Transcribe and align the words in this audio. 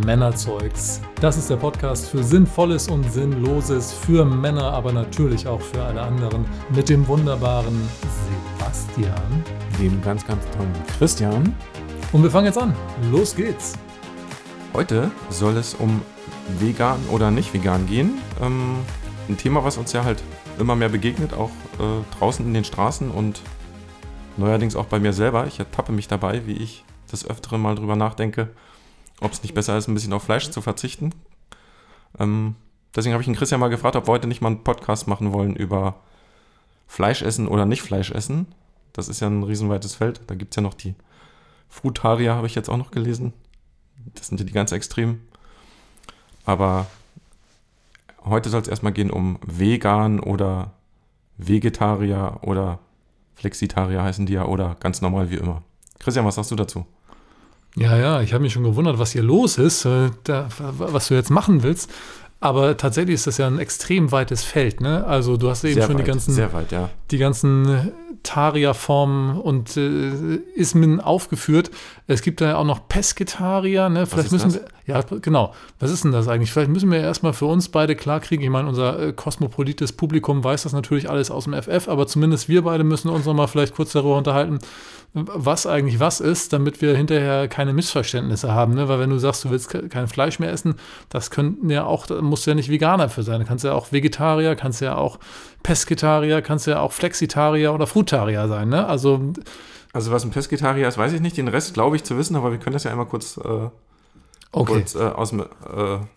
Männerzeugs. 0.00 1.00
Das 1.20 1.36
ist 1.36 1.50
der 1.50 1.56
Podcast 1.56 2.08
für 2.08 2.22
Sinnvolles 2.22 2.88
und 2.88 3.10
Sinnloses, 3.12 3.92
für 3.92 4.24
Männer, 4.24 4.72
aber 4.72 4.92
natürlich 4.92 5.46
auch 5.46 5.60
für 5.60 5.82
alle 5.82 6.02
anderen. 6.02 6.44
Mit 6.74 6.88
dem 6.88 7.06
wunderbaren 7.06 7.76
Sebastian. 8.56 9.44
Dem 9.78 10.00
ganz, 10.02 10.26
ganz 10.26 10.44
tollen 10.56 10.72
Christian. 10.98 11.54
Und 12.12 12.22
wir 12.22 12.30
fangen 12.30 12.46
jetzt 12.46 12.58
an. 12.58 12.74
Los 13.10 13.34
geht's. 13.34 13.74
Heute 14.74 15.10
soll 15.30 15.56
es 15.56 15.74
um 15.74 16.02
vegan 16.58 16.98
oder 17.10 17.30
nicht 17.30 17.52
vegan 17.52 17.86
gehen. 17.86 18.18
Ähm, 18.40 18.76
ein 19.28 19.36
Thema, 19.36 19.64
was 19.64 19.76
uns 19.76 19.92
ja 19.92 20.04
halt 20.04 20.22
immer 20.58 20.74
mehr 20.74 20.88
begegnet, 20.88 21.34
auch 21.34 21.50
äh, 21.78 22.18
draußen 22.18 22.44
in 22.44 22.54
den 22.54 22.64
Straßen 22.64 23.10
und 23.10 23.40
neuerdings 24.36 24.76
auch 24.76 24.86
bei 24.86 24.98
mir 24.98 25.12
selber. 25.12 25.46
Ich 25.46 25.58
ertappe 25.58 25.92
mich 25.92 26.08
dabei, 26.08 26.46
wie 26.46 26.54
ich 26.54 26.84
das 27.10 27.28
Öfteren 27.28 27.60
mal 27.60 27.74
drüber 27.74 27.96
nachdenke, 27.96 28.48
ob 29.20 29.32
es 29.32 29.42
nicht 29.42 29.54
besser 29.54 29.76
ist, 29.76 29.88
ein 29.88 29.94
bisschen 29.94 30.12
auf 30.12 30.24
Fleisch 30.24 30.50
zu 30.50 30.60
verzichten. 30.60 31.12
Ähm, 32.18 32.54
deswegen 32.94 33.12
habe 33.12 33.22
ich 33.22 33.28
den 33.28 33.36
Christian 33.36 33.60
mal 33.60 33.68
gefragt, 33.68 33.96
ob 33.96 34.06
wir 34.06 34.12
heute 34.12 34.28
nicht 34.28 34.40
mal 34.40 34.48
einen 34.48 34.64
Podcast 34.64 35.08
machen 35.08 35.32
wollen 35.32 35.56
über 35.56 36.00
Fleisch 36.86 37.22
essen 37.22 37.48
oder 37.48 37.66
nicht 37.66 37.82
Fleisch 37.82 38.10
essen. 38.10 38.46
Das 38.92 39.08
ist 39.08 39.20
ja 39.20 39.28
ein 39.28 39.42
riesenweites 39.42 39.94
Feld. 39.94 40.22
Da 40.26 40.34
gibt 40.34 40.52
es 40.52 40.56
ja 40.56 40.62
noch 40.62 40.74
die 40.74 40.94
Frutarier, 41.68 42.34
habe 42.34 42.46
ich 42.46 42.54
jetzt 42.54 42.68
auch 42.68 42.76
noch 42.76 42.90
gelesen. 42.90 43.32
Das 44.14 44.28
sind 44.28 44.40
ja 44.40 44.46
die 44.46 44.52
ganz 44.52 44.72
extremen. 44.72 45.20
Aber 46.44 46.86
heute 48.24 48.48
soll 48.48 48.62
es 48.62 48.68
erstmal 48.68 48.92
gehen 48.92 49.10
um 49.10 49.38
Vegan 49.44 50.18
oder 50.20 50.72
Vegetarier 51.36 52.38
oder 52.42 52.78
Flexitarier 53.34 54.02
heißen 54.02 54.26
die 54.26 54.32
ja 54.32 54.46
oder 54.46 54.76
ganz 54.80 55.00
normal 55.00 55.30
wie 55.30 55.36
immer. 55.36 55.62
Christian, 55.98 56.24
was 56.24 56.34
sagst 56.34 56.50
du 56.50 56.56
dazu? 56.56 56.86
Ja, 57.76 57.96
ja, 57.96 58.22
ich 58.22 58.32
habe 58.32 58.42
mich 58.42 58.52
schon 58.52 58.64
gewundert, 58.64 58.98
was 58.98 59.12
hier 59.12 59.22
los 59.22 59.58
ist, 59.58 59.84
äh, 59.84 60.10
da, 60.24 60.48
was 60.58 61.08
du 61.08 61.14
jetzt 61.14 61.30
machen 61.30 61.62
willst. 61.62 61.90
Aber 62.40 62.76
tatsächlich 62.76 63.14
ist 63.14 63.26
das 63.26 63.38
ja 63.38 63.46
ein 63.48 63.58
extrem 63.58 64.12
weites 64.12 64.44
Feld. 64.44 64.80
Ne? 64.80 65.04
Also 65.06 65.36
du 65.36 65.50
hast 65.50 65.64
eben 65.64 65.74
Sehr 65.74 65.86
schon 65.86 65.94
weit, 65.96 66.02
die 66.06 66.10
ganzen, 66.10 66.32
sehr 66.32 66.52
weit, 66.52 66.70
ja. 66.70 66.88
die 67.10 67.18
ganzen 67.18 67.92
Taria-Formen 68.22 69.38
und 69.40 69.76
äh, 69.76 70.36
Ismen 70.54 71.00
aufgeführt. 71.00 71.70
Es 72.06 72.22
gibt 72.22 72.40
da 72.40 72.46
ja 72.46 72.56
auch 72.56 72.64
noch 72.64 72.88
Pesketarier. 72.88 73.88
Ne? 73.88 74.06
Vielleicht 74.06 74.32
müssen 74.32 74.52
das? 74.52 74.60
wir, 74.60 74.94
ja, 74.94 75.00
genau. 75.20 75.52
Was 75.80 75.90
ist 75.90 76.04
denn 76.04 76.12
das 76.12 76.28
eigentlich? 76.28 76.52
Vielleicht 76.52 76.70
müssen 76.70 76.90
wir 76.90 77.00
erstmal 77.00 77.32
für 77.32 77.46
uns 77.46 77.68
beide 77.68 77.96
klarkriegen. 77.96 78.44
Ich 78.44 78.50
meine, 78.50 78.68
unser 78.68 78.98
äh, 79.00 79.12
kosmopolites 79.12 79.92
Publikum 79.92 80.42
weiß 80.44 80.62
das 80.62 80.72
natürlich 80.72 81.10
alles 81.10 81.30
aus 81.30 81.44
dem 81.44 81.54
FF, 81.54 81.88
aber 81.88 82.06
zumindest 82.06 82.48
wir 82.48 82.62
beide 82.62 82.84
müssen 82.84 83.08
uns 83.08 83.26
noch 83.26 83.34
mal 83.34 83.46
vielleicht 83.48 83.74
kurz 83.74 83.92
darüber 83.92 84.16
unterhalten, 84.16 84.58
was 85.14 85.66
eigentlich 85.66 86.00
was 86.00 86.20
ist, 86.20 86.52
damit 86.52 86.82
wir 86.82 86.94
hinterher 86.96 87.48
keine 87.48 87.72
Missverständnisse 87.72 88.52
haben. 88.52 88.74
Ne? 88.74 88.88
Weil 88.88 88.98
wenn 89.00 89.10
du 89.10 89.18
sagst, 89.18 89.44
du 89.44 89.50
willst 89.50 89.70
ke- 89.70 89.88
kein 89.88 90.06
Fleisch 90.06 90.38
mehr 90.38 90.52
essen, 90.52 90.74
das 91.08 91.30
könnten 91.30 91.70
ja 91.70 91.84
auch, 91.84 92.06
musst 92.28 92.46
du 92.46 92.50
ja 92.50 92.54
nicht 92.54 92.70
Veganer 92.70 93.08
für 93.08 93.22
sein. 93.22 93.40
Du 93.40 93.46
kannst 93.46 93.64
ja 93.64 93.72
auch 93.72 93.92
Vegetarier, 93.92 94.54
kannst 94.56 94.80
ja 94.80 94.96
auch 94.96 95.18
Pesketarier, 95.62 96.42
kannst 96.42 96.66
ja 96.66 96.80
auch 96.80 96.92
Flexitarier 96.92 97.74
oder 97.74 97.86
Frutarier 97.86 98.48
sein. 98.48 98.68
Ne? 98.68 98.86
Also 98.86 99.32
Also 99.92 100.12
was 100.12 100.24
ein 100.24 100.30
Pesketarier 100.30 100.86
ist, 100.86 100.98
weiß 100.98 101.12
ich 101.12 101.20
nicht. 101.20 101.36
Den 101.36 101.48
Rest 101.48 101.74
glaube 101.74 101.96
ich 101.96 102.04
zu 102.04 102.16
wissen, 102.18 102.36
aber 102.36 102.50
wir 102.52 102.58
können 102.58 102.74
das 102.74 102.84
ja 102.84 102.90
einmal 102.90 103.06
kurz, 103.06 103.38
äh, 103.38 103.70
okay. 104.52 104.72
kurz 104.74 104.94
äh, 104.94 104.98
aus 105.00 105.32
äh, 105.32 105.44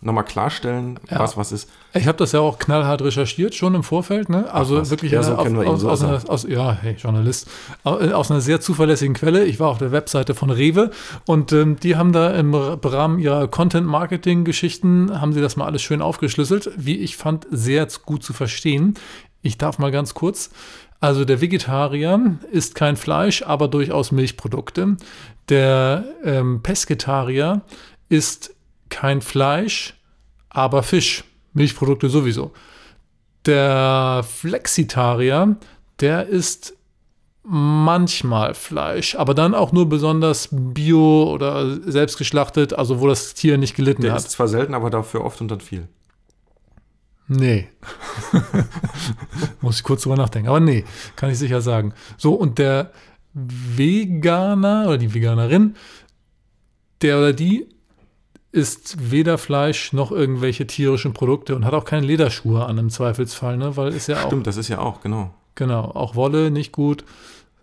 nochmal 0.00 0.24
klarstellen, 0.24 0.98
Ja. 1.10 1.18
was 1.18 1.36
was 1.36 1.52
ist. 1.52 1.68
Ich 1.94 2.06
habe 2.06 2.16
das 2.18 2.32
ja 2.32 2.40
auch 2.40 2.58
knallhart 2.58 3.02
recherchiert, 3.02 3.54
schon 3.54 3.74
im 3.74 3.82
Vorfeld, 3.82 4.28
ne? 4.28 4.52
Also 4.52 4.78
was. 4.78 4.90
wirklich 4.90 5.12
Ja, 5.12 5.22
so 5.22 5.36
wir 5.36 5.68
aus, 5.68 5.80
so 5.80 5.90
aus, 5.90 6.00
ist 6.00 6.04
er. 6.04 6.08
einer, 6.08 6.30
aus, 6.30 6.42
ja, 6.48 6.72
hey, 6.80 6.94
Journalist, 6.94 7.48
äh, 7.84 8.12
aus 8.12 8.30
einer 8.30 8.40
sehr 8.40 8.60
zuverlässigen 8.60 9.14
Quelle. 9.14 9.44
Ich 9.44 9.60
war 9.60 9.68
auf 9.68 9.78
der 9.78 9.92
Webseite 9.92 10.34
von 10.34 10.50
Rewe 10.50 10.90
und 11.26 11.52
ähm, 11.52 11.78
die 11.78 11.96
haben 11.96 12.12
da 12.12 12.30
im 12.30 12.54
Rahmen 12.54 13.18
ihrer 13.18 13.48
Content-Marketing-Geschichten, 13.48 15.20
haben 15.20 15.32
sie 15.32 15.40
das 15.40 15.56
mal 15.56 15.66
alles 15.66 15.82
schön 15.82 16.02
aufgeschlüsselt, 16.02 16.70
wie 16.76 16.96
ich 16.98 17.16
fand, 17.16 17.46
sehr 17.50 17.86
gut 18.04 18.22
zu 18.22 18.32
verstehen. 18.32 18.94
Ich 19.42 19.58
darf 19.58 19.78
mal 19.78 19.90
ganz 19.90 20.14
kurz. 20.14 20.50
Also 21.00 21.24
der 21.24 21.40
Vegetarier 21.40 22.36
isst 22.52 22.76
kein 22.76 22.96
Fleisch, 22.96 23.42
aber 23.42 23.66
durchaus 23.68 24.12
Milchprodukte. 24.12 24.96
Der 25.48 26.04
ähm, 26.24 26.60
Pesketarier 26.62 27.62
isst 28.12 28.54
kein 28.90 29.22
Fleisch, 29.22 29.94
aber 30.50 30.82
Fisch. 30.82 31.24
Milchprodukte 31.54 32.08
sowieso. 32.08 32.52
Der 33.46 34.24
Flexitarier, 34.28 35.56
der 36.00 36.26
isst 36.26 36.74
manchmal 37.42 38.54
Fleisch, 38.54 39.16
aber 39.16 39.34
dann 39.34 39.54
auch 39.54 39.72
nur 39.72 39.88
besonders 39.88 40.48
bio 40.52 41.30
oder 41.32 41.80
selbst 41.90 42.16
geschlachtet, 42.18 42.72
also 42.74 43.00
wo 43.00 43.08
das 43.08 43.34
Tier 43.34 43.58
nicht 43.58 43.74
gelitten 43.74 44.02
Der 44.02 44.12
hat. 44.12 44.20
ist 44.20 44.30
zwar 44.30 44.46
selten, 44.46 44.74
aber 44.74 44.90
dafür 44.90 45.24
oft 45.24 45.40
und 45.40 45.50
dann 45.50 45.60
viel. 45.60 45.88
Nee. 47.26 47.68
Muss 49.60 49.78
ich 49.78 49.82
kurz 49.82 50.02
drüber 50.02 50.16
nachdenken. 50.16 50.48
Aber 50.48 50.60
nee, 50.60 50.84
kann 51.16 51.30
ich 51.30 51.38
sicher 51.38 51.62
sagen. 51.62 51.94
So, 52.18 52.34
und 52.34 52.58
der 52.58 52.92
Veganer 53.32 54.84
oder 54.86 54.98
die 54.98 55.14
Veganerin, 55.14 55.74
der 57.00 57.18
oder 57.18 57.32
die 57.32 57.71
isst 58.52 59.10
weder 59.10 59.38
Fleisch 59.38 59.92
noch 59.92 60.12
irgendwelche 60.12 60.66
tierischen 60.66 61.14
Produkte 61.14 61.56
und 61.56 61.64
hat 61.64 61.72
auch 61.72 61.84
keine 61.84 62.06
Lederschuhe 62.06 62.64
an 62.66 62.78
im 62.78 62.90
Zweifelsfall, 62.90 63.56
ne? 63.56 63.76
Weil 63.76 63.92
ist 63.92 64.06
ja 64.06 64.22
auch, 64.22 64.26
Stimmt, 64.26 64.46
das 64.46 64.58
ist 64.58 64.68
ja 64.68 64.78
auch, 64.78 65.00
genau. 65.00 65.30
genau, 65.54 65.84
auch 65.84 66.14
Wolle 66.14 66.50
nicht 66.50 66.70
gut. 66.70 67.04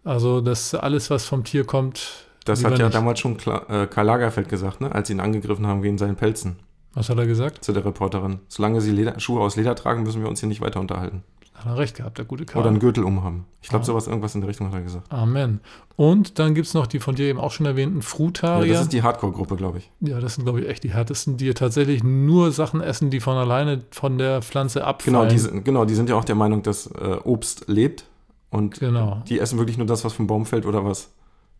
Also 0.03 0.41
das 0.41 0.73
alles, 0.73 1.09
was 1.09 1.25
vom 1.25 1.44
Tier 1.44 1.63
kommt. 1.66 2.25
Das 2.45 2.63
hat 2.63 2.79
ja 2.79 2.85
nicht. 2.85 2.95
damals 2.95 3.19
schon 3.19 3.38
Kla 3.38 3.66
äh, 3.69 3.88
Karl 3.88 4.07
Lagerfeld 4.07 4.50
gesagt, 4.50 4.81
ne? 4.81 4.91
als 4.91 5.07
sie 5.07 5.13
ihn 5.13 5.19
angegriffen 5.19 5.67
haben 5.67 5.83
wegen 5.83 6.00
seinen 6.00 6.16
Pelzen 6.16 6.55
Was 6.95 7.09
hat 7.09 7.17
er 7.19 7.27
gesagt? 7.27 7.63
zu 7.63 7.73
der 7.73 7.85
Reporterin. 7.85 8.39
Solange 8.47 8.81
sie 8.81 8.91
Leder, 8.91 9.19
Schuhe 9.19 9.41
aus 9.41 9.56
Leder 9.56 9.75
tragen, 9.75 10.03
müssen 10.03 10.21
wir 10.21 10.29
uns 10.29 10.39
hier 10.39 10.50
nicht 10.50 10.61
weiter 10.61 10.79
unterhalten. 10.79 11.23
Hat 11.59 11.66
er 11.66 11.78
recht 11.78 11.96
gehabt, 11.96 12.18
der 12.18 12.25
gute 12.25 12.46
Karl. 12.46 12.62
Oder 12.62 12.70
einen 12.70 12.80
Gürtel 12.80 13.03
umhaben. 13.03 13.46
Ich 13.62 13.70
glaube, 13.70 13.84
Ah. 13.84 13.86
sowas, 13.86 14.08
irgendwas 14.08 14.34
in 14.34 14.42
der 14.42 14.50
Richtung 14.50 14.68
hat 14.68 14.74
er 14.74 14.81
gesagt. 14.81 15.12
Amen. 15.12 15.59
Und 15.97 16.40
dann 16.40 16.56
gibt 16.56 16.68
es 16.68 16.74
noch 16.74 16.88
die 16.88 17.00
von 17.00 17.16
dir 17.16 17.28
eben 17.28 17.40
auch 17.40 17.52
schon 17.52 17.66
erwähnten 17.66 17.97
Ja, 17.97 18.02
Frutarier. 18.03 18.74
das 18.74 18.84
ist 18.84 18.94
die 18.94 19.03
Hardcore-Gruppe, 19.03 19.58
glaube 19.58 19.80
ich. 19.80 19.92
Ja, 20.00 20.19
das 20.19 20.36
sind, 20.36 20.46
glaube 20.46 20.62
ich, 20.62 20.69
echt 20.69 20.84
die 20.84 20.92
härtesten, 20.94 21.36
die 21.38 21.53
tatsächlich 21.53 22.03
nur 22.03 22.52
Sachen 22.53 22.80
essen, 22.81 23.09
die 23.09 23.19
von 23.19 23.36
alleine 23.36 23.84
von 23.92 24.18
der 24.18 24.42
Pflanze 24.42 24.86
abfallen. 24.86 25.19
Genau 25.19 25.30
die, 25.30 25.38
sind- 25.40 25.66
genau, 25.66 25.86
die 25.86 25.96
sind 25.96 26.09
ja 26.09 26.16
auch 26.16 26.24
der 26.25 26.36
Meinung, 26.36 26.64
dass 26.64 26.88
äh, 26.88 27.18
Obst 27.25 27.66
lebt. 27.68 28.06
Und 28.52 28.80
Genau, 28.80 29.22
die 29.28 29.40
essen 29.40 29.59
wirklich 29.59 29.78
nur 29.78 29.86
das, 29.86 30.03
was 30.06 30.14
vom 30.14 30.25
Baum 30.28 30.46
fällt 30.46 30.66
oder 30.66 30.84
was. 30.86 31.12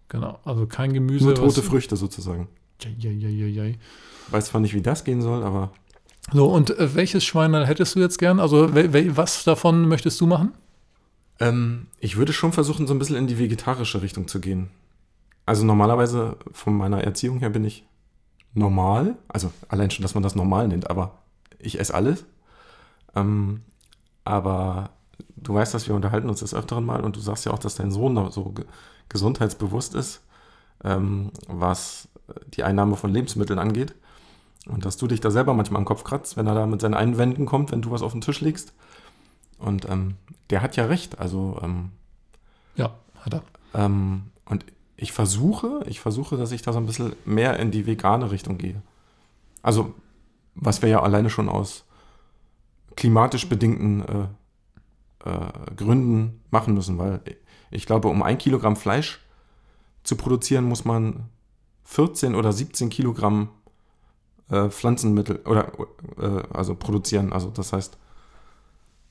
genau. 0.08 0.40
Also 0.46 0.66
kein 0.66 0.94
Gemüse. 0.94 1.26
Nur 1.26 1.36
tote 1.36 1.62
Früchte 1.62 1.96
sozusagen. 1.98 2.48
Ja, 2.82 2.90
ja, 2.98 3.12
ja, 3.12 3.46
ja, 3.48 3.64
ja. 3.66 3.76
Weiß 4.32 4.46
zwar 4.46 4.62
nicht, 4.62 4.74
wie 4.74 4.82
das 4.82 5.04
gehen 5.04 5.22
soll, 5.22 5.44
aber 5.44 5.72
So, 6.31 6.47
und 6.47 6.78
äh, 6.78 6.95
welches 6.95 7.23
Schwein 7.23 7.53
hättest 7.53 7.95
du 7.95 8.00
jetzt 8.00 8.19
gern? 8.19 8.40
Also, 8.40 8.69
was 8.73 9.44
davon 9.44 9.88
möchtest 9.88 10.22
du 10.22 10.28
machen? 10.28 10.53
ähm, 11.40 11.88
ich 12.00 12.17
würde 12.17 12.34
schon 12.34 12.51
versuchen, 12.51 12.88
so 12.88 12.94
ein 12.94 13.00
bisschen 13.00 13.16
in 13.16 13.28
die 13.28 13.40
vegetarische 13.40 14.01
Richtung 14.01 14.28
zu 14.28 14.40
gehen. 14.40 14.69
Also 15.45 15.66
normalerweise 15.66 16.38
von 16.51 16.75
meiner 16.75 17.03
Erziehung 17.03 17.40
her 17.40 17.50
bin 17.50 17.66
ich 17.66 17.85
normal. 18.53 19.16
Also 19.28 19.51
allein 19.67 19.90
schon, 19.90 20.03
dass 20.03 20.13
man 20.13 20.23
das 20.23 20.35
normal 20.35 20.67
nennt, 20.67 20.90
aber 20.90 21.19
ich 21.57 21.79
esse 21.79 21.94
alles. 21.94 22.25
Ähm, 23.16 23.61
aber 24.25 24.91
du 25.38 25.53
weißt, 25.53 25.73
dass 25.73 25.88
wir 25.88 25.96
unterhalten 25.96 26.29
uns 26.29 26.41
des 26.41 26.53
Öfteren 26.53 26.85
mal 26.85 27.01
und 27.01 27.16
du 27.16 27.19
sagst 27.19 27.46
ja 27.46 27.53
auch, 27.53 27.59
dass 27.59 27.75
dein 27.75 27.91
Sohn 27.91 28.31
so 28.31 28.46
ge 28.51 28.66
gesundheitsbewusst 29.07 29.96
ist, 29.96 30.22
ähm, 30.84 31.31
was 31.47 32.09
die 32.53 32.63
Einnahme 32.63 32.96
von 32.96 33.11
Lebensmitteln 33.11 33.57
angeht. 33.57 33.96
Und 34.69 34.85
dass 34.85 34.97
du 34.97 35.07
dich 35.07 35.19
da 35.19 35.31
selber 35.31 35.53
manchmal 35.53 35.80
am 35.80 35.85
Kopf 35.85 36.03
kratzt, 36.03 36.38
wenn 36.38 36.47
er 36.47 36.56
da 36.56 36.66
mit 36.68 36.81
seinen 36.81 36.94
Einwänden 36.94 37.46
kommt, 37.46 37.72
wenn 37.72 37.81
du 37.81 37.91
was 37.91 38.02
auf 38.02 38.12
den 38.12 38.22
Tisch 38.22 38.41
legst. 38.41 38.74
Und 39.57 39.90
ähm, 39.90 40.16
der 40.50 40.62
hat 40.62 40.75
ja 40.75 40.85
recht. 40.85 41.19
Also, 41.19 41.59
ähm, 41.62 41.91
Ja, 42.75 42.94
hat 43.22 43.34
er. 43.34 43.44
ähm, 43.74 44.24
und 44.46 44.66
ich 44.96 45.12
versuche, 45.12 45.81
ich 45.88 46.00
versuche, 46.00 46.38
dass 46.38 46.52
ich 46.52 46.62
da 46.62 46.74
so 46.74 46.79
ein 46.79 46.85
bisschen 46.85 47.13
mehr 47.25 47.58
in 47.59 47.72
die 47.72 47.85
vegane 47.85 48.31
Richtung 48.31 48.58
gehe. 48.58 48.82
Also, 49.61 49.94
was 50.55 50.82
wir 50.82 50.90
ja 50.90 51.02
alleine 51.02 51.29
schon 51.29 51.49
aus 51.49 51.85
klimatisch 52.96 53.47
bedingten 53.47 54.03
äh, 54.03 55.29
äh, 55.29 55.76
Gründen 55.76 56.41
machen 56.52 56.73
müssen, 56.73 56.97
weil 56.97 57.22
ich 57.72 57.85
glaube, 57.85 58.08
um 58.09 58.23
ein 58.23 58.38
Kilogramm 58.38 58.76
Fleisch 58.76 59.20
zu 60.03 60.16
produzieren, 60.16 60.66
muss 60.66 60.85
man 60.85 61.29
14 61.84 62.35
oder 62.35 62.52
17 62.52 62.90
Kilogramm 62.90 63.49
äh, 64.49 64.69
Pflanzenmittel 64.69 65.37
oder 65.46 65.72
äh, 66.19 66.43
also 66.51 66.75
produzieren. 66.75 67.34
Also 67.34 67.49
das 67.49 67.73
heißt, 67.73 67.97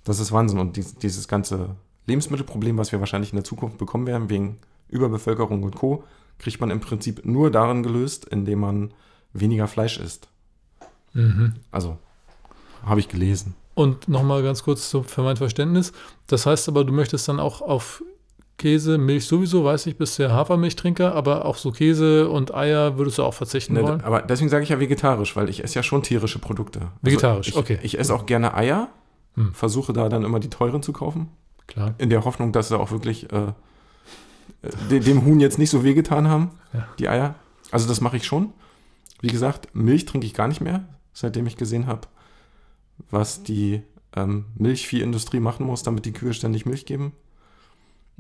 das 0.05 0.21
ist 0.21 0.33
Wahnsinn. 0.33 0.59
Und 0.59 0.77
dies, 0.77 0.97
dieses 0.97 1.29
ganze 1.29 1.77
Lebensmittelproblem, 2.07 2.79
was 2.79 2.93
wir 2.93 3.01
wahrscheinlich 3.01 3.33
in 3.33 3.37
der 3.37 3.45
Zukunft 3.45 3.79
bekommen 3.79 4.07
werden, 4.07 4.31
wegen 4.31 4.59
Überbevölkerung 4.89 5.63
und 5.63 5.75
Co., 5.75 6.05
kriegt 6.39 6.61
man 6.61 6.71
im 6.71 6.81
Prinzip 6.81 7.25
nur 7.25 7.51
darin 7.51 7.83
gelöst, 7.83 8.25
indem 8.25 8.61
man 8.61 8.95
weniger 9.33 9.67
Fleisch 9.67 9.99
isst. 9.99 10.29
Mhm. 11.13 11.55
Also, 11.71 11.99
habe 12.85 13.01
ich 13.01 13.09
gelesen. 13.09 13.55
Und 13.75 14.09
nochmal 14.09 14.43
ganz 14.43 14.63
kurz 14.63 14.91
so 14.91 15.03
für 15.03 15.23
mein 15.23 15.37
Verständnis. 15.37 15.93
Das 16.27 16.47
heißt 16.47 16.69
aber, 16.69 16.85
du 16.85 16.93
möchtest 16.93 17.29
dann 17.29 17.41
auch 17.41 17.61
auf 17.61 18.03
Käse, 18.59 18.99
Milch 18.99 19.27
sowieso, 19.27 19.65
weiß 19.65 19.87
ich, 19.87 19.97
bist 19.97 20.19
ja 20.19 20.31
Hafermilchtrinker, 20.31 21.15
aber 21.15 21.45
auch 21.47 21.57
so 21.57 21.71
Käse 21.73 22.29
und 22.29 22.55
Eier 22.55 22.99
würdest 22.99 23.17
du 23.19 23.23
auch 23.23 23.33
verzichten 23.35 23.75
Ne, 23.75 23.83
wollen? 23.83 24.01
aber 24.03 24.21
deswegen 24.23 24.51
sage 24.51 24.65
ich 24.65 24.69
ja 24.71 24.79
vegetarisch, 24.81 25.35
weil 25.37 25.49
ich 25.49 25.63
esse 25.65 25.77
ja 25.77 25.83
schon 25.83 26.03
tierische 26.03 26.39
Produkte. 26.39 26.81
Also 26.81 26.91
Vegetarisch, 27.03 27.49
ich, 27.49 27.57
okay. 27.57 27.79
Ich 27.83 27.99
esse 27.99 28.15
auch 28.15 28.27
gerne 28.27 28.55
Eier, 28.55 28.89
Hm. 29.35 29.55
versuche 29.55 29.93
da 29.93 30.09
dann 30.09 30.25
immer 30.25 30.41
die 30.41 30.51
teuren 30.51 30.83
zu 30.83 30.93
kaufen, 30.93 31.29
Klar. 31.69 31.95
in 31.99 32.11
der 32.11 32.25
Hoffnung, 32.25 32.51
dass 32.53 32.69
sie 32.69 32.79
auch 32.79 32.91
wirklich 32.91 33.33
äh, 33.33 33.53
de- 34.91 35.01
dem 35.01 35.25
Huhn 35.25 35.39
jetzt 35.41 35.59
nicht 35.59 35.71
so 35.71 35.85
wehgetan 35.85 36.29
haben, 36.29 36.51
Ja. 36.75 36.89
die 36.99 37.09
Eier. 37.09 37.37
Also 37.71 37.87
das 37.89 38.01
mache 38.01 38.17
ich 38.17 38.25
schon. 38.27 38.53
Wie 39.21 39.29
gesagt, 39.29 39.69
Milch 39.75 40.05
trinke 40.07 40.27
ich 40.27 40.35
gar 40.35 40.49
nicht 40.49 40.61
mehr, 40.61 40.85
seitdem 41.13 41.47
ich 41.47 41.57
gesehen 41.57 41.87
habe, 41.87 42.03
was 43.11 43.43
die 43.43 43.83
ähm, 44.17 44.47
Milchviehindustrie 44.57 45.39
machen 45.41 45.67
muss, 45.67 45.83
damit 45.85 46.05
die 46.07 46.13
Kühe 46.13 46.35
ständig 46.35 46.67
Milch 46.67 46.87
geben. 46.87 47.13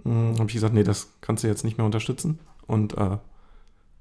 Hm, 0.04 0.34
habe 0.38 0.46
ich 0.48 0.54
gesagt, 0.54 0.74
nee, 0.74 0.82
das 0.84 1.08
kannst 1.20 1.44
du 1.44 1.48
jetzt 1.48 1.64
nicht 1.64 1.78
mehr 1.78 1.86
unterstützen. 1.86 2.38
Und 2.66 2.96
äh, 2.96 3.18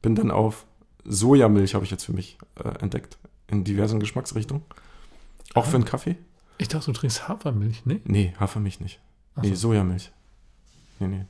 bin 0.02 0.16
dann 0.16 0.32
auf 0.32 0.66
Sojamilch, 1.06 1.74
habe 1.76 1.86
ich 1.86 1.92
jetzt 1.92 2.06
für 2.06 2.14
mich 2.14 2.38
äh, 2.64 2.70
entdeckt, 2.82 3.18
in 3.48 3.64
diversen 3.64 4.00
Geschmacksrichtungen. 4.00 4.64
Auch 5.54 5.66
für 5.66 5.76
einen 5.76 5.86
Kaffee? 5.86 6.18
Ich 6.58 6.68
dachte, 6.68 6.88
du 6.88 6.94
trinkst 6.94 7.28
Hafermilch, 7.28 7.86
ne? 7.86 8.02
Nee, 8.04 8.34
Hafermilch 8.40 8.80
nicht. 8.80 9.00
Ach 9.36 9.44
Nee, 9.44 9.50
so. 9.50 9.70
Sojamilch. 9.70 10.12
Nee, 11.00 11.08
nee. 11.08 11.26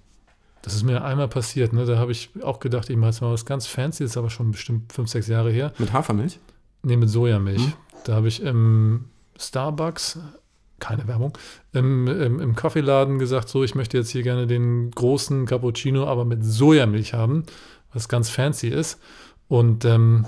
Das 0.61 0.73
ist 0.73 0.83
mir 0.83 1.03
einmal 1.03 1.27
passiert, 1.27 1.73
ne? 1.73 1.85
Da 1.85 1.97
habe 1.97 2.11
ich 2.11 2.29
auch 2.43 2.59
gedacht, 2.59 2.89
ich 2.89 2.97
mache 2.97 3.11
jetzt 3.11 3.21
mal 3.21 3.31
was 3.31 3.45
ganz 3.45 3.67
fancy, 3.67 4.03
das 4.03 4.11
ist 4.11 4.17
aber 4.17 4.29
schon 4.29 4.51
bestimmt 4.51 4.91
fünf, 4.91 5.09
sechs 5.09 5.27
Jahre 5.27 5.51
her. 5.51 5.73
Mit 5.77 5.93
Hafermilch? 5.93 6.39
Ne, 6.83 6.97
mit 6.97 7.09
Sojamilch. 7.09 7.63
Hm. 7.63 7.73
Da 8.05 8.15
habe 8.15 8.27
ich 8.27 8.41
im 8.41 9.05
Starbucks, 9.37 10.19
keine 10.79 11.07
Werbung, 11.07 11.38
im, 11.74 12.07
im, 12.07 12.39
im 12.39 12.56
Kaffeeladen 12.56 13.19
gesagt, 13.19 13.50
so, 13.50 13.63
ich 13.63 13.75
möchte 13.75 13.97
jetzt 13.97 14.09
hier 14.09 14.24
gerne 14.24 14.47
den 14.47 14.91
großen 14.91 15.45
Cappuccino, 15.45 16.06
aber 16.06 16.25
mit 16.25 16.44
Sojamilch 16.44 17.13
haben, 17.13 17.44
was 17.94 18.09
ganz 18.09 18.29
fancy 18.29 18.68
ist. 18.68 19.00
Und 19.47 19.85
ähm, 19.85 20.25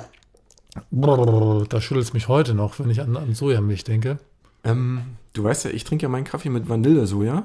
brrr, 0.92 1.66
da 1.68 1.82
schüttelt 1.82 2.06
es 2.06 2.14
mich 2.14 2.28
heute 2.28 2.54
noch, 2.54 2.80
wenn 2.80 2.90
ich 2.90 3.02
an, 3.02 3.16
an 3.18 3.34
Sojamilch 3.34 3.84
denke. 3.84 4.18
Ähm, 4.64 5.02
du 5.34 5.44
weißt 5.44 5.66
ja, 5.66 5.72
ich 5.72 5.84
trinke 5.84 6.04
ja 6.04 6.10
meinen 6.10 6.24
Kaffee 6.26 6.50
mit 6.50 6.68
Vanillesoja. 6.68 7.44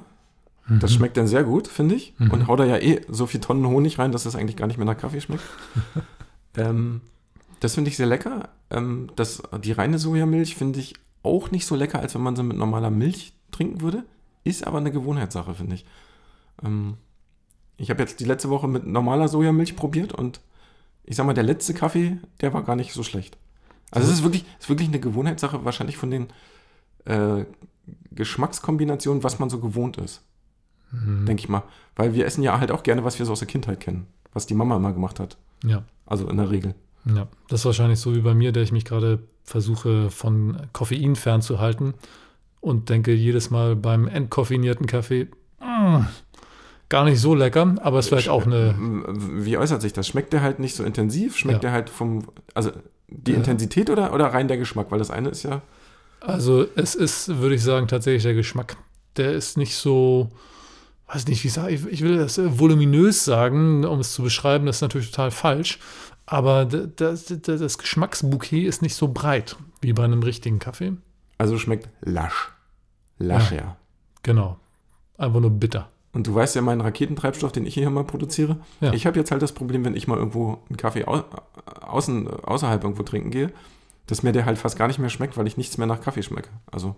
Das 0.66 0.92
Mhm. 0.92 0.96
schmeckt 0.96 1.16
dann 1.18 1.26
sehr 1.26 1.44
gut, 1.44 1.68
finde 1.68 1.94
ich. 1.94 2.14
Mhm. 2.18 2.30
Und 2.30 2.46
hau 2.46 2.56
da 2.56 2.64
ja 2.64 2.78
eh 2.78 3.02
so 3.08 3.26
viel 3.26 3.40
Tonnen 3.40 3.66
Honig 3.66 3.98
rein, 3.98 4.12
dass 4.12 4.22
das 4.24 4.34
eigentlich 4.34 4.56
gar 4.56 4.66
nicht 4.66 4.78
mehr 4.78 4.86
nach 4.86 4.96
Kaffee 4.96 5.20
schmeckt. 5.20 5.42
ähm, 6.56 7.02
das 7.60 7.74
finde 7.74 7.90
ich 7.90 7.98
sehr 7.98 8.06
lecker. 8.06 8.48
Ähm, 8.70 9.10
das, 9.16 9.42
die 9.62 9.72
reine 9.72 9.98
Sojamilch 9.98 10.56
finde 10.56 10.80
ich 10.80 10.94
auch 11.24 11.50
nicht 11.50 11.66
so 11.66 11.74
lecker, 11.74 11.98
als 11.98 12.14
wenn 12.14 12.22
man 12.22 12.36
sie 12.36 12.42
mit 12.42 12.56
normaler 12.56 12.90
Milch 12.90 13.32
trinken 13.50 13.80
würde. 13.80 14.04
Ist 14.44 14.66
aber 14.66 14.78
eine 14.78 14.92
Gewohnheitssache, 14.92 15.54
finde 15.54 15.74
ich. 15.76 15.86
Ähm, 16.62 16.94
ich 17.76 17.90
habe 17.90 18.00
jetzt 18.02 18.20
die 18.20 18.24
letzte 18.24 18.50
Woche 18.50 18.68
mit 18.68 18.86
normaler 18.86 19.28
Sojamilch 19.28 19.74
probiert 19.76 20.12
und 20.12 20.40
ich 21.04 21.16
sag 21.16 21.26
mal, 21.26 21.34
der 21.34 21.44
letzte 21.44 21.74
Kaffee, 21.74 22.18
der 22.40 22.52
war 22.54 22.62
gar 22.62 22.76
nicht 22.76 22.92
so 22.92 23.02
schlecht. 23.02 23.36
Also 23.90 24.08
es 24.08 24.18
ist 24.18 24.22
wirklich, 24.22 24.44
ist 24.58 24.68
wirklich 24.68 24.88
eine 24.88 25.00
Gewohnheitssache, 25.00 25.64
wahrscheinlich 25.64 25.96
von 25.96 26.10
den 26.10 26.28
äh, 27.04 27.44
Geschmackskombinationen, 28.12 29.22
was 29.22 29.38
man 29.38 29.50
so 29.50 29.60
gewohnt 29.60 29.96
ist 29.98 30.22
Mhm. 30.94 31.26
denke 31.26 31.40
ich 31.40 31.48
mal. 31.48 31.62
Weil 31.96 32.14
wir 32.14 32.24
essen 32.24 32.42
ja 32.42 32.60
halt 32.60 32.70
auch 32.70 32.82
gerne, 32.82 33.04
was 33.04 33.18
wir 33.18 33.26
so 33.26 33.32
aus 33.32 33.40
der 33.40 33.48
Kindheit 33.48 33.80
kennen. 33.80 34.06
Was 34.32 34.46
die 34.46 34.54
Mama 34.54 34.76
immer 34.76 34.92
gemacht 34.92 35.20
hat. 35.20 35.36
Ja. 35.64 35.84
Also 36.06 36.28
in 36.28 36.36
der 36.36 36.50
Regel. 36.50 36.74
Ja, 37.04 37.26
das 37.48 37.60
ist 37.60 37.66
wahrscheinlich 37.66 37.98
so 37.98 38.14
wie 38.14 38.20
bei 38.20 38.34
mir, 38.34 38.52
der 38.52 38.62
ich 38.62 38.72
mich 38.72 38.84
gerade 38.84 39.18
versuche 39.44 40.10
von 40.10 40.56
Koffein 40.72 41.16
fernzuhalten 41.16 41.94
und 42.60 42.88
denke 42.88 43.12
jedes 43.12 43.50
Mal 43.50 43.76
beim 43.76 44.08
entkoffeinierten 44.08 44.86
Kaffee, 44.86 45.28
"Mm, 45.60 46.04
gar 46.88 47.04
nicht 47.04 47.20
so 47.20 47.34
lecker, 47.34 47.74
aber 47.82 47.98
ist 47.98 48.08
vielleicht 48.08 48.28
auch 48.30 48.46
eine, 48.46 48.74
Wie 49.08 49.56
äußert 49.58 49.82
sich 49.82 49.92
das? 49.92 50.06
Schmeckt 50.08 50.32
der 50.32 50.42
halt 50.42 50.58
nicht 50.60 50.74
so 50.76 50.82
intensiv? 50.84 51.36
Schmeckt 51.36 51.56
Ja. 51.62 51.68
der 51.68 51.72
halt 51.72 51.90
vom. 51.90 52.24
Also 52.54 52.72
die 53.08 53.32
Ja. 53.32 53.36
Intensität 53.38 53.90
oder, 53.90 54.12
oder 54.14 54.26
rein 54.26 54.48
der 54.48 54.56
Geschmack? 54.56 54.86
Weil 54.90 54.98
das 54.98 55.10
eine 55.10 55.28
ist 55.28 55.42
ja. 55.42 55.60
also 56.20 56.66
es 56.74 56.94
ist, 56.94 57.38
würde 57.40 57.54
ich 57.54 57.62
sagen, 57.62 57.86
tatsächlich 57.86 58.22
der 58.22 58.32
Geschmack. 58.34 58.76
Der 59.18 59.32
ist 59.32 59.58
nicht 59.58 59.76
so, 59.76 60.30
weiß 61.12 61.26
nicht, 61.28 61.44
wie 61.44 61.48
ich 61.48 61.54
sage, 61.54 61.74
ich, 61.74 61.86
ich 61.86 62.00
will 62.02 62.16
das 62.16 62.38
äh, 62.38 62.58
voluminös 62.58 63.24
sagen, 63.26 63.84
um 63.84 64.00
es 64.00 64.14
zu 64.14 64.22
beschreiben, 64.22 64.64
das 64.64 64.76
ist 64.76 64.82
natürlich 64.82 65.10
total 65.10 65.30
falsch, 65.30 65.78
aber 66.34 66.64
das, 66.64 67.26
das, 67.26 67.58
das 67.58 67.78
Geschmacksbouquet 67.78 68.64
ist 68.66 68.82
nicht 68.82 68.94
so 68.94 69.08
breit 69.08 69.56
wie 69.80 69.92
bei 69.92 70.04
einem 70.04 70.22
richtigen 70.22 70.58
Kaffee. 70.58 70.92
Also 71.38 71.58
schmeckt 71.58 71.88
lasch. 72.00 72.50
Lasch, 73.18 73.52
ja. 73.52 73.76
Genau. 74.22 74.58
Einfach 75.16 75.40
nur 75.40 75.50
bitter. 75.50 75.90
Und 76.12 76.26
du 76.26 76.34
weißt 76.34 76.54
ja 76.56 76.62
meinen 76.62 76.80
Raketentreibstoff, 76.80 77.52
den 77.52 77.66
ich 77.66 77.74
hier 77.74 77.90
mal 77.90 78.04
produziere. 78.04 78.58
Ja. 78.80 78.92
Ich 78.92 79.06
habe 79.06 79.18
jetzt 79.18 79.30
halt 79.30 79.42
das 79.42 79.52
Problem, 79.52 79.84
wenn 79.84 79.96
ich 79.96 80.06
mal 80.08 80.18
irgendwo 80.18 80.58
einen 80.68 80.76
Kaffee 80.76 81.04
au 81.06 81.24
außen, 81.80 82.28
außerhalb 82.28 82.82
irgendwo 82.82 83.02
trinken 83.02 83.30
gehe, 83.30 83.52
dass 84.06 84.22
mir 84.22 84.32
der 84.32 84.44
halt 84.44 84.58
fast 84.58 84.76
gar 84.76 84.86
nicht 84.88 84.98
mehr 84.98 85.10
schmeckt, 85.10 85.36
weil 85.36 85.46
ich 85.46 85.56
nichts 85.56 85.76
mehr 85.78 85.86
nach 85.86 86.00
Kaffee 86.00 86.22
schmecke. 86.22 86.50
Also, 86.70 86.94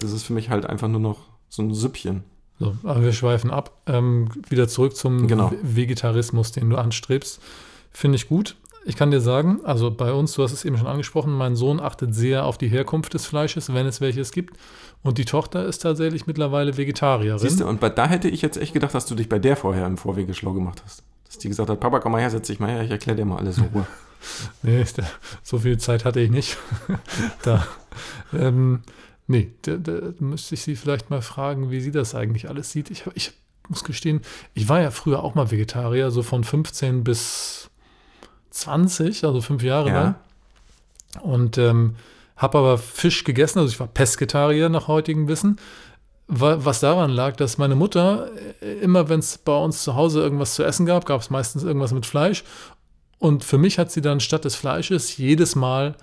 das 0.00 0.12
ist 0.12 0.24
für 0.24 0.32
mich 0.32 0.50
halt 0.50 0.66
einfach 0.66 0.88
nur 0.88 1.00
noch 1.00 1.18
so 1.48 1.62
ein 1.62 1.72
Süppchen. 1.74 2.24
So, 2.58 2.76
aber 2.82 3.02
wir 3.02 3.12
schweifen 3.12 3.50
ab. 3.50 3.72
Ähm, 3.86 4.28
wieder 4.48 4.68
zurück 4.68 4.96
zum 4.96 5.26
Genau. 5.26 5.50
Ve- 5.50 5.58
Vegetarismus, 5.62 6.52
den 6.52 6.70
du 6.70 6.76
anstrebst. 6.76 7.40
Finde 7.94 8.16
ich 8.16 8.28
gut. 8.28 8.56
Ich 8.86 8.96
kann 8.96 9.10
dir 9.10 9.20
sagen, 9.22 9.60
also 9.64 9.90
bei 9.90 10.12
uns, 10.12 10.34
du 10.34 10.42
hast 10.42 10.52
es 10.52 10.64
eben 10.66 10.76
schon 10.76 10.86
angesprochen, 10.86 11.32
mein 11.32 11.56
Sohn 11.56 11.80
achtet 11.80 12.14
sehr 12.14 12.44
auf 12.44 12.58
die 12.58 12.68
Herkunft 12.68 13.14
des 13.14 13.24
Fleisches, 13.24 13.72
wenn 13.72 13.86
es 13.86 14.02
welches 14.02 14.30
gibt. 14.30 14.58
Und 15.02 15.16
die 15.16 15.24
Tochter 15.24 15.64
ist 15.64 15.78
tatsächlich 15.78 16.26
mittlerweile 16.26 16.76
Vegetarierin. 16.76 17.38
Siehst 17.38 17.60
du, 17.60 17.66
und 17.66 17.80
bei, 17.80 17.88
da 17.88 18.06
hätte 18.06 18.28
ich 18.28 18.42
jetzt 18.42 18.58
echt 18.58 18.74
gedacht, 18.74 18.94
dass 18.94 19.06
du 19.06 19.14
dich 19.14 19.30
bei 19.30 19.38
der 19.38 19.56
vorher 19.56 19.86
im 19.86 19.96
Vorwege 19.96 20.34
schlau 20.34 20.52
gemacht 20.52 20.82
hast. 20.84 21.02
Dass 21.26 21.38
die 21.38 21.48
gesagt 21.48 21.70
hat, 21.70 21.80
Papa, 21.80 22.00
komm 22.00 22.12
mal 22.12 22.20
her, 22.20 22.28
setz 22.30 22.48
dich 22.48 22.60
mal 22.60 22.68
her, 22.68 22.82
ich 22.82 22.90
erkläre 22.90 23.16
dir 23.16 23.24
mal 23.24 23.38
alles 23.38 23.56
in 23.58 23.64
Ruhe. 23.64 23.86
Nee, 24.62 24.82
da- 24.96 25.02
so 25.42 25.58
viel 25.58 25.76
Zeit 25.78 26.06
hatte 26.06 26.18
ich 26.20 26.30
nicht. 26.30 26.56
da, 27.42 27.66
ähm, 28.32 28.80
nee, 29.26 29.50
da, 29.62 29.76
da 29.76 29.92
müsste 30.18 30.54
ich 30.54 30.62
sie 30.62 30.76
vielleicht 30.76 31.10
mal 31.10 31.20
fragen, 31.20 31.70
wie 31.70 31.80
sie 31.82 31.90
das 31.90 32.14
eigentlich 32.14 32.48
alles 32.48 32.72
sieht. 32.72 32.90
Ich, 32.90 33.04
ich 33.14 33.32
muss 33.68 33.84
gestehen, 33.84 34.22
ich 34.54 34.68
war 34.70 34.80
ja 34.80 34.90
früher 34.90 35.22
auch 35.22 35.34
mal 35.34 35.50
Vegetarier, 35.50 36.10
so 36.10 36.22
von 36.22 36.42
15 36.42 37.04
bis 37.04 37.68
20, 38.54 39.24
also 39.24 39.40
fünf 39.40 39.62
Jahre 39.62 39.88
Ja. 39.88 40.02
lang. 40.02 40.14
Und 41.22 41.58
ähm, 41.58 41.96
habe 42.36 42.58
aber 42.58 42.78
Fisch 42.78 43.24
gegessen, 43.24 43.58
also 43.60 43.70
ich 43.72 43.78
war 43.80 43.86
Pesketarier 43.86 44.68
nach 44.68 44.88
heutigem 44.88 45.28
Wissen. 45.28 45.58
Wa- 46.26 46.56
Was 46.60 46.80
daran 46.80 47.10
lag, 47.10 47.36
dass 47.36 47.58
meine 47.58 47.74
Mutter 47.76 48.28
äh, 48.60 48.78
immer, 48.80 49.08
wenn 49.08 49.20
es 49.20 49.38
bei 49.38 49.56
uns 49.56 49.82
zu 49.82 49.94
Hause 49.94 50.20
irgendwas 50.22 50.54
zu 50.54 50.64
essen 50.64 50.86
gab, 50.86 51.06
gab 51.06 51.20
es 51.20 51.30
meistens 51.30 51.62
irgendwas 51.62 51.92
mit 51.92 52.06
Fleisch. 52.06 52.42
Und 53.18 53.44
für 53.44 53.58
mich 53.58 53.78
hat 53.78 53.90
sie 53.92 54.00
dann 54.00 54.20
statt 54.20 54.44
des 54.44 54.54
Fleisches 54.56 55.16
jedes 55.16 55.54
Mal 55.54 55.94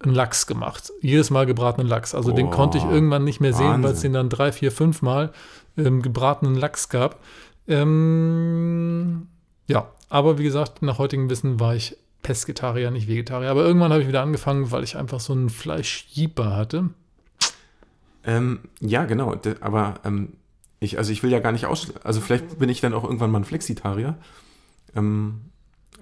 einen 0.00 0.14
Lachs 0.14 0.46
gemacht. 0.46 0.92
Jedes 1.00 1.30
Mal 1.30 1.46
gebratenen 1.46 1.86
Lachs. 1.88 2.14
Also 2.14 2.32
den 2.32 2.46
Boah, 2.50 2.56
konnte 2.56 2.78
ich 2.78 2.84
irgendwann 2.84 3.24
nicht 3.24 3.40
mehr 3.40 3.52
sehen, 3.54 3.82
weil 3.82 3.92
es 3.92 3.96
Wahnsinn. 3.98 4.12
den 4.12 4.14
dann 4.14 4.28
drei, 4.30 4.52
vier, 4.52 4.72
fünf 4.72 5.00
Mal 5.00 5.32
ähm, 5.78 6.02
gebratenen 6.02 6.56
Lachs 6.56 6.88
gab. 6.88 7.20
Ähm, 7.68 9.28
ja, 9.68 9.88
aber 10.12 10.36
wie 10.36 10.42
gesagt, 10.42 10.82
nach 10.82 10.98
heutigem 10.98 11.30
Wissen 11.30 11.58
war 11.58 11.74
ich 11.74 11.96
Pesketarier, 12.22 12.90
nicht 12.90 13.08
Vegetarier. 13.08 13.50
Aber 13.50 13.64
irgendwann 13.64 13.92
habe 13.92 14.02
ich 14.02 14.08
wieder 14.08 14.20
angefangen, 14.20 14.70
weil 14.70 14.84
ich 14.84 14.98
einfach 14.98 15.20
so 15.20 15.32
einen 15.32 15.48
Fleischjieper 15.48 16.54
hatte. 16.54 16.90
Ähm, 18.22 18.60
ja, 18.80 19.06
genau. 19.06 19.34
Aber 19.62 20.00
ähm, 20.04 20.34
ich, 20.80 20.98
also 20.98 21.12
ich 21.12 21.22
will 21.22 21.30
ja 21.30 21.38
gar 21.38 21.52
nicht 21.52 21.64
aus. 21.64 21.94
Also 22.04 22.20
vielleicht 22.20 22.58
bin 22.58 22.68
ich 22.68 22.82
dann 22.82 22.92
auch 22.92 23.04
irgendwann 23.04 23.30
mal 23.30 23.40
ein 23.40 23.46
Flexitarier. 23.46 24.18
Ähm, 24.94 25.40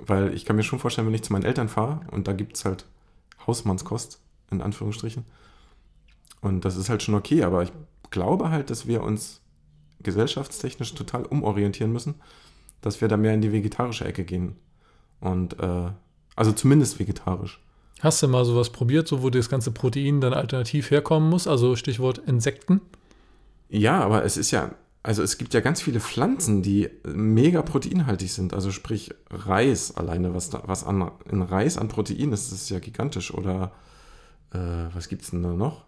weil 0.04 0.34
ich 0.34 0.44
kann 0.44 0.56
mir 0.56 0.64
schon 0.64 0.80
vorstellen, 0.80 1.06
wenn 1.06 1.14
ich 1.14 1.22
zu 1.22 1.32
meinen 1.32 1.44
Eltern 1.44 1.68
fahre 1.68 2.00
und 2.10 2.26
da 2.26 2.32
gibt 2.32 2.56
es 2.56 2.64
halt 2.64 2.86
Hausmannskost, 3.46 4.18
in 4.50 4.60
Anführungsstrichen. 4.60 5.24
Und 6.40 6.64
das 6.64 6.76
ist 6.76 6.88
halt 6.88 7.04
schon 7.04 7.14
okay, 7.14 7.44
aber 7.44 7.62
ich 7.62 7.70
glaube 8.10 8.50
halt, 8.50 8.70
dass 8.70 8.88
wir 8.88 9.04
uns 9.04 9.40
gesellschaftstechnisch 10.02 10.96
total 10.96 11.26
umorientieren 11.26 11.92
müssen, 11.92 12.16
dass 12.80 13.00
wir 13.00 13.08
da 13.08 13.16
mehr 13.16 13.34
in 13.34 13.40
die 13.40 13.52
vegetarische 13.52 14.04
Ecke 14.04 14.24
gehen. 14.24 14.56
Und 15.20 15.58
äh, 15.60 15.90
also 16.36 16.52
zumindest 16.52 16.98
vegetarisch. 16.98 17.60
Hast 18.00 18.22
du 18.22 18.28
mal 18.28 18.44
sowas 18.44 18.70
probiert, 18.70 19.06
so 19.06 19.22
wo 19.22 19.28
das 19.28 19.50
ganze 19.50 19.72
Protein 19.72 20.20
dann 20.20 20.32
alternativ 20.32 20.90
herkommen 20.90 21.28
muss? 21.28 21.46
Also 21.46 21.76
Stichwort 21.76 22.18
Insekten. 22.18 22.80
Ja, 23.68 24.00
aber 24.00 24.24
es 24.24 24.38
ist 24.38 24.50
ja, 24.50 24.74
also 25.02 25.22
es 25.22 25.36
gibt 25.36 25.52
ja 25.52 25.60
ganz 25.60 25.82
viele 25.82 26.00
Pflanzen, 26.00 26.62
die 26.62 26.88
mega 27.04 27.60
proteinhaltig 27.60 28.32
sind. 28.32 28.54
Also 28.54 28.70
sprich 28.70 29.14
Reis 29.30 29.96
alleine, 29.96 30.34
was, 30.34 30.48
da, 30.48 30.62
was 30.64 30.84
an, 30.84 31.10
in 31.30 31.42
Reis 31.42 31.76
an 31.76 31.88
Protein 31.88 32.32
ist, 32.32 32.50
das 32.50 32.62
ist 32.62 32.70
ja 32.70 32.78
gigantisch. 32.78 33.34
Oder 33.34 33.72
äh, 34.52 34.58
was 34.94 35.08
gibt 35.08 35.22
es 35.22 35.30
denn 35.30 35.42
da 35.42 35.52
noch? 35.52 35.84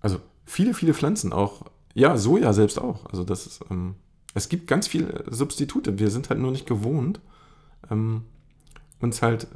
Also 0.00 0.20
viele, 0.46 0.72
viele 0.72 0.94
Pflanzen 0.94 1.32
auch. 1.32 1.62
Ja, 1.94 2.16
Soja 2.16 2.52
selbst 2.52 2.80
auch. 2.80 3.06
Also 3.06 3.24
das 3.24 3.46
ist, 3.46 3.64
ähm, 3.70 3.96
es 4.34 4.48
gibt 4.48 4.66
ganz 4.66 4.86
viele 4.88 5.24
Substitute. 5.30 5.98
Wir 5.98 6.10
sind 6.10 6.28
halt 6.30 6.40
nur 6.40 6.50
nicht 6.50 6.66
gewohnt, 6.66 7.20
ähm, 7.90 8.22
uns 9.00 9.22
halt 9.22 9.46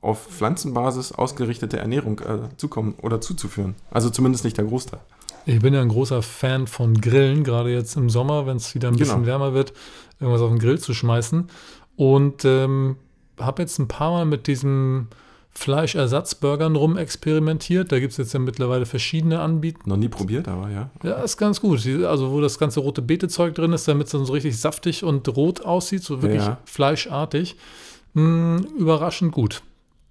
auf 0.00 0.26
Pflanzenbasis 0.28 1.12
ausgerichtete 1.12 1.78
Ernährung 1.78 2.20
äh, 2.20 2.56
zukommen 2.56 2.94
oder 3.02 3.20
zuzuführen. 3.20 3.74
Also 3.90 4.08
zumindest 4.08 4.44
nicht 4.44 4.56
der 4.56 4.64
Großteil. 4.64 5.00
Ich 5.46 5.60
bin 5.60 5.74
ja 5.74 5.82
ein 5.82 5.88
großer 5.88 6.22
Fan 6.22 6.66
von 6.66 7.00
Grillen, 7.00 7.44
gerade 7.44 7.70
jetzt 7.72 7.96
im 7.96 8.08
Sommer, 8.08 8.46
wenn 8.46 8.56
es 8.56 8.74
wieder 8.74 8.88
ein 8.88 8.96
bisschen 8.96 9.16
Genau. 9.16 9.26
wärmer 9.26 9.52
wird, 9.54 9.72
irgendwas 10.18 10.42
auf 10.42 10.50
den 10.50 10.58
Grill 10.58 10.78
zu 10.78 10.94
schmeißen. 10.94 11.48
Und 11.96 12.44
ähm, 12.44 12.96
habe 13.38 13.62
jetzt 13.62 13.78
ein 13.78 13.88
paar 13.88 14.10
Mal 14.12 14.24
mit 14.26 14.46
diesen 14.46 15.08
Fleischersatzburgern 15.52 16.76
rumexperimentiert. 16.76 17.90
Da 17.92 17.98
gibt 18.00 18.12
es 18.12 18.18
jetzt 18.18 18.32
ja 18.32 18.40
mittlerweile 18.40 18.86
verschiedene 18.86 19.40
Anbieter. 19.40 19.80
Noch 19.84 19.96
nie 19.96 20.08
probiert, 20.08 20.48
aber 20.48 20.70
ja. 20.70 20.90
Ja, 21.02 21.14
ist 21.22 21.36
ganz 21.36 21.60
gut. 21.60 21.84
Also, 21.86 22.30
wo 22.30 22.40
das 22.40 22.58
ganze 22.58 22.80
rote 22.80 23.02
Betezeug 23.02 23.54
drin 23.54 23.72
ist, 23.72 23.86
damit 23.88 24.06
es 24.06 24.12
dann 24.12 24.24
so 24.24 24.32
richtig 24.32 24.58
saftig 24.58 25.04
und 25.04 25.28
rot 25.36 25.62
aussieht, 25.62 26.02
so 26.02 26.22
wirklich 26.22 26.42
Ja. 26.42 26.58
fleischartig. 26.64 27.56
Hm, 28.14 28.66
überraschend 28.78 29.32
gut. 29.32 29.62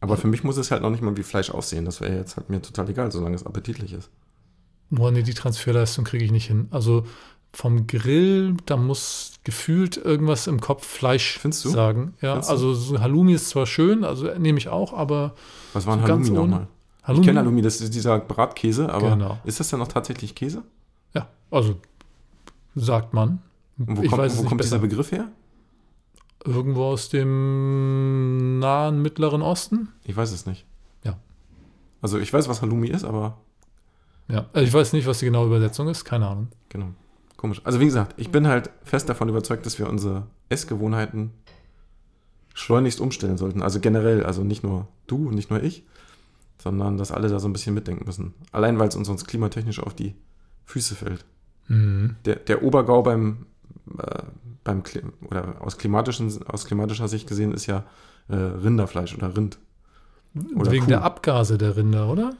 Aber 0.01 0.15
für 0.17 0.27
mich 0.27 0.43
muss 0.43 0.57
es 0.57 0.71
halt 0.71 0.81
noch 0.81 0.89
nicht 0.91 1.01
mal 1.01 1.15
wie 1.17 1.23
Fleisch 1.23 1.49
aussehen. 1.49 1.83
Das 1.85 1.99
wäre 1.99 2.15
jetzt 2.15 2.37
halt 2.37 2.49
mir 2.49 2.61
total 2.61 2.89
egal, 2.89 3.11
solange 3.11 3.35
es 3.35 3.45
appetitlich 3.45 3.93
ist. 3.93 4.09
Boah, 4.89 5.11
nee, 5.11 5.23
die 5.23 5.33
Transferleistung 5.33 6.05
kriege 6.05 6.23
ich 6.23 6.31
nicht 6.31 6.47
hin. 6.47 6.67
Also 6.71 7.05
vom 7.51 7.87
Grill, 7.87 8.55
da 8.65 8.77
muss 8.77 9.33
gefühlt 9.43 9.97
irgendwas 9.97 10.47
im 10.47 10.59
Kopf 10.61 10.85
Fleisch 10.85 11.39
Findest 11.39 11.65
du? 11.65 11.69
sagen. 11.69 12.13
Ja, 12.21 12.33
Findest 12.33 12.49
also 12.51 12.73
so 12.73 12.99
Halloumi 12.99 13.33
ist 13.33 13.49
zwar 13.49 13.65
schön, 13.65 14.03
also 14.03 14.27
nehme 14.37 14.57
ich 14.59 14.69
auch, 14.69 14.93
aber 14.93 15.33
Was 15.73 15.85
war 15.87 15.93
ein 15.95 15.99
So 16.01 16.05
Halloumi 16.07 16.29
nochmal? 16.29 16.67
Ich 17.11 17.21
kenne 17.23 17.39
Halloumi, 17.39 17.61
das 17.63 17.81
ist 17.81 17.93
dieser 17.95 18.19
Bratkäse, 18.19 18.87
aber 18.93 19.09
Genau. 19.11 19.39
ist 19.43 19.59
das 19.59 19.69
denn 19.69 19.79
noch 19.79 19.87
tatsächlich 19.87 20.35
Käse? 20.35 20.61
ja, 21.15 21.27
also 21.49 21.75
sagt 22.75 23.13
man. 23.15 23.41
Und 23.79 23.97
wo 23.97 24.03
ich 24.03 24.09
kommt, 24.09 24.21
weiß 24.21 24.37
wo 24.37 24.43
kommt 24.43 24.63
dieser. 24.63 24.77
Begriff 24.79 25.11
her? 25.11 25.27
Irgendwo 26.45 26.83
aus 26.85 27.09
dem 27.09 28.59
nahen 28.59 29.01
Mittleren 29.01 29.41
Osten? 29.41 29.89
Ich 30.03 30.15
weiß 30.15 30.31
es 30.31 30.45
nicht. 30.45 30.65
Ja. 31.03 31.17
Also 32.01 32.19
ich 32.19 32.31
weiß, 32.31 32.47
was 32.47 32.61
Halloumi 32.61 32.87
ist, 32.89 33.03
aber 33.05 33.37
Ja, 34.27 34.45
also 34.53 34.67
ich 34.67 34.73
weiß 34.73 34.93
nicht, 34.93 35.07
was 35.07 35.19
die 35.19 35.25
genaue 35.25 35.47
Übersetzung 35.47 35.87
ist, 35.89 36.05
keine 36.05 36.27
Ahnung. 36.27 36.49
genau. 36.69 36.89
Komisch. 37.39 37.61
Also 37.63 37.79
wie 37.79 37.85
gesagt, 37.85 38.15
ich 38.17 38.31
bin 38.31 38.47
halt 38.47 38.69
fest 38.83 39.07
davon 39.07 39.29
überzeugt, 39.29 39.65
dass 39.65 39.79
wir 39.79 39.87
unsere 39.87 40.27
Essgewohnheiten 40.49 41.31
schleunigst 42.53 42.99
umstellen 42.99 43.37
sollten. 43.37 43.61
Also 43.61 43.79
generell, 43.79 44.25
also 44.25 44.43
nicht 44.43 44.61
nur 44.61 44.89
du 45.07 45.31
nicht 45.31 45.49
nur 45.49 45.63
ich, 45.63 45.85
sondern 46.61 46.97
dass 46.97 47.13
alle 47.13 47.29
da 47.29 47.39
so 47.39 47.47
ein 47.47 47.53
bisschen 47.53 47.73
mitdenken 47.73 48.03
müssen. 48.05 48.33
Allein 48.51 48.77
weil 48.77 48.89
es 48.89 48.97
uns 48.97 49.07
sonst 49.07 49.25
klimatechnisch 49.25 49.79
auf 49.79 49.93
die 49.93 50.15
Füße 50.65 50.95
fällt. 50.95 51.23
Mhm. 51.69 52.17
Der, 52.25 52.35
der 52.35 52.61
Obergau 52.61 53.03
beim, 53.03 53.45
äh, 53.97 54.23
beim 54.65 54.83
oder 55.21 55.61
aus, 55.61 55.77
klimatischen, 55.77 56.45
aus 56.45 56.65
klimatischer 56.65 57.07
Sicht 57.07 57.25
gesehen 57.25 57.53
ist 57.53 57.67
ja 57.67 57.85
äh, 58.27 58.35
Rinderfleisch 58.35 59.15
oder 59.15 59.37
Rind. 59.37 59.59
Oder 60.57 60.71
Wegen 60.71 60.83
Kuh. 60.83 60.89
der 60.89 61.03
Abgase 61.03 61.57
der 61.57 61.77
Rinder, 61.77 62.09
oder? 62.09 62.33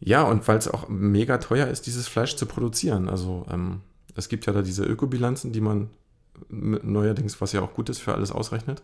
Ja, 0.00 0.24
und 0.24 0.48
weil 0.48 0.58
es 0.58 0.66
auch 0.66 0.88
mega 0.88 1.38
teuer 1.38 1.68
ist, 1.68 1.86
dieses 1.86 2.08
Fleisch 2.08 2.34
zu 2.34 2.46
produzieren. 2.46 3.08
Also 3.08 3.46
ähm, 3.48 3.82
es 4.16 4.28
gibt 4.28 4.46
ja 4.46 4.52
da 4.52 4.62
diese 4.62 4.84
Ökobilanzen, 4.84 5.52
die 5.52 5.60
man 5.60 5.90
neuerdings, 6.48 7.40
was 7.40 7.52
ja 7.52 7.60
auch 7.60 7.74
gut 7.74 7.88
ist, 7.88 7.98
für 7.98 8.14
alles 8.14 8.32
ausrechnet. 8.32 8.82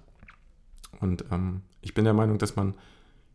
Und 1.00 1.24
ähm, 1.30 1.62
ich 1.80 1.94
bin 1.94 2.04
der 2.04 2.14
Meinung, 2.14 2.38
dass 2.38 2.56
man 2.56 2.74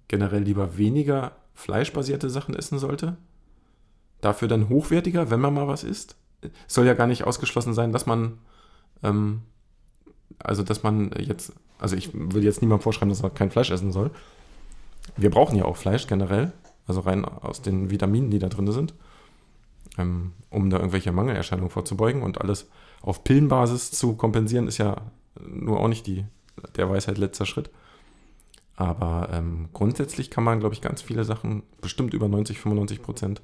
generell 0.07 0.43
lieber 0.43 0.77
weniger 0.77 1.33
fleischbasierte 1.53 2.29
Sachen 2.29 2.55
essen 2.55 2.79
sollte. 2.79 3.17
Dafür 4.19 4.47
dann 4.47 4.69
hochwertiger, 4.69 5.29
wenn 5.29 5.39
man 5.39 5.53
mal 5.53 5.67
was 5.67 5.83
isst. 5.83 6.15
Es 6.41 6.73
soll 6.73 6.85
ja 6.85 6.93
gar 6.93 7.07
nicht 7.07 7.23
ausgeschlossen 7.23 7.73
sein, 7.73 7.91
dass 7.91 8.05
man, 8.05 8.39
ähm, 9.03 9.41
also 10.39 10.63
dass 10.63 10.83
man 10.83 11.11
jetzt, 11.19 11.53
also 11.79 11.95
ich 11.95 12.11
will 12.13 12.43
jetzt 12.43 12.61
niemandem 12.61 12.83
vorschreiben, 12.83 13.09
dass 13.09 13.23
er 13.23 13.29
kein 13.29 13.51
Fleisch 13.51 13.71
essen 13.71 13.91
soll. 13.91 14.11
Wir 15.17 15.29
brauchen 15.29 15.55
ja 15.55 15.65
auch 15.65 15.77
Fleisch 15.77 16.07
generell, 16.07 16.51
also 16.87 17.01
rein 17.01 17.25
aus 17.25 17.61
den 17.61 17.89
Vitaminen, 17.89 18.31
die 18.31 18.39
da 18.39 18.49
drin 18.49 18.71
sind, 18.71 18.93
ähm, 19.97 20.33
um 20.49 20.69
da 20.69 20.77
irgendwelche 20.77 21.11
Mangelerscheinungen 21.11 21.69
vorzubeugen 21.69 22.21
und 22.21 22.39
alles 22.41 22.69
auf 23.01 23.23
Pillenbasis 23.23 23.91
zu 23.91 24.15
kompensieren, 24.15 24.67
ist 24.67 24.77
ja 24.77 25.01
nur 25.45 25.79
auch 25.79 25.87
nicht 25.87 26.07
die, 26.07 26.25
der 26.75 26.89
Weisheit 26.89 27.17
letzter 27.17 27.45
Schritt. 27.45 27.69
Aber 28.75 29.29
ähm, 29.31 29.69
grundsätzlich 29.73 30.29
kann 30.29 30.43
man, 30.43 30.59
glaube 30.59 30.73
ich, 30.73 30.81
ganz 30.81 31.01
viele 31.01 31.23
Sachen, 31.23 31.63
bestimmt 31.81 32.13
über 32.13 32.27
90, 32.27 32.59
95 32.59 33.01
Prozent, 33.01 33.41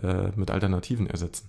äh, 0.00 0.30
mit 0.36 0.50
Alternativen 0.50 1.06
ersetzen. 1.08 1.48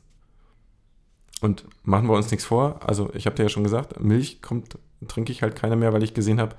Und 1.41 1.65
machen 1.83 2.07
wir 2.07 2.15
uns 2.15 2.29
nichts 2.29 2.45
vor, 2.45 2.79
also 2.85 3.09
ich 3.13 3.25
habe 3.25 3.35
dir 3.35 3.43
ja 3.43 3.49
schon 3.49 3.63
gesagt, 3.63 3.99
Milch 3.99 4.41
kommt, 4.41 4.77
trinke 5.07 5.31
ich 5.31 5.41
halt 5.41 5.55
keine 5.55 5.75
mehr, 5.75 5.91
weil 5.91 6.03
ich 6.03 6.13
gesehen 6.13 6.39
habe, 6.39 6.55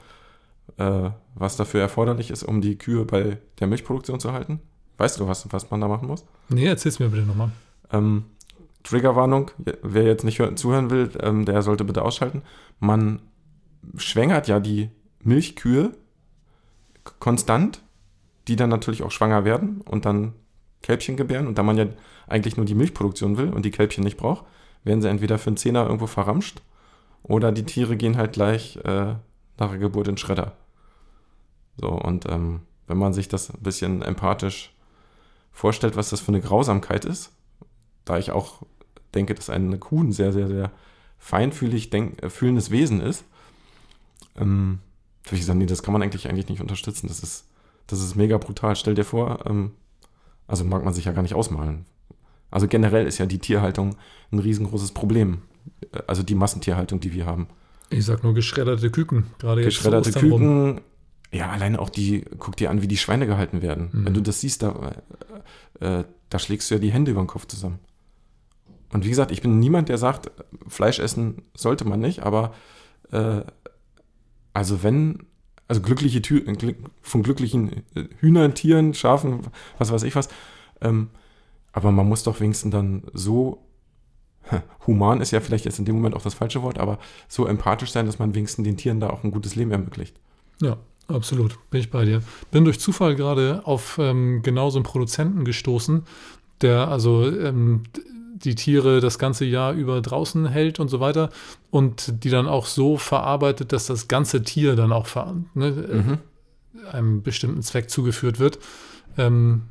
äh, 0.77 1.11
was 1.35 1.57
dafür 1.57 1.81
erforderlich 1.81 2.31
ist, 2.31 2.43
um 2.43 2.61
die 2.61 2.79
Kühe 2.79 3.05
bei 3.05 3.39
der 3.61 3.67
Milchproduktion 3.67 4.19
zu 4.19 4.33
halten. 4.33 4.61
Weißt 4.99 5.21
du, 5.21 5.29
was, 5.29 5.53
was 5.53 5.71
man 5.71 5.81
da 5.81 5.89
machen 5.89 6.09
muss? 6.09 6.25
Nee, 6.49 6.67
erzähl's 6.67 6.99
mir 6.99 7.09
bitte 7.09 7.27
nochmal. 7.27 7.51
Ähm, 7.93 8.25
Triggerwarnung, 8.83 9.51
wer 9.83 10.05
jetzt 10.05 10.25
nicht 10.25 10.39
hör- 10.41 10.57
zuhören 10.57 10.91
will, 10.91 11.11
ähm, 11.21 11.45
der 11.45 11.63
sollte 11.63 11.85
bitte 11.85 12.03
ausschalten. 12.03 12.43
Man 12.81 13.21
schwängert 13.97 14.49
ja 14.49 14.59
die 14.61 14.91
Milchkühe 15.21 15.93
konstant, 17.21 17.83
die 18.49 18.57
dann 18.57 18.71
natürlich 18.71 19.03
auch 19.03 19.11
schwanger 19.11 19.45
werden 19.45 19.83
und 19.83 20.05
dann 20.05 20.33
Kälbchen 20.83 21.17
gebären. 21.17 21.47
Und 21.47 21.59
da 21.59 21.63
man 21.63 21.77
ja 21.79 21.87
eigentlich 22.27 22.57
nur 22.57 22.67
die 22.67 22.75
Milchproduktion 22.75 23.37
will 23.37 23.51
und 23.51 23.65
die 23.65 23.71
Kälbchen 23.71 24.03
nicht 24.03 24.17
braucht, 24.17 24.45
werden 24.85 25.01
sie 25.01 25.09
entweder 25.09 25.39
für 25.39 25.51
einen 25.51 25.57
Zehner 25.57 25.85
irgendwo 25.85 26.09
verramscht 26.09 26.61
oder 27.23 27.53
die 27.53 27.65
Tiere 27.65 27.97
gehen 27.97 28.17
halt 28.17 28.33
gleich 28.33 28.77
äh, 28.85 29.15
nach 29.59 29.71
der 29.71 29.79
Geburt 29.79 30.09
in 30.09 30.17
Schredder. 30.17 30.57
So, 31.77 31.89
und 31.89 32.29
ähm, 32.29 32.61
wenn 32.89 32.99
man 32.99 33.13
sich 33.13 33.29
das 33.29 33.51
ein 33.51 33.63
bisschen 33.63 34.03
empathisch 34.03 34.75
vorstellt, 35.53 35.97
was 35.97 36.11
das 36.11 36.21
für 36.21 36.29
eine 36.29 36.41
Grausamkeit 36.41 37.05
ist, 37.05 37.33
da 38.05 38.19
ich 38.19 38.31
auch 38.31 38.63
denke, 39.15 39.35
dass 39.35 39.51
eine 39.51 39.79
Kuh 39.79 40.03
ein 40.03 40.13
sehr, 40.13 40.33
sehr, 40.33 40.49
sehr 40.49 40.71
feinfühlig 41.19 41.91
denk, 41.91 42.23
äh, 42.23 42.31
fühlendes 42.31 42.71
Wesen 42.71 43.01
ist, 43.01 43.25
ähm, 44.37 44.81
würde 45.25 45.37
ich 45.37 45.47
sagen, 45.47 45.59
nee, 45.59 45.67
das 45.67 45.83
kann 45.83 45.93
man 45.93 46.03
eigentlich, 46.03 46.29
eigentlich 46.29 46.49
nicht 46.49 46.61
unterstützen. 46.61 47.09
Das 47.09 47.21
ist, 47.21 47.47
das 47.87 48.01
ist 48.01 48.17
mega 48.17 48.39
brutal. 48.39 48.75
Stell 48.77 48.95
dir 48.95 49.05
vor, 49.05 49.47
ähm, 49.47 49.73
also 50.47 50.65
mag 50.65 50.85
man 50.85 50.95
sich 50.95 51.05
ja 51.05 51.13
gar 51.13 51.23
nicht 51.23 51.35
ausmalen. 51.35 51.87
Also 52.51 52.69
generell 52.69 53.07
ist 53.07 53.19
ja 53.19 53.27
die 53.27 53.39
Tierhaltung 53.39 53.97
ein 54.33 54.39
riesengroßes 54.39 54.93
Problem. 54.93 55.43
Äh, 55.93 56.01
Also 56.07 56.23
die 56.23 56.35
Massentierhaltung, 56.35 57.01
die 57.01 57.13
wir 57.13 57.27
haben. 57.27 57.47
Ich 57.91 58.05
sag 58.07 58.23
nur 58.25 58.35
geschredderte 58.35 58.91
Küken, 58.91 59.27
gerade 59.39 59.61
jetzt 59.63 59.77
Geschredderte 59.77 60.09
Ostern 60.09 60.31
rum. 60.31 60.41
Küken, 60.41 60.81
ja, 61.31 61.51
alleine 61.51 61.79
auch 61.79 61.91
die, 61.91 62.25
guck 62.39 62.57
dir 62.57 62.71
an, 62.71 62.83
wie 62.83 62.89
die 62.89 62.97
Schweine 62.97 63.27
gehalten 63.27 63.63
werden. 63.63 63.91
Mhm. 63.93 64.05
Wenn 64.07 64.15
du 64.15 64.21
das 64.23 64.41
siehst, 64.41 64.63
da, 64.63 64.95
äh, 65.81 66.01
äh, 66.01 66.05
da 66.31 66.39
schlägst 66.39 66.71
du 66.71 66.75
ja 66.75 66.81
die 66.81 66.91
Hände 66.91 67.11
über 67.11 67.23
den 67.23 67.27
Kopf 67.27 67.47
zusammen. 67.47 67.79
Und 68.93 69.05
wie 69.05 69.09
gesagt, 69.11 69.31
ich 69.31 69.43
bin 69.43 69.59
niemand, 69.59 69.89
der 69.89 69.99
sagt, 69.99 70.31
Fleisch 70.69 70.99
essen 70.99 71.43
sollte 71.55 71.85
man 71.87 72.01
nicht, 72.01 72.21
aber 72.21 72.53
äh, 73.11 73.41
also 74.53 74.83
wenn, 74.83 75.27
also 75.67 75.81
glückliche 75.81 76.23
Tür, 76.23 76.43
von 77.01 77.23
glücklichen 77.23 77.85
äh, 77.95 78.05
Hühnern, 78.19 78.55
Tieren, 78.55 78.95
Schafen, 78.95 79.41
was 79.79 79.91
weiß 79.91 80.03
ich 80.03 80.15
was, 80.15 80.29
ähm, 80.81 81.09
aber 81.73 81.91
man 81.91 82.09
muss 82.09 82.23
doch 82.23 82.41
wenigstens 82.41 82.73
dann 82.73 83.03
so 83.15 83.67
human 84.87 85.21
ist 85.21 85.31
ja 85.31 85.41
vielleicht 85.41 85.65
jetzt 85.65 85.79
in 85.79 85.85
dem 85.85 85.97
Moment 85.97 86.15
auch 86.15 86.23
das 86.23 86.35
falsche 86.35 86.63
Wort, 86.63 86.79
aber 86.79 86.99
so 87.29 87.47
empathisch 87.47 87.91
sein, 87.91 88.07
dass 88.07 88.19
man 88.19 88.35
wenigstens 88.35 88.65
den 88.65 88.77
Tieren 88.77 89.01
da 89.01 89.11
auch 89.11 89.25
ein 89.25 89.31
gutes 89.31 89.55
Leben 89.55 89.71
ermöglicht. 89.71 90.17
Ja, 90.61 90.77
absolut. 91.09 91.59
Bin 91.71 91.81
ich 91.81 91.91
bei 91.91 92.05
dir. 92.05 92.23
Bin 92.51 92.65
durch 92.65 92.81
Zufall 92.81 93.15
gerade 93.15 93.63
auf 93.65 93.99
ähm, 94.01 94.43
genau 94.43 94.71
so 94.71 94.79
einen 94.79 94.85
Produzenten 94.85 95.45
gestoßen, 95.45 96.05
der 96.61 96.89
also 96.89 97.29
ähm, 97.31 97.85
die 98.35 98.55
Tiere 98.55 99.01
das 99.01 99.19
ganze 99.19 99.45
Jahr 99.45 99.73
über 99.73 100.01
draußen 100.01 100.47
hält 100.47 100.81
und 100.81 100.89
so 100.89 101.01
weiter 101.01 101.31
und 101.71 102.25
die 102.25 102.31
dann 102.31 102.47
auch 102.47 102.67
so 102.67 102.97
verarbeitet, 102.97 103.73
dass 103.73 103.87
das 103.87 104.09
ganze 104.09 104.43
Tier 104.43 104.75
dann 104.77 104.93
auch 104.93 105.07
ne, 105.55 105.71
Mhm. 105.71 106.19
einem 106.91 107.23
bestimmten 107.23 107.63
Zweck 107.63 107.91
zugeführt 107.91 108.39
wird. 108.39 108.59
Ähm, 109.19 109.63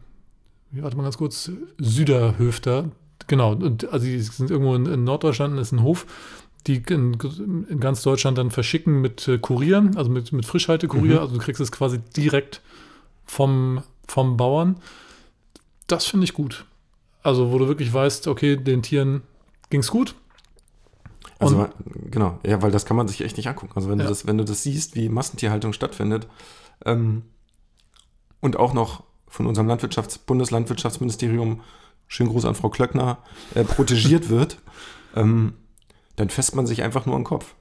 warte 0.72 0.96
mal 0.96 1.04
ganz 1.04 1.18
kurz, 1.18 1.52
Süderhöfter, 1.80 2.90
genau, 3.28 3.54
und 3.54 3.92
also 3.92 4.06
die 4.06 4.20
sind 4.20 4.52
irgendwo 4.52 4.76
in, 4.76 4.86
in 4.86 5.04
Norddeutschland, 5.04 5.58
das 5.58 5.68
ist 5.70 5.72
ein 5.74 5.84
Hof, 5.84 6.06
die 6.68 6.84
in, 6.90 7.18
in 7.70 7.80
ganz 7.80 8.04
Deutschland 8.04 8.38
dann 8.38 8.52
verschicken 8.52 9.02
mit 9.02 9.28
äh, 9.28 9.40
Kurier, 9.40 9.90
also 9.96 10.10
mit, 10.12 10.32
mit 10.32 10.46
Frischhaltekurier, 10.46 11.16
Mhm. 11.16 11.20
also 11.22 11.34
du 11.36 11.40
kriegst 11.42 11.60
es 11.62 11.72
quasi 11.72 12.00
direkt 12.16 12.62
vom, 13.26 13.82
vom 14.08 14.38
Bauern. 14.38 14.78
Das 15.88 16.06
finde 16.06 16.26
ich 16.26 16.34
gut. 16.34 16.66
Also, 17.24 17.52
wo 17.52 17.58
du 17.60 17.68
wirklich 17.68 17.94
weißt, 17.94 18.28
okay, 18.28 18.56
den 18.58 18.82
Tieren 18.82 19.22
ging 19.70 19.82
es 19.82 19.92
gut. 19.92 20.16
Also 21.40 21.58
man- 21.58 21.72
genau, 22.12 22.40
ja, 22.46 22.62
weil 22.62 22.72
das 22.72 22.86
kann 22.86 22.98
man 22.98 23.08
sich 23.08 23.22
echt 23.22 23.38
nicht 23.38 23.48
angucken. 23.48 23.74
Also 23.76 23.90
wenn 23.90 23.98
Ja. 24.00 24.06
du 24.06 24.10
das, 24.10 24.28
wenn 24.28 24.38
du 24.38 24.44
das 24.46 24.62
siehst, 24.64 24.96
wie 24.96 25.10
Massentierhaltung 25.10 25.74
stattfindet 25.74 26.28
ähm, 26.86 27.24
und 28.42 28.58
auch 28.58 28.74
noch 28.74 29.04
von 29.28 29.48
unserem 29.48 29.68
Landwirtschafts 29.68 30.20
Bundeslandwirtschaftsministerium, 30.20 31.62
schönen 32.08 32.30
Gruß 32.30 32.46
an 32.46 32.54
Frau 32.56 32.70
Klöckner, 32.70 33.20
äh, 33.56 33.64
protegiert 33.64 34.30
wird, 34.30 34.58
ähm, 35.16 35.54
dann 36.16 36.30
fässt 36.30 36.56
man 36.56 36.68
sich 36.68 36.84
einfach 36.84 37.06
nur 37.08 37.16
den 37.18 37.24
Kopf. 37.24 37.56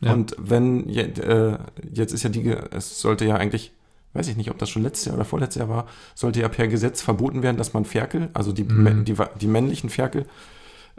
Ja. 0.00 0.12
Und 0.14 0.34
wenn, 0.38 0.88
äh, 0.88 1.58
jetzt 1.92 2.12
ist 2.14 2.22
ja 2.22 2.30
die, 2.30 2.48
es 2.48 3.00
sollte 3.00 3.24
ja 3.26 3.34
eigentlich, 3.36 3.72
weiß 4.18 4.28
ich 4.28 4.36
nicht, 4.36 4.50
ob 4.50 4.58
das 4.58 4.68
schon 4.68 4.82
letztes 4.82 5.06
Jahr 5.06 5.14
oder 5.14 5.24
vorletztes 5.24 5.60
Jahr 5.60 5.68
war, 5.68 5.86
sollte 6.14 6.40
ja 6.40 6.48
per 6.48 6.68
Gesetz 6.68 7.00
verboten 7.00 7.42
werden, 7.42 7.56
dass 7.56 7.72
man 7.72 7.84
Ferkel, 7.84 8.30
also 8.34 8.52
die, 8.52 8.64
Mhm. 8.64 9.04
die, 9.04 9.14
die 9.40 9.46
männlichen 9.46 9.90
Ferkel, 9.90 10.26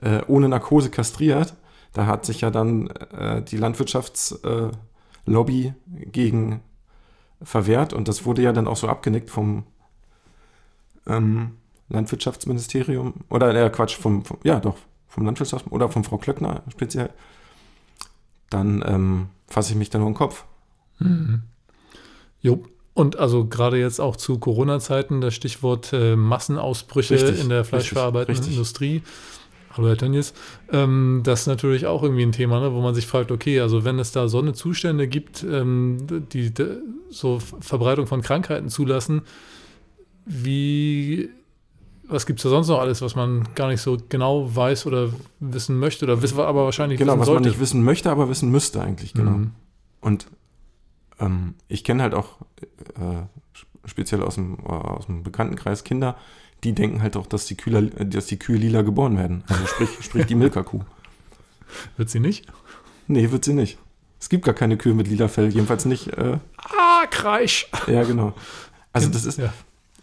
äh, 0.01 0.21
ohne 0.27 0.47
Narkose 0.47 0.89
kastriert. 0.89 1.53
Da 1.93 2.05
hat 2.05 2.25
sich 2.25 2.41
ja 2.41 2.51
dann 2.51 2.87
äh, 2.87 3.41
die 3.43 3.57
Landwirtschaftslobby 3.57 5.67
äh, 5.67 5.73
gegen 6.05 6.61
verwehrt 7.41 7.93
und 7.93 8.07
das 8.07 8.25
wurde 8.25 8.41
ja 8.41 8.53
dann 8.53 8.67
auch 8.67 8.77
so 8.77 8.87
abgenickt 8.87 9.29
vom 9.29 9.63
ähm, 11.07 11.51
Landwirtschaftsministerium 11.89 13.13
oder 13.29 13.53
äh, 13.55 13.69
Quatsch, 13.69 13.97
vom, 13.97 14.23
vom, 14.23 14.37
ja 14.43 14.59
doch, 14.59 14.77
vom 15.07 15.27
Landwirtschafts- 15.27 15.69
oder 15.69 15.89
von 15.89 16.03
Frau 16.03 16.17
Klöckner 16.17 16.63
speziell. 16.69 17.09
Dann 18.49 18.83
ähm, 18.85 19.29
fasse 19.47 19.71
ich 19.71 19.77
mich 19.77 19.89
da 19.89 19.99
nur 19.99 20.09
den 20.09 20.15
Kopf. 20.15 20.45
Mhm. 20.99 21.43
Jo. 22.41 22.63
Und 22.99 23.17
also 23.17 23.45
gerade 23.45 23.79
jetzt 23.79 24.01
auch 24.01 24.17
zu 24.17 24.39
Corona-Zeiten 24.39 25.21
das 25.21 25.33
Stichwort 25.33 25.93
äh, 25.93 26.17
Massenausbrüche 26.17 27.13
Richtig, 27.13 27.39
in 27.39 27.47
der 27.47 27.63
fleischverarbeitenden 27.63 28.35
richtig. 28.35 28.55
Industrie. 28.55 29.03
Hallo 29.71 29.87
Herr 29.87 29.95
Tönnies. 29.95 30.33
Ähm, 30.69 31.21
das 31.23 31.41
ist 31.41 31.47
natürlich 31.47 31.85
auch 31.85 32.03
irgendwie 32.03 32.23
ein 32.23 32.33
Thema, 32.33 32.59
ne, 32.59 32.73
wo 32.73 32.81
man 32.81 32.93
sich 32.93 33.07
fragt, 33.07 33.31
okay, 33.31 33.61
also 33.61 33.85
wenn 33.85 33.99
es 33.99 34.11
da 34.11 34.27
so 34.27 34.39
eine 34.39 34.51
Zustände 34.51 35.07
gibt, 35.07 35.45
ähm, 35.49 35.95
die, 36.33 36.53
die 36.53 36.65
so 37.09 37.39
Verbreitung 37.61 38.05
von 38.05 38.21
Krankheiten 38.21 38.67
zulassen, 38.67 39.21
wie, 40.25 41.29
was 42.05 42.25
gibt 42.25 42.39
es 42.39 42.43
da 42.43 42.49
sonst 42.49 42.67
noch 42.67 42.81
alles, 42.81 43.01
was 43.01 43.15
man 43.15 43.47
gar 43.55 43.69
nicht 43.69 43.81
so 43.81 43.95
genau 44.09 44.53
weiß 44.53 44.85
oder 44.87 45.07
wissen 45.39 45.79
möchte 45.79 46.03
oder 46.03 46.21
wissen, 46.21 46.37
aber 46.37 46.65
wahrscheinlich 46.65 46.99
Genau, 46.99 47.13
wissen 47.13 47.19
was 47.21 47.27
sollte. 47.27 47.43
man 47.43 47.49
nicht 47.49 47.61
wissen 47.61 47.81
möchte, 47.81 48.11
aber 48.11 48.27
wissen 48.27 48.51
müsste 48.51 48.81
eigentlich, 48.81 49.13
genau. 49.13 49.37
Mhm. 49.37 49.51
Und 50.01 50.25
ähm, 51.19 51.55
ich 51.67 51.83
kenne 51.83 52.03
halt 52.03 52.13
auch 52.13 52.37
äh, 52.95 53.23
speziell 53.85 54.21
aus 54.23 54.35
dem, 54.35 54.57
äh, 54.65 54.69
aus 54.69 55.05
dem 55.07 55.23
Bekanntenkreis 55.23 55.83
Kinder, 55.83 56.15
die 56.63 56.73
denken 56.73 57.01
halt 57.01 57.15
auch, 57.17 57.25
dass 57.27 57.45
die, 57.45 57.55
Kühler, 57.55 57.81
dass 57.83 58.25
die 58.25 58.37
Kühe 58.37 58.57
lila 58.57 58.81
geboren 58.81 59.17
werden. 59.17 59.43
Also 59.47 59.65
sprich, 59.65 59.89
sprich 60.01 60.25
die 60.25 60.35
Milka-Kuh. 60.35 60.81
Wird 61.97 62.09
sie 62.09 62.19
nicht? 62.19 62.45
Nee, 63.07 63.31
wird 63.31 63.45
sie 63.45 63.53
nicht. 63.53 63.77
Es 64.19 64.27
gibt 64.29 64.43
gar 64.43 64.53
keine 64.55 64.75
Kühe 64.77 64.93
mit 64.93 65.07
lila 65.07 65.27
Fell, 65.29 65.49
jedenfalls 65.49 65.85
nicht. 65.85 66.07
Äh, 66.09 66.39
Ah, 66.57 67.05
Kreisch! 67.09 67.69
ja, 67.87 68.03
genau. 68.03 68.33
Also 68.91 69.07
das 69.09 69.23
ist 69.25 69.37
Ja. 69.37 69.53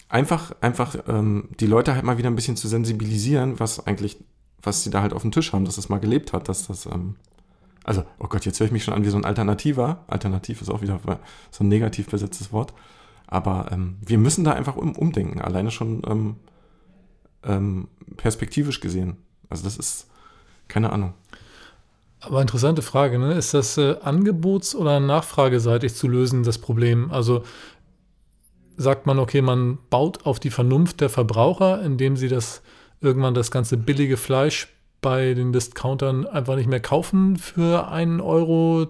einfach, 0.09 0.53
einfach 0.63 0.97
ähm, 1.09 1.49
die 1.61 1.67
Leute 1.67 1.95
halt 1.95 2.05
mal 2.05 2.17
wieder 2.17 2.31
ein 2.31 2.37
bisschen 2.37 2.57
zu 2.57 2.69
sensibilisieren, 2.69 3.61
was 3.61 3.87
eigentlich, 3.87 4.17
was 4.63 4.83
sie 4.83 4.91
da 4.91 5.03
halt 5.03 5.13
auf 5.13 5.23
dem 5.23 5.33
Tisch 5.33 5.53
haben, 5.53 5.65
dass 5.67 5.77
das 5.77 5.89
mal 5.91 5.99
gelebt 6.01 6.33
hat, 6.33 6.49
dass 6.49 6.67
das, 6.69 6.87
ähm, 6.87 7.17
also, 7.87 8.03
oh 8.19 8.27
Gott, 8.27 8.45
jetzt 8.45 8.59
höre 8.59 8.67
ich 8.67 8.73
mich 8.73 8.83
schon 8.83 8.95
an 8.95 9.05
wie 9.05 9.11
so 9.11 9.17
ein 9.17 9.25
Alternativer. 9.25 10.05
Alternativ 10.09 10.61
ist 10.61 10.71
auch 10.71 10.83
wieder 10.83 10.99
so 11.53 11.63
ein 11.63 11.69
negativ 11.69 12.09
besetztes 12.09 12.53
Wort. 12.53 12.75
Aber 13.29 13.69
ähm, 13.71 13.99
wir 14.05 14.19
müssen 14.19 14.43
da 14.43 14.55
einfach 14.55 14.75
um, 14.75 14.97
umdenken, 14.97 15.41
alleine 15.41 15.71
schon 15.71 16.03
ähm, 16.05 16.37
ähm, 17.45 17.87
perspektivisch 18.17 18.81
gesehen. 18.81 19.19
Also 19.49 19.63
das 19.63 19.77
ist, 19.77 20.09
keine 20.67 20.93
Ahnung. 20.93 21.15
Aber 22.19 22.43
interessante 22.43 22.83
Frage, 22.83 23.21
ne? 23.21 23.35
Ist 23.35 23.55
das 23.55 23.79
äh, 23.79 23.95
angebots- 24.03 24.75
oder 24.75 24.99
nachfrageseitig 24.99 25.95
zu 25.95 26.09
lösen, 26.09 26.43
das 26.43 26.59
Problem? 26.59 27.13
Also 27.13 27.45
sagt 28.77 29.07
man, 29.07 29.21
okay, 29.21 29.43
man 29.43 29.79
baut 29.91 30.27
auf 30.27 30.41
die 30.41 30.51
Vernunft 30.51 31.01
der 31.01 31.09
Verbraucher, 31.09 31.83
indem 31.83 32.17
sie 32.17 32.29
das 32.29 32.63
irgendwann 33.01 33.35
das 33.35 33.53
ganze 33.53 33.77
billige 33.77 34.17
Fleisch 34.17 34.76
bei 35.07 35.35
den 35.35 35.53
Discountern 35.53 36.27
einfach 36.27 36.57
nicht 36.57 36.67
mehr 36.69 36.81
kaufen 36.81 37.37
für 37.37 37.93
1,09 37.93 38.21
Euro 38.25 38.89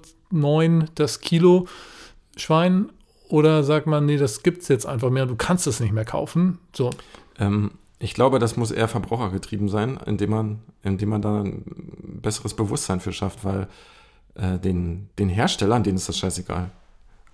das 0.95 1.21
Kilo 1.21 1.67
Schwein? 2.39 2.91
Oder 3.29 3.63
sagt 3.63 3.87
man, 3.87 4.07
nee, 4.07 4.17
das 4.17 4.43
gibt 4.43 4.63
es 4.63 4.69
jetzt 4.69 4.87
einfach 4.87 5.11
mehr, 5.11 5.27
du 5.27 5.37
kannst 5.37 5.67
es 5.67 5.79
nicht 5.79 5.93
mehr 5.93 6.07
kaufen? 6.07 6.59
So, 6.75 6.89
Ähm, 7.39 7.73
ich 7.99 8.15
glaube, 8.15 8.39
das 8.39 8.57
muss 8.57 8.71
eher 8.71 8.89
verbrauchergetrieben 8.89 9.69
sein, 9.69 10.01
indem 10.07 10.31
man, 10.31 10.59
indem 10.83 11.11
man 11.11 11.21
da 11.21 11.43
ein 11.43 11.63
besseres 12.23 12.55
Bewusstsein 12.55 13.01
für 13.01 13.13
schafft, 13.13 13.45
weil 13.45 13.69
äh, 14.37 14.59
den, 14.59 15.11
den 15.19 15.29
Herstellern, 15.29 15.83
denen 15.83 15.99
ist 15.99 16.09
das 16.09 16.17
scheißegal. 16.17 16.71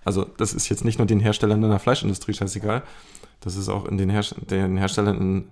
Also 0.03 0.25
das 0.25 0.53
ist 0.53 0.67
jetzt 0.67 0.83
nicht 0.83 0.97
nur 0.97 1.07
den 1.07 1.21
Herstellern 1.21 1.63
in 1.63 1.69
der 1.69 1.79
Fleischindustrie 1.79 2.33
scheißegal, 2.33 2.83
das 3.39 3.55
ist 3.55 3.69
auch 3.69 3.85
in 3.85 3.97
den, 3.97 4.09
Herst 4.09 4.35
den 4.51 4.75
Herstellern, 4.75 5.21
in, 5.21 5.47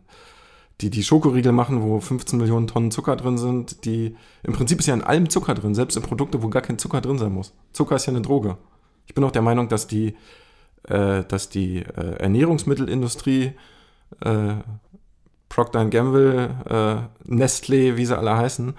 die 0.82 0.90
die 0.90 1.04
Schokoriegel 1.04 1.52
machen, 1.52 1.82
wo 1.82 2.00
15 2.00 2.40
Millionen 2.40 2.68
Tonnen 2.68 2.92
Zucker 2.92 3.16
drin 3.16 3.38
sind, 3.38 3.86
die 3.86 4.16
im 4.44 4.54
Prinzip 4.54 4.80
ist 4.80 4.88
ja 4.88 4.94
in 4.94 5.04
allem 5.04 5.30
Zucker 5.30 5.54
drin, 5.54 5.76
selbst 5.76 5.96
in 5.96 6.04
Produkte, 6.04 6.42
wo 6.42 6.50
gar 6.50 6.62
kein 6.62 6.80
Zucker 6.80 7.02
drin 7.02 7.18
sein 7.18 7.32
muss. 7.32 7.54
Zucker 7.72 7.96
ist 7.96 8.08
ja 8.08 8.14
eine 8.14 8.22
Droge. 8.22 8.58
Ich 9.06 9.14
bin 9.14 9.24
auch 9.24 9.32
der 9.32 9.42
Meinung, 9.42 9.70
dass 9.70 9.88
die, 9.88 10.16
äh, 10.88 11.24
dass 11.24 11.50
die 11.50 11.80
äh, 11.80 12.16
Ernährungsmittelindustrie 12.20 13.54
äh, 14.22 14.54
Procter 15.50 15.86
Gamble, 15.86 16.50
äh, 16.70 17.32
Nestlé, 17.32 17.98
wie 17.98 18.06
sie 18.06 18.18
alle 18.18 18.38
heißen, 18.38 18.74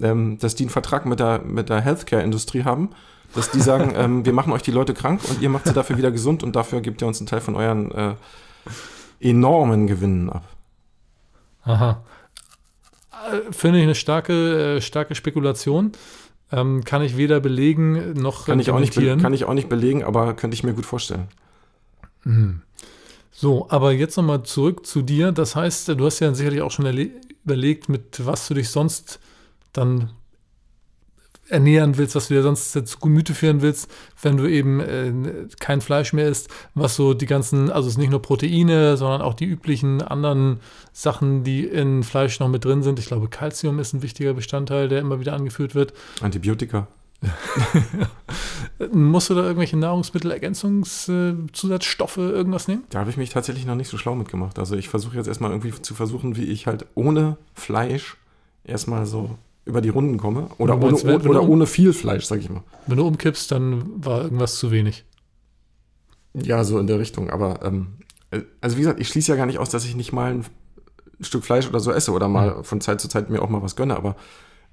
ähm, 0.00 0.38
dass 0.38 0.54
die 0.54 0.64
einen 0.64 0.70
Vertrag 0.70 1.06
mit 1.06 1.20
der, 1.20 1.42
mit 1.42 1.68
der 1.68 1.80
Healthcare-Industrie 1.80 2.64
haben, 2.64 2.90
dass 3.34 3.50
die 3.50 3.60
sagen, 3.60 3.92
ähm, 3.96 4.24
wir 4.24 4.32
machen 4.32 4.52
euch 4.52 4.62
die 4.62 4.70
Leute 4.70 4.94
krank 4.94 5.20
und 5.28 5.42
ihr 5.42 5.50
macht 5.50 5.66
sie 5.66 5.74
dafür 5.74 5.98
wieder 5.98 6.10
gesund 6.10 6.42
und 6.42 6.56
dafür 6.56 6.80
gebt 6.80 7.02
ihr 7.02 7.06
uns 7.06 7.20
einen 7.20 7.26
Teil 7.26 7.40
von 7.40 7.54
euren 7.54 7.90
äh, 7.92 8.14
enormen 9.20 9.86
Gewinnen 9.86 10.30
ab. 10.30 10.44
Aha. 11.72 12.04
Äh, 13.32 13.52
Finde 13.52 13.78
ich 13.78 13.84
eine 13.84 13.94
starke, 13.94 14.76
äh, 14.76 14.80
starke 14.80 15.14
Spekulation. 15.14 15.92
Ähm, 16.52 16.84
kann 16.84 17.02
ich 17.02 17.16
weder 17.16 17.38
belegen 17.40 18.14
noch 18.14 18.46
Kann 18.46 18.58
ich, 18.58 18.70
auch 18.70 18.80
nicht, 18.80 18.94
kann 18.94 19.32
ich 19.32 19.44
auch 19.44 19.54
nicht 19.54 19.68
belegen, 19.68 20.02
aber 20.02 20.34
könnte 20.34 20.54
ich 20.54 20.64
mir 20.64 20.72
gut 20.72 20.86
vorstellen. 20.86 21.28
Mhm. 22.24 22.62
So, 23.30 23.68
aber 23.70 23.92
jetzt 23.92 24.16
nochmal 24.16 24.42
zurück 24.42 24.84
zu 24.84 25.02
dir. 25.02 25.32
Das 25.32 25.54
heißt, 25.54 25.88
du 25.88 26.04
hast 26.04 26.18
ja 26.18 26.34
sicherlich 26.34 26.60
auch 26.60 26.72
schon 26.72 26.86
erle- 26.86 27.10
überlegt, 27.44 27.88
mit 27.88 28.26
was 28.26 28.48
du 28.48 28.54
dich 28.54 28.68
sonst 28.68 29.20
dann 29.72 30.10
ernähren 31.50 31.98
willst, 31.98 32.14
was 32.14 32.28
du 32.28 32.34
dir 32.34 32.42
sonst 32.42 32.72
zu 32.72 32.98
Gemüte 32.98 33.34
führen 33.34 33.62
willst, 33.62 33.90
wenn 34.22 34.36
du 34.36 34.46
eben 34.46 34.80
äh, 34.80 35.12
kein 35.58 35.80
Fleisch 35.80 36.12
mehr 36.12 36.28
isst, 36.28 36.48
was 36.74 36.96
so 36.96 37.14
die 37.14 37.26
ganzen, 37.26 37.70
also 37.70 37.88
es 37.88 37.94
ist 37.94 37.98
nicht 37.98 38.10
nur 38.10 38.22
Proteine, 38.22 38.96
sondern 38.96 39.22
auch 39.22 39.34
die 39.34 39.46
üblichen 39.46 40.02
anderen 40.02 40.60
Sachen, 40.92 41.44
die 41.44 41.64
in 41.64 42.02
Fleisch 42.02 42.40
noch 42.40 42.48
mit 42.48 42.64
drin 42.64 42.82
sind. 42.82 42.98
Ich 42.98 43.06
glaube, 43.06 43.28
Calcium 43.28 43.78
ist 43.78 43.92
ein 43.92 44.02
wichtiger 44.02 44.34
Bestandteil, 44.34 44.88
der 44.88 44.98
immer 45.00 45.20
wieder 45.20 45.34
angeführt 45.34 45.74
wird. 45.74 45.92
Antibiotika. 46.20 46.88
Musst 48.92 49.28
du 49.28 49.34
da 49.34 49.42
irgendwelche 49.42 49.76
Nahrungsmittel-Ergänzungszusatzstoffe, 49.76 52.16
irgendwas 52.16 52.66
nehmen? 52.66 52.84
Da 52.90 53.00
habe 53.00 53.10
ich 53.10 53.18
mich 53.18 53.28
tatsächlich 53.30 53.66
noch 53.66 53.74
nicht 53.74 53.88
so 53.88 53.98
schlau 53.98 54.14
mitgemacht. 54.14 54.58
Also 54.58 54.74
ich 54.76 54.88
versuche 54.88 55.16
jetzt 55.16 55.26
erstmal 55.26 55.50
irgendwie 55.50 55.72
zu 55.82 55.94
versuchen, 55.94 56.36
wie 56.36 56.44
ich 56.44 56.66
halt 56.66 56.86
ohne 56.94 57.36
Fleisch 57.54 58.16
erstmal 58.64 59.04
so 59.04 59.36
über 59.70 59.80
die 59.80 59.88
Runden 59.88 60.18
komme. 60.18 60.48
Oder, 60.58 60.74
ohne, 60.76 60.86
meinst, 60.86 61.04
wenn- 61.06 61.22
wenn 61.24 61.30
oder 61.30 61.40
du- 61.40 61.46
ohne 61.48 61.66
viel 61.66 61.92
Fleisch, 61.92 62.24
sag 62.26 62.40
ich 62.40 62.50
mal. 62.50 62.62
Wenn 62.86 62.98
du 62.98 63.06
umkippst, 63.06 63.50
dann 63.50 64.04
war 64.04 64.22
irgendwas 64.22 64.56
zu 64.56 64.70
wenig. 64.70 65.04
Ja, 66.34 66.62
so 66.64 66.78
in 66.78 66.86
der 66.86 66.98
Richtung. 66.98 67.30
Aber 67.30 67.60
ähm, 67.64 67.94
äh, 68.30 68.42
also 68.60 68.76
wie 68.76 68.80
gesagt, 68.82 69.00
ich 69.00 69.08
schließe 69.08 69.32
ja 69.32 69.36
gar 69.36 69.46
nicht 69.46 69.58
aus, 69.58 69.70
dass 69.70 69.84
ich 69.84 69.96
nicht 69.96 70.12
mal 70.12 70.32
ein 70.34 70.44
Stück 71.20 71.44
Fleisch 71.44 71.68
oder 71.68 71.80
so 71.80 71.90
esse 71.92 72.12
oder 72.12 72.28
mal 72.28 72.62
von 72.64 72.80
Zeit 72.80 73.00
zu 73.00 73.08
Zeit 73.08 73.30
mir 73.30 73.42
auch 73.42 73.48
mal 73.50 73.62
was 73.62 73.76
gönne. 73.76 73.96
Aber 73.96 74.16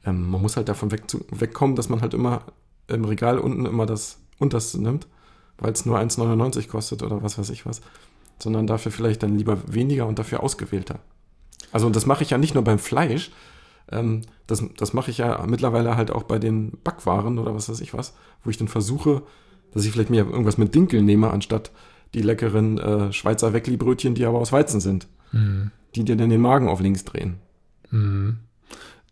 ähm, 0.05 0.29
man 0.29 0.41
muss 0.41 0.55
halt 0.57 0.69
davon 0.69 0.91
weg 0.91 1.10
zu, 1.10 1.25
wegkommen, 1.31 1.75
dass 1.75 1.89
man 1.89 2.01
halt 2.01 2.13
immer 2.13 2.43
im 2.88 3.05
Regal 3.05 3.39
unten 3.39 3.65
immer 3.65 3.86
das 3.86 4.19
Unterste 4.39 4.81
nimmt, 4.81 5.07
weil 5.57 5.73
es 5.73 5.86
nur 5.86 5.97
1,99 5.97 6.67
kostet 6.69 7.03
oder 7.03 7.23
was 7.23 7.38
weiß 7.38 7.49
ich 7.49 7.65
was. 7.65 7.81
Sondern 8.39 8.67
dafür 8.67 8.91
vielleicht 8.91 9.23
dann 9.23 9.36
lieber 9.38 9.57
weniger 9.65 10.05
und 10.05 10.19
dafür 10.19 10.43
ausgewählter. 10.43 10.99
Also 11.71 11.88
und 11.88 11.95
das 11.95 12.05
mache 12.05 12.23
ich 12.23 12.29
ja 12.29 12.38
nicht 12.38 12.53
nur 12.53 12.63
beim 12.63 12.79
Fleisch. 12.79 13.31
Ähm, 13.91 14.21
das 14.47 14.63
das 14.78 14.93
mache 14.93 15.12
ich 15.12 15.17
ja 15.19 15.45
mittlerweile 15.47 15.95
halt 15.97 16.12
auch 16.12 16.23
bei 16.23 16.39
den 16.39 16.71
Backwaren 16.84 17.38
oder 17.39 17.54
was 17.56 17.69
weiß 17.69 17.80
ich 17.82 17.93
was, 17.93 18.13
wo 18.43 18.50
ich 18.50 18.58
dann 18.58 18.67
versuche, 18.67 19.23
dass 19.73 19.86
ich 19.86 19.91
vielleicht 19.91 20.10
mir 20.10 20.26
irgendwas 20.26 20.58
mit 20.58 20.73
Dinkel 20.76 21.02
nehme, 21.02 21.30
anstatt 21.32 21.71
die 22.13 22.21
leckeren 22.21 22.78
äh, 22.78 23.13
Schweizer 23.13 23.54
Weckli-Brötchen, 23.54 24.15
die 24.15 24.26
aber 24.26 24.39
aus 24.39 24.52
Weizen 24.52 24.80
sind, 24.80 25.08
Mhm. 25.34 25.71
die 25.95 26.06
dir 26.06 26.15
dann 26.15 26.30
den 26.30 26.39
Magen 26.41 26.69
auf 26.69 26.80
links 26.80 27.04
drehen. 27.04 27.36
Mhm. 27.91 28.38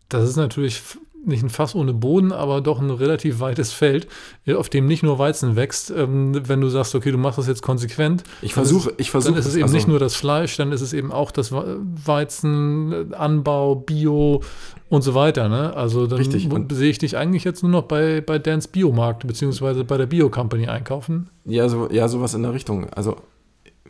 Das 0.07 0.29
ist 0.29 0.38
natürlich 0.38 0.81
nicht 1.25 1.43
ein 1.43 1.49
Fass 1.49 1.75
ohne 1.75 1.93
Boden, 1.93 2.31
aber 2.31 2.61
doch 2.61 2.79
ein 2.79 2.89
relativ 2.89 3.39
weites 3.39 3.71
Feld, 3.71 4.07
äh, 4.45 4.53
auf 4.53 4.69
dem 4.69 4.85
nicht 4.85 5.03
nur 5.03 5.19
Weizen 5.19 5.55
wächst. 5.55 5.91
Ähm, 5.91 6.47
wenn 6.47 6.61
du 6.61 6.69
sagst, 6.69 6.95
okay, 6.95 7.11
du 7.11 7.17
machst 7.17 7.38
das 7.38 7.47
jetzt 7.47 7.61
konsequent, 7.61 8.23
Ich 8.41 8.51
Dann 8.53 8.63
versuche, 8.65 8.93
ich 8.97 9.11
versuche. 9.11 9.33
dann 9.33 9.39
ist 9.39 9.45
es 9.47 9.55
eben 9.55 9.63
also, 9.63 9.75
nicht 9.75 9.88
nur 9.88 9.99
das 9.99 10.15
Fleisch, 10.15 10.55
dann 10.57 10.71
ist 10.71 10.81
es 10.81 10.93
eben 10.93 11.11
auch 11.11 11.31
das 11.31 11.51
Wa- 11.51 11.65
Weizen, 12.05 13.11
äh, 13.11 13.15
Anbau, 13.15 13.75
Bio 13.75 14.41
und 14.89 15.01
so 15.01 15.13
weiter. 15.15 15.49
Ne? 15.49 15.73
Also 15.75 16.07
dann 16.07 16.19
Richtig, 16.19 16.49
sehe 16.71 16.89
ich 16.89 16.97
dich 16.99 17.17
eigentlich 17.17 17.43
jetzt 17.43 17.63
nur 17.63 17.71
noch 17.71 17.83
bei, 17.83 18.21
bei 18.21 18.39
Dans 18.39 18.67
Biomarkt 18.67 19.25
beziehungsweise 19.27 19.83
bei 19.83 19.97
der 19.97 20.05
Bio-Company 20.05 20.67
einkaufen. 20.67 21.29
Ja, 21.45 21.67
so, 21.69 21.89
ja, 21.91 22.07
sowas 22.07 22.33
in 22.33 22.43
der 22.43 22.53
Richtung. 22.53 22.88
Also, 22.91 23.17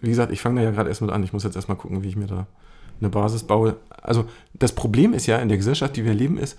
wie 0.02 0.10
gesagt, 0.10 0.32
ich 0.32 0.42
fange 0.42 0.60
da 0.62 0.66
ja 0.66 0.72
gerade 0.72 0.90
erst 0.90 1.02
mit 1.02 1.12
an. 1.12 1.24
Ich 1.24 1.34
muss 1.34 1.44
jetzt 1.44 1.56
erstmal 1.56 1.78
gucken, 1.78 2.04
wie 2.04 2.08
ich 2.10 2.16
mir 2.16 2.28
da 2.28 2.48
eine 3.02 3.10
Basis 3.10 3.44
baue. 3.44 3.76
Also, 4.02 4.26
das 4.54 4.72
Problem 4.72 5.14
ist 5.14 5.26
ja 5.26 5.38
in 5.38 5.50
der 5.50 5.58
Gesellschaft, 5.58 5.96
die 5.96 6.06
wir 6.06 6.14
leben, 6.14 6.38
ist, 6.38 6.58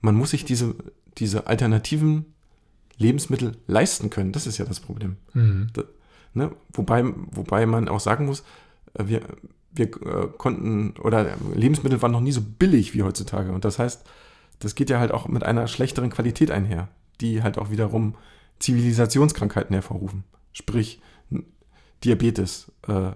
man 0.00 0.14
muss 0.14 0.30
sich 0.30 0.44
diese, 0.44 0.74
diese 1.18 1.46
alternativen 1.46 2.26
Lebensmittel 2.96 3.56
leisten 3.66 4.10
können. 4.10 4.32
Das 4.32 4.46
ist 4.46 4.58
ja 4.58 4.64
das 4.64 4.80
Problem. 4.80 5.16
Mhm. 5.32 5.68
Ne? 6.34 6.52
Wobei, 6.72 7.04
wobei 7.30 7.66
man 7.66 7.88
auch 7.88 8.00
sagen 8.00 8.26
muss, 8.26 8.44
äh, 8.94 9.06
wir, 9.06 9.22
wir 9.72 9.86
äh, 9.86 10.28
konnten, 10.36 10.94
oder 11.00 11.36
Lebensmittel 11.54 12.02
waren 12.02 12.12
noch 12.12 12.20
nie 12.20 12.32
so 12.32 12.40
billig 12.42 12.94
wie 12.94 13.02
heutzutage. 13.02 13.52
Und 13.52 13.64
das 13.64 13.78
heißt, 13.78 14.04
das 14.58 14.74
geht 14.74 14.90
ja 14.90 14.98
halt 14.98 15.12
auch 15.12 15.28
mit 15.28 15.44
einer 15.44 15.68
schlechteren 15.68 16.10
Qualität 16.10 16.50
einher, 16.50 16.88
die 17.20 17.42
halt 17.42 17.58
auch 17.58 17.70
wiederum 17.70 18.14
Zivilisationskrankheiten 18.58 19.74
hervorrufen. 19.74 20.24
Sprich, 20.52 21.00
Diabetes. 22.04 22.72
Äh, 22.86 23.12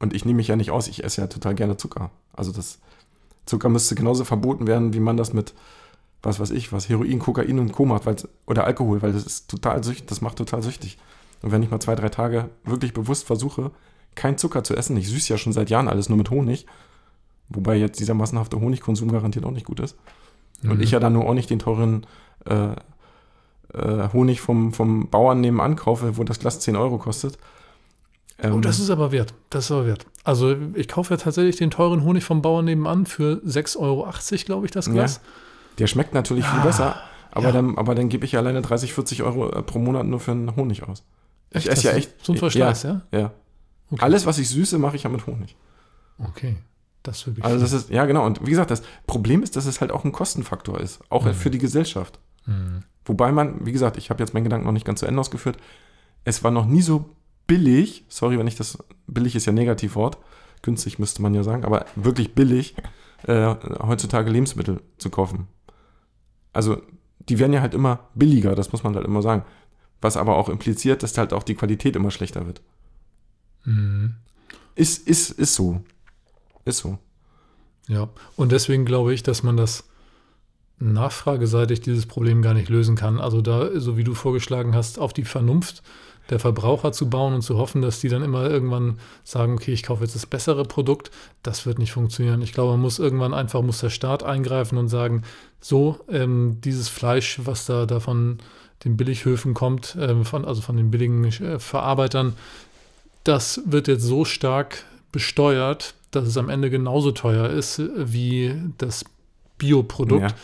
und 0.00 0.14
ich 0.14 0.24
nehme 0.24 0.36
mich 0.36 0.48
ja 0.48 0.56
nicht 0.56 0.70
aus, 0.70 0.88
ich 0.88 1.04
esse 1.04 1.20
ja 1.20 1.26
total 1.26 1.54
gerne 1.54 1.76
Zucker. 1.76 2.10
Also 2.32 2.52
das 2.52 2.78
Zucker 3.46 3.68
müsste 3.68 3.94
genauso 3.94 4.24
verboten 4.24 4.66
werden, 4.66 4.92
wie 4.92 5.00
man 5.00 5.16
das 5.16 5.32
mit, 5.32 5.54
was 6.22 6.40
weiß 6.40 6.50
ich, 6.50 6.72
was 6.72 6.88
Heroin, 6.88 7.18
Kokain 7.18 7.58
und 7.58 7.72
Co. 7.72 7.84
macht, 7.84 8.26
oder 8.46 8.64
Alkohol, 8.64 9.02
weil 9.02 9.12
das 9.12 9.24
ist 9.24 9.48
total 9.48 9.82
süchtig, 9.84 10.06
das 10.08 10.20
macht 10.20 10.36
total 10.36 10.62
süchtig. 10.62 10.98
Und 11.42 11.52
wenn 11.52 11.62
ich 11.62 11.70
mal 11.70 11.80
zwei, 11.80 11.94
drei 11.94 12.08
Tage 12.08 12.48
wirklich 12.64 12.92
bewusst 12.92 13.26
versuche, 13.26 13.70
kein 14.14 14.38
Zucker 14.38 14.64
zu 14.64 14.74
essen, 14.74 14.96
ich 14.96 15.08
süße 15.08 15.32
ja 15.32 15.38
schon 15.38 15.52
seit 15.52 15.70
Jahren 15.70 15.88
alles 15.88 16.08
nur 16.08 16.18
mit 16.18 16.30
Honig, 16.30 16.66
wobei 17.48 17.76
jetzt 17.76 18.00
dieser 18.00 18.14
massenhafte 18.14 18.60
Honigkonsum 18.60 19.10
garantiert 19.12 19.44
auch 19.44 19.52
nicht 19.52 19.66
gut 19.66 19.80
ist. 19.80 19.96
Mhm. 20.62 20.72
Und 20.72 20.82
ich 20.82 20.90
ja 20.90 21.00
dann 21.00 21.12
nur 21.12 21.26
auch 21.26 21.34
nicht 21.34 21.50
den 21.50 21.60
teuren 21.60 22.06
äh, 22.46 22.72
äh, 23.74 24.08
Honig 24.12 24.40
vom, 24.40 24.72
vom 24.72 25.08
Bauern 25.08 25.40
nebenan 25.40 25.76
kaufe, 25.76 26.16
wo 26.16 26.24
das 26.24 26.40
Glas 26.40 26.60
10 26.60 26.74
Euro 26.74 26.98
kostet. 26.98 27.38
Ähm, 28.40 28.54
oh, 28.54 28.60
das 28.60 28.78
ist 28.78 28.90
aber 28.90 29.12
wert. 29.12 29.34
Das 29.50 29.66
ist 29.66 29.70
aber 29.70 29.86
wert. 29.86 30.06
Also 30.24 30.56
ich 30.74 30.88
kaufe 30.88 31.14
ja 31.14 31.18
tatsächlich 31.18 31.56
den 31.56 31.70
teuren 31.70 32.02
Honig 32.02 32.24
vom 32.24 32.42
Bauern 32.42 32.64
nebenan 32.64 33.06
für 33.06 33.40
6,80 33.44 33.78
Euro, 33.78 34.12
glaube 34.44 34.66
ich, 34.66 34.72
das 34.72 34.90
Glas. 34.90 35.16
Ja, 35.16 35.22
der 35.78 35.86
schmeckt 35.86 36.14
natürlich 36.14 36.44
ah, 36.44 36.52
viel 36.52 36.62
besser, 36.62 36.96
aber 37.30 37.46
ja. 37.46 37.52
dann, 37.52 37.78
aber 37.78 37.94
dann 37.94 38.08
gebe 38.08 38.24
ich 38.24 38.32
ja 38.32 38.40
alleine 38.40 38.62
30, 38.62 38.92
40 38.92 39.22
Euro 39.22 39.50
äh, 39.50 39.62
pro 39.62 39.78
Monat 39.78 40.06
nur 40.06 40.20
für 40.20 40.32
einen 40.32 40.56
Honig 40.56 40.82
aus. 40.82 41.04
Echt? 41.50 41.66
Ich 41.66 41.72
esse 41.72 41.88
ja 41.88 41.94
echt. 41.94 42.24
So 42.24 42.32
ein 42.32 42.38
Verschleiß, 42.38 42.82
ja? 42.82 43.02
Ja. 43.12 43.18
ja. 43.18 43.32
Okay. 43.90 44.02
Alles, 44.02 44.26
was 44.26 44.38
ich 44.38 44.48
süße, 44.48 44.78
mache 44.78 44.96
ich 44.96 45.04
ja 45.04 45.10
mit 45.10 45.26
Honig. 45.26 45.56
Okay. 46.18 46.56
Das 47.02 47.26
wirklich. 47.26 47.44
Also, 47.44 47.58
das 47.60 47.72
ist, 47.72 47.90
ja, 47.90 48.04
genau. 48.04 48.26
Und 48.26 48.44
wie 48.44 48.50
gesagt, 48.50 48.70
das 48.70 48.82
Problem 49.06 49.42
ist, 49.42 49.56
dass 49.56 49.66
es 49.66 49.80
halt 49.80 49.92
auch 49.92 50.04
ein 50.04 50.12
Kostenfaktor 50.12 50.80
ist. 50.80 51.00
Auch 51.08 51.24
mhm. 51.24 51.34
für 51.34 51.50
die 51.50 51.58
Gesellschaft. 51.58 52.18
Mhm. 52.44 52.82
Wobei 53.04 53.32
man, 53.32 53.64
wie 53.64 53.72
gesagt, 53.72 53.96
ich 53.96 54.10
habe 54.10 54.22
jetzt 54.22 54.34
meinen 54.34 54.44
Gedanken 54.44 54.66
noch 54.66 54.72
nicht 54.72 54.84
ganz 54.84 55.00
zu 55.00 55.06
Ende 55.06 55.20
ausgeführt. 55.20 55.56
Es 56.24 56.44
war 56.44 56.50
noch 56.50 56.66
nie 56.66 56.82
so 56.82 57.06
billig, 57.46 58.04
sorry, 58.08 58.38
wenn 58.38 58.46
ich 58.46 58.56
das, 58.56 58.78
billig 59.06 59.34
ist 59.34 59.46
ja 59.46 59.52
Negativwort, 59.52 60.18
günstig 60.60 60.98
müsste 60.98 61.22
man 61.22 61.34
ja 61.34 61.42
sagen, 61.42 61.64
aber 61.64 61.86
wirklich 61.96 62.34
billig, 62.34 62.74
äh, 63.26 63.54
heutzutage 63.80 64.30
Lebensmittel 64.30 64.82
zu 64.98 65.08
kaufen. 65.08 65.48
Also, 66.58 66.82
die 67.28 67.38
werden 67.38 67.52
ja 67.52 67.60
halt 67.60 67.72
immer 67.72 68.08
billiger, 68.16 68.56
das 68.56 68.72
muss 68.72 68.82
man 68.82 68.96
halt 68.96 69.06
immer 69.06 69.22
sagen. 69.22 69.44
Was 70.00 70.16
aber 70.16 70.36
auch 70.36 70.48
impliziert, 70.48 71.04
dass 71.04 71.16
halt 71.16 71.32
auch 71.32 71.44
die 71.44 71.54
Qualität 71.54 71.94
immer 71.94 72.10
schlechter 72.10 72.46
wird. 72.46 72.62
Mhm. 73.64 74.14
Ist, 74.74 75.06
ist, 75.06 75.30
ist 75.30 75.54
so. 75.54 75.84
Ist 76.64 76.78
so. 76.78 76.98
Ja, 77.86 78.08
und 78.34 78.50
deswegen 78.50 78.84
glaube 78.84 79.14
ich, 79.14 79.22
dass 79.22 79.44
man 79.44 79.56
das 79.56 79.84
nachfrageseitig 80.80 81.80
dieses 81.80 82.06
Problem 82.06 82.42
gar 82.42 82.54
nicht 82.54 82.70
lösen 82.70 82.96
kann. 82.96 83.20
Also 83.20 83.40
da, 83.40 83.78
so 83.78 83.96
wie 83.96 84.04
du 84.04 84.14
vorgeschlagen 84.14 84.74
hast, 84.74 84.98
auf 84.98 85.12
die 85.12 85.24
Vernunft 85.24 85.84
der 86.30 86.38
Verbraucher 86.38 86.92
zu 86.92 87.08
bauen 87.08 87.34
und 87.34 87.42
zu 87.42 87.56
hoffen, 87.56 87.80
dass 87.80 88.00
die 88.00 88.08
dann 88.08 88.22
immer 88.22 88.48
irgendwann 88.48 88.98
sagen, 89.24 89.54
okay, 89.54 89.72
ich 89.72 89.82
kaufe 89.82 90.04
jetzt 90.04 90.14
das 90.14 90.26
bessere 90.26 90.64
Produkt, 90.64 91.10
das 91.42 91.64
wird 91.64 91.78
nicht 91.78 91.92
funktionieren. 91.92 92.42
Ich 92.42 92.52
glaube, 92.52 92.72
man 92.72 92.80
muss 92.80 92.98
irgendwann 92.98 93.34
einfach, 93.34 93.62
muss 93.62 93.80
der 93.80 93.90
Staat 93.90 94.22
eingreifen 94.22 94.78
und 94.78 94.88
sagen, 94.88 95.22
so, 95.60 96.00
ähm, 96.10 96.58
dieses 96.62 96.88
Fleisch, 96.88 97.40
was 97.44 97.66
da, 97.66 98.00
von 98.00 98.38
den 98.84 98.96
Billighöfen 98.96 99.54
kommt, 99.54 99.96
ähm, 100.00 100.24
von, 100.24 100.44
also 100.44 100.60
von 100.60 100.76
den 100.76 100.90
billigen 100.90 101.24
äh, 101.24 101.58
Verarbeitern, 101.58 102.34
das 103.24 103.62
wird 103.64 103.88
jetzt 103.88 104.04
so 104.04 104.24
stark 104.24 104.84
besteuert, 105.12 105.94
dass 106.10 106.26
es 106.26 106.36
am 106.36 106.48
Ende 106.48 106.70
genauso 106.70 107.10
teuer 107.12 107.48
ist 107.50 107.82
wie 107.96 108.54
das 108.78 109.04
Bioprodukt. 109.58 110.30
Ja. 110.30 110.36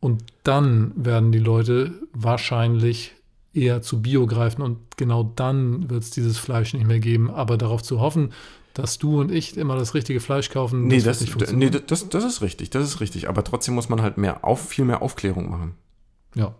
Und 0.00 0.22
dann 0.42 0.92
werden 0.96 1.32
die 1.32 1.38
Leute 1.38 1.92
wahrscheinlich 2.12 3.12
eher 3.54 3.82
zu 3.82 4.02
Bio 4.02 4.26
greifen 4.26 4.62
und 4.62 4.78
genau 4.96 5.22
dann 5.36 5.88
wird 5.88 6.02
es 6.02 6.10
dieses 6.10 6.38
Fleisch 6.38 6.74
nicht 6.74 6.86
mehr 6.86 7.00
geben. 7.00 7.30
Aber 7.30 7.56
darauf 7.56 7.82
zu 7.82 8.00
hoffen, 8.00 8.32
dass 8.74 8.98
du 8.98 9.20
und 9.20 9.30
ich 9.30 9.56
immer 9.56 9.76
das 9.76 9.94
richtige 9.94 10.20
Fleisch 10.20 10.50
kaufen, 10.50 10.88
nee, 10.88 11.00
das, 11.00 11.20
das, 11.20 11.52
nee, 11.52 11.70
das, 11.70 12.08
das 12.08 12.24
ist 12.24 12.42
richtig, 12.42 12.70
das 12.70 12.84
ist 12.84 13.00
richtig. 13.00 13.28
Aber 13.28 13.44
trotzdem 13.44 13.74
muss 13.74 13.88
man 13.88 14.02
halt 14.02 14.18
mehr 14.18 14.44
auf, 14.44 14.68
viel 14.68 14.84
mehr 14.84 15.00
Aufklärung 15.00 15.48
machen. 15.48 15.74
Ja. 16.34 16.54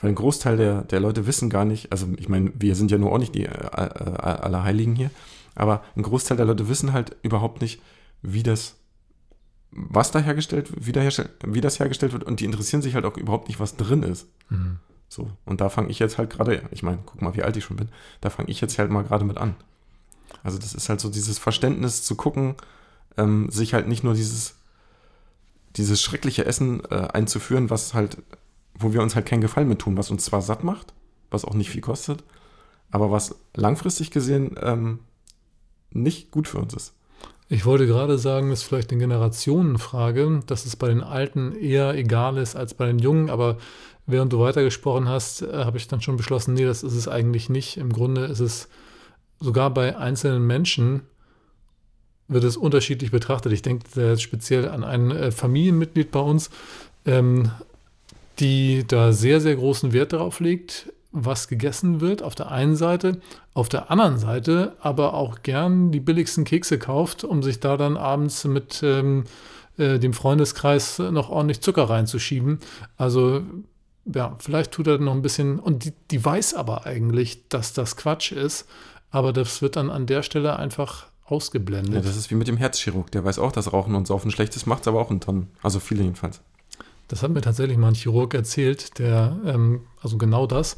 Weil 0.00 0.10
ein 0.10 0.14
Großteil 0.14 0.56
der, 0.56 0.82
der 0.82 1.00
Leute 1.00 1.26
wissen 1.26 1.50
gar 1.50 1.64
nicht, 1.64 1.90
also 1.90 2.06
ich 2.16 2.28
meine, 2.28 2.52
wir 2.54 2.76
sind 2.76 2.90
ja 2.90 2.98
nur 2.98 3.12
auch 3.12 3.18
nicht 3.18 3.34
die 3.34 3.46
äh, 3.46 3.50
äh, 3.50 4.20
Allerheiligen 4.20 4.94
hier, 4.94 5.10
aber 5.54 5.82
ein 5.96 6.02
Großteil 6.02 6.36
der 6.36 6.46
Leute 6.46 6.68
wissen 6.68 6.92
halt 6.92 7.16
überhaupt 7.22 7.60
nicht, 7.60 7.80
wie 8.22 8.42
das, 8.42 8.76
was 9.70 10.12
da 10.12 10.20
hergestellt, 10.20 10.70
wie, 10.78 10.92
da 10.92 11.00
wie 11.46 11.60
das 11.60 11.80
hergestellt 11.80 12.12
wird 12.12 12.24
und 12.24 12.40
die 12.40 12.44
interessieren 12.44 12.82
sich 12.82 12.94
halt 12.94 13.04
auch 13.04 13.16
überhaupt 13.16 13.48
nicht, 13.48 13.58
was 13.58 13.76
drin 13.76 14.02
ist. 14.02 14.28
Mhm. 14.50 14.78
So, 15.08 15.30
und 15.44 15.60
da 15.60 15.68
fange 15.68 15.90
ich 15.90 15.98
jetzt 15.98 16.18
halt 16.18 16.30
gerade, 16.30 16.62
ich 16.70 16.82
meine, 16.82 16.98
guck 17.06 17.22
mal, 17.22 17.34
wie 17.36 17.42
alt 17.42 17.56
ich 17.56 17.64
schon 17.64 17.76
bin, 17.76 17.88
da 18.20 18.30
fange 18.30 18.50
ich 18.50 18.60
jetzt 18.60 18.78
halt 18.78 18.90
mal 18.90 19.04
gerade 19.04 19.24
mit 19.24 19.38
an. 19.38 19.54
Also 20.42 20.58
das 20.58 20.74
ist 20.74 20.88
halt 20.88 21.00
so 21.00 21.08
dieses 21.08 21.38
Verständnis 21.38 22.02
zu 22.02 22.16
gucken, 22.16 22.54
ähm, 23.16 23.48
sich 23.50 23.74
halt 23.74 23.88
nicht 23.88 24.04
nur 24.04 24.14
dieses, 24.14 24.56
dieses 25.76 26.02
schreckliche 26.02 26.44
Essen 26.44 26.82
äh, 26.90 27.08
einzuführen, 27.12 27.70
was 27.70 27.94
halt, 27.94 28.18
wo 28.74 28.92
wir 28.92 29.02
uns 29.02 29.14
halt 29.14 29.26
keinen 29.26 29.40
Gefallen 29.40 29.68
mit 29.68 29.78
tun, 29.78 29.96
was 29.96 30.10
uns 30.10 30.24
zwar 30.24 30.42
satt 30.42 30.64
macht, 30.64 30.92
was 31.30 31.44
auch 31.44 31.54
nicht 31.54 31.70
viel 31.70 31.80
kostet, 31.80 32.24
aber 32.90 33.10
was 33.10 33.36
langfristig 33.54 34.10
gesehen 34.10 34.56
ähm, 34.60 35.00
nicht 35.90 36.30
gut 36.30 36.48
für 36.48 36.58
uns 36.58 36.74
ist. 36.74 36.92
Ich 37.48 37.64
wollte 37.64 37.86
gerade 37.86 38.18
sagen, 38.18 38.50
das 38.50 38.60
ist 38.60 38.64
vielleicht 38.64 38.90
eine 38.90 39.00
Generationenfrage, 39.00 40.42
dass 40.46 40.66
es 40.66 40.74
bei 40.74 40.88
den 40.88 41.00
Alten 41.02 41.54
eher 41.54 41.94
egal 41.94 42.38
ist 42.38 42.56
als 42.56 42.74
bei 42.74 42.86
den 42.86 42.98
Jungen, 42.98 43.30
aber 43.30 43.58
während 44.06 44.32
du 44.32 44.40
weitergesprochen 44.40 45.08
hast, 45.08 45.42
äh, 45.42 45.64
habe 45.64 45.76
ich 45.76 45.88
dann 45.88 46.00
schon 46.00 46.16
beschlossen, 46.16 46.54
nee, 46.54 46.64
das 46.64 46.82
ist 46.82 46.94
es 46.94 47.08
eigentlich 47.08 47.48
nicht. 47.48 47.76
Im 47.76 47.92
Grunde 47.92 48.24
ist 48.24 48.40
es 48.40 48.68
sogar 49.40 49.70
bei 49.70 49.96
einzelnen 49.96 50.46
Menschen 50.46 51.02
wird 52.28 52.44
es 52.44 52.56
unterschiedlich 52.56 53.10
betrachtet. 53.10 53.52
Ich 53.52 53.62
denke 53.62 54.18
speziell 54.18 54.68
an 54.68 54.84
ein 54.84 55.10
äh, 55.10 55.30
Familienmitglied 55.30 56.10
bei 56.10 56.20
uns, 56.20 56.50
ähm, 57.04 57.50
die 58.38 58.84
da 58.86 59.12
sehr, 59.12 59.40
sehr 59.40 59.56
großen 59.56 59.92
Wert 59.92 60.12
darauf 60.12 60.40
legt, 60.40 60.92
was 61.12 61.48
gegessen 61.48 62.00
wird, 62.00 62.22
auf 62.22 62.34
der 62.34 62.50
einen 62.50 62.76
Seite, 62.76 63.20
auf 63.54 63.68
der 63.68 63.90
anderen 63.90 64.18
Seite 64.18 64.76
aber 64.80 65.14
auch 65.14 65.42
gern 65.42 65.92
die 65.92 66.00
billigsten 66.00 66.44
Kekse 66.44 66.78
kauft, 66.78 67.24
um 67.24 67.42
sich 67.42 67.60
da 67.60 67.76
dann 67.76 67.96
abends 67.96 68.44
mit 68.44 68.82
ähm, 68.82 69.24
äh, 69.78 69.98
dem 69.98 70.12
Freundeskreis 70.12 70.98
noch 70.98 71.30
ordentlich 71.30 71.62
Zucker 71.62 71.84
reinzuschieben. 71.84 72.58
Also 72.98 73.42
ja, 74.14 74.36
vielleicht 74.38 74.72
tut 74.72 74.86
er 74.86 74.98
noch 74.98 75.12
ein 75.12 75.22
bisschen, 75.22 75.58
und 75.58 75.84
die, 75.84 75.92
die 76.10 76.24
weiß 76.24 76.54
aber 76.54 76.86
eigentlich, 76.86 77.48
dass 77.48 77.72
das 77.72 77.96
Quatsch 77.96 78.32
ist, 78.32 78.66
aber 79.10 79.32
das 79.32 79.62
wird 79.62 79.76
dann 79.76 79.90
an 79.90 80.06
der 80.06 80.22
Stelle 80.22 80.56
einfach 80.56 81.06
ausgeblendet. 81.24 81.94
Ja, 81.94 82.00
das 82.00 82.16
ist 82.16 82.30
wie 82.30 82.36
mit 82.36 82.48
dem 82.48 82.56
Herzchirurg, 82.56 83.10
der 83.10 83.24
weiß 83.24 83.38
auch, 83.38 83.52
dass 83.52 83.72
Rauchen 83.72 83.94
und 83.94 84.06
Saufen 84.06 84.30
schlecht 84.30 84.54
ist, 84.56 84.66
macht 84.66 84.82
es 84.82 84.88
aber 84.88 85.00
auch 85.00 85.10
in 85.10 85.20
Tonnen. 85.20 85.48
Also 85.62 85.80
viele 85.80 86.02
jedenfalls. 86.02 86.40
Das 87.08 87.22
hat 87.22 87.30
mir 87.30 87.40
tatsächlich 87.40 87.78
mal 87.78 87.88
ein 87.88 87.94
Chirurg 87.94 88.34
erzählt, 88.34 88.98
der, 88.98 89.36
ähm, 89.44 89.82
also 90.02 90.18
genau 90.18 90.46
das, 90.46 90.76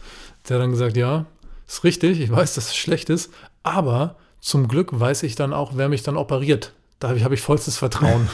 der 0.48 0.58
dann 0.58 0.70
gesagt, 0.70 0.96
ja, 0.96 1.26
ist 1.66 1.84
richtig, 1.84 2.20
ich 2.20 2.30
weiß, 2.30 2.54
dass 2.54 2.68
es 2.68 2.76
schlecht 2.76 3.10
ist, 3.10 3.32
aber 3.62 4.16
zum 4.40 4.68
Glück 4.68 4.98
weiß 4.98 5.22
ich 5.22 5.34
dann 5.34 5.52
auch, 5.52 5.72
wer 5.74 5.88
mich 5.88 6.02
dann 6.02 6.16
operiert. 6.16 6.72
Da 6.98 7.08
habe 7.08 7.34
ich 7.34 7.40
vollstes 7.40 7.76
Vertrauen. 7.76 8.28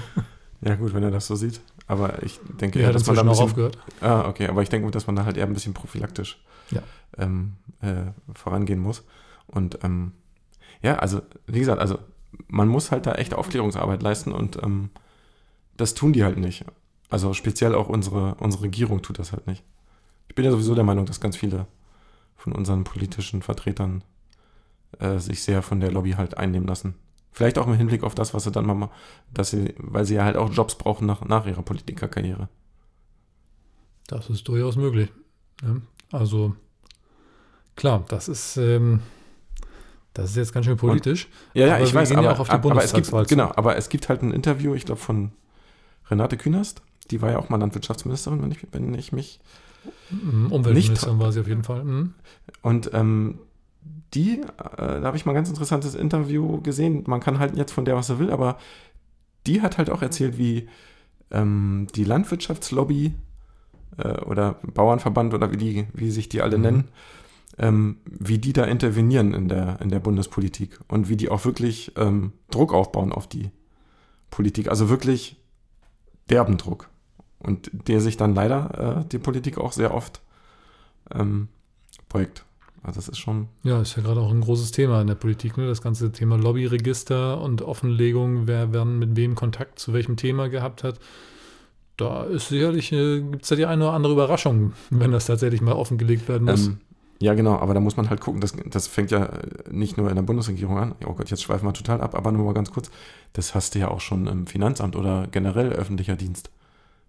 ja, 0.60 0.74
gut, 0.74 0.94
wenn 0.94 1.02
er 1.02 1.10
das 1.10 1.26
so 1.26 1.36
sieht. 1.36 1.60
Aber 1.86 2.22
ich 2.22 2.40
denke, 2.60 2.80
ja, 2.80 2.92
dass 2.92 3.06
man 3.06 3.16
da 3.16 3.22
ein 3.22 3.28
bisschen, 3.28 3.44
aufgehört. 3.44 3.78
Ah, 4.00 4.28
okay, 4.28 4.46
aber 4.48 4.62
ich 4.62 4.68
denke, 4.68 4.90
dass 4.90 5.06
man 5.06 5.16
da 5.16 5.24
halt 5.24 5.36
eher 5.36 5.46
ein 5.46 5.54
bisschen 5.54 5.74
prophylaktisch 5.74 6.42
ja. 6.70 6.82
ähm, 7.18 7.54
äh, 7.80 8.12
vorangehen 8.34 8.80
muss. 8.80 9.04
Und 9.46 9.78
ähm, 9.82 10.12
ja, 10.80 10.96
also, 10.96 11.22
wie 11.46 11.58
gesagt, 11.58 11.80
also 11.80 11.98
man 12.48 12.68
muss 12.68 12.90
halt 12.90 13.06
da 13.06 13.12
echt 13.14 13.34
Aufklärungsarbeit 13.34 14.02
leisten 14.02 14.32
und 14.32 14.62
ähm, 14.62 14.90
das 15.76 15.94
tun 15.94 16.12
die 16.12 16.24
halt 16.24 16.38
nicht. 16.38 16.64
Also 17.10 17.34
speziell 17.34 17.74
auch 17.74 17.88
unsere, 17.88 18.36
unsere 18.36 18.64
Regierung 18.64 19.02
tut 19.02 19.18
das 19.18 19.32
halt 19.32 19.46
nicht. 19.46 19.62
Ich 20.28 20.34
bin 20.34 20.44
ja 20.44 20.50
sowieso 20.50 20.74
der 20.74 20.84
Meinung, 20.84 21.04
dass 21.04 21.20
ganz 21.20 21.36
viele 21.36 21.66
von 22.36 22.52
unseren 22.52 22.84
politischen 22.84 23.42
Vertretern 23.42 24.02
äh, 24.98 25.18
sich 25.18 25.42
sehr 25.42 25.62
von 25.62 25.80
der 25.80 25.92
Lobby 25.92 26.12
halt 26.12 26.36
einnehmen 26.38 26.66
lassen. 26.66 26.94
Vielleicht 27.32 27.58
auch 27.58 27.66
im 27.66 27.74
Hinblick 27.74 28.02
auf 28.02 28.14
das, 28.14 28.34
was 28.34 28.44
sie 28.44 28.50
dann 28.50 28.66
mal, 28.66 28.90
dass 29.32 29.50
sie, 29.50 29.74
weil 29.78 30.04
sie 30.04 30.14
ja 30.14 30.24
halt 30.24 30.36
auch 30.36 30.52
Jobs 30.52 30.74
brauchen 30.74 31.06
nach, 31.06 31.24
nach 31.24 31.46
ihrer 31.46 31.62
Politikerkarriere. 31.62 32.48
Das 34.06 34.28
ist 34.28 34.46
durchaus 34.48 34.76
möglich. 34.76 35.10
Ja, 35.62 35.76
also 36.10 36.54
klar, 37.74 38.04
das 38.08 38.28
ist, 38.28 38.58
ähm, 38.58 39.00
das 40.12 40.30
ist 40.30 40.36
jetzt 40.36 40.52
ganz 40.52 40.66
schön 40.66 40.76
politisch. 40.76 41.26
Und, 41.54 41.60
ja, 41.60 41.66
ja, 41.68 41.80
ich 41.80 41.94
weiß, 41.94 42.12
aber, 42.12 42.22
ja 42.22 42.38
aber 42.38 42.84
es 42.84 42.92
gibt, 42.92 43.10
genau, 43.28 43.50
aber 43.56 43.76
es 43.76 43.88
gibt 43.88 44.10
halt 44.10 44.22
ein 44.22 44.32
Interview, 44.32 44.74
ich 44.74 44.84
glaube, 44.84 45.00
von 45.00 45.32
Renate 46.10 46.36
Künast, 46.36 46.82
die 47.10 47.22
war 47.22 47.30
ja 47.30 47.38
auch 47.38 47.48
mal 47.48 47.56
Landwirtschaftsministerin, 47.58 48.42
wenn 48.42 48.50
ich, 48.50 48.66
wenn 48.72 48.92
ich 48.92 49.12
mich 49.12 49.40
mhm, 50.10 50.52
Umweltministerin 50.52 51.16
nicht, 51.16 51.24
war 51.24 51.32
sie 51.32 51.40
auf 51.40 51.48
jeden 51.48 51.64
Fall. 51.64 51.84
Mhm. 51.84 52.14
Und 52.60 52.90
ähm, 52.92 53.38
die, 54.14 54.40
äh, 54.40 54.44
da 54.76 55.02
habe 55.02 55.16
ich 55.16 55.24
mal 55.24 55.32
ein 55.32 55.36
ganz 55.36 55.48
interessantes 55.48 55.94
Interview 55.94 56.60
gesehen. 56.60 57.04
Man 57.06 57.20
kann 57.20 57.38
halten 57.38 57.56
jetzt 57.56 57.72
von 57.72 57.84
der, 57.84 57.96
was 57.96 58.10
er 58.10 58.18
will, 58.18 58.30
aber 58.30 58.58
die 59.46 59.62
hat 59.62 59.78
halt 59.78 59.90
auch 59.90 60.02
erzählt, 60.02 60.38
wie 60.38 60.68
ähm, 61.30 61.86
die 61.94 62.04
Landwirtschaftslobby 62.04 63.14
äh, 63.98 64.20
oder 64.20 64.58
Bauernverband 64.62 65.34
oder 65.34 65.50
wie, 65.50 65.56
die, 65.56 65.86
wie 65.94 66.10
sich 66.10 66.28
die 66.28 66.42
alle 66.42 66.58
mhm. 66.58 66.62
nennen, 66.62 66.88
ähm, 67.58 67.96
wie 68.06 68.38
die 68.38 68.52
da 68.52 68.64
intervenieren 68.64 69.34
in 69.34 69.48
der, 69.48 69.80
in 69.80 69.88
der 69.88 70.00
Bundespolitik 70.00 70.78
und 70.88 71.08
wie 71.08 71.16
die 71.16 71.28
auch 71.28 71.44
wirklich 71.44 71.92
ähm, 71.96 72.32
Druck 72.50 72.72
aufbauen 72.72 73.12
auf 73.12 73.26
die 73.26 73.50
Politik. 74.30 74.68
Also 74.68 74.88
wirklich 74.88 75.36
derben 76.30 76.56
Druck. 76.58 76.88
Und 77.38 77.70
der 77.88 78.00
sich 78.00 78.16
dann 78.16 78.34
leider 78.34 79.00
äh, 79.00 79.08
die 79.08 79.18
Politik 79.18 79.58
auch 79.58 79.72
sehr 79.72 79.92
oft 79.92 80.22
ähm, 81.12 81.48
beugt. 82.08 82.44
Also 82.82 82.98
das 82.98 83.08
ist 83.08 83.18
schon. 83.18 83.48
Ja, 83.62 83.80
ist 83.80 83.96
ja 83.96 84.02
gerade 84.02 84.20
auch 84.20 84.30
ein 84.30 84.40
großes 84.40 84.72
Thema 84.72 85.00
in 85.00 85.06
der 85.06 85.14
Politik, 85.14 85.56
ne? 85.56 85.66
Das 85.66 85.82
ganze 85.82 86.10
Thema 86.10 86.36
Lobbyregister 86.36 87.40
und 87.40 87.62
Offenlegung, 87.62 88.46
wer, 88.46 88.72
wer 88.72 88.84
mit 88.84 89.14
wem 89.14 89.34
Kontakt 89.34 89.78
zu 89.78 89.92
welchem 89.92 90.16
Thema 90.16 90.48
gehabt 90.48 90.82
hat. 90.82 90.98
Da 91.96 92.24
ist 92.24 92.48
sicherlich, 92.48 92.90
äh, 92.92 93.20
gibt 93.20 93.44
es 93.44 93.48
da 93.50 93.56
die 93.56 93.66
eine 93.66 93.84
oder 93.84 93.92
andere 93.92 94.12
Überraschung, 94.14 94.72
wenn 94.90 95.12
das 95.12 95.26
tatsächlich 95.26 95.60
mal 95.60 95.74
offengelegt 95.74 96.28
werden 96.28 96.44
muss. 96.44 96.66
Ähm, 96.66 96.78
ja, 97.20 97.34
genau, 97.34 97.56
aber 97.56 97.72
da 97.72 97.78
muss 97.78 97.96
man 97.96 98.10
halt 98.10 98.20
gucken, 98.20 98.40
das, 98.40 98.52
das 98.66 98.88
fängt 98.88 99.12
ja 99.12 99.30
nicht 99.70 99.96
nur 99.96 100.08
in 100.08 100.16
der 100.16 100.22
Bundesregierung 100.22 100.76
an. 100.78 100.96
Oh 101.06 101.12
Gott, 101.12 101.30
jetzt 101.30 101.42
schweifen 101.42 101.68
wir 101.68 101.72
total 101.72 102.00
ab, 102.00 102.16
aber 102.16 102.32
nur 102.32 102.44
mal 102.44 102.54
ganz 102.54 102.72
kurz. 102.72 102.90
Das 103.32 103.54
hast 103.54 103.76
du 103.76 103.78
ja 103.78 103.88
auch 103.88 104.00
schon 104.00 104.26
im 104.26 104.48
Finanzamt 104.48 104.96
oder 104.96 105.28
generell 105.30 105.70
öffentlicher 105.70 106.16
Dienst. 106.16 106.50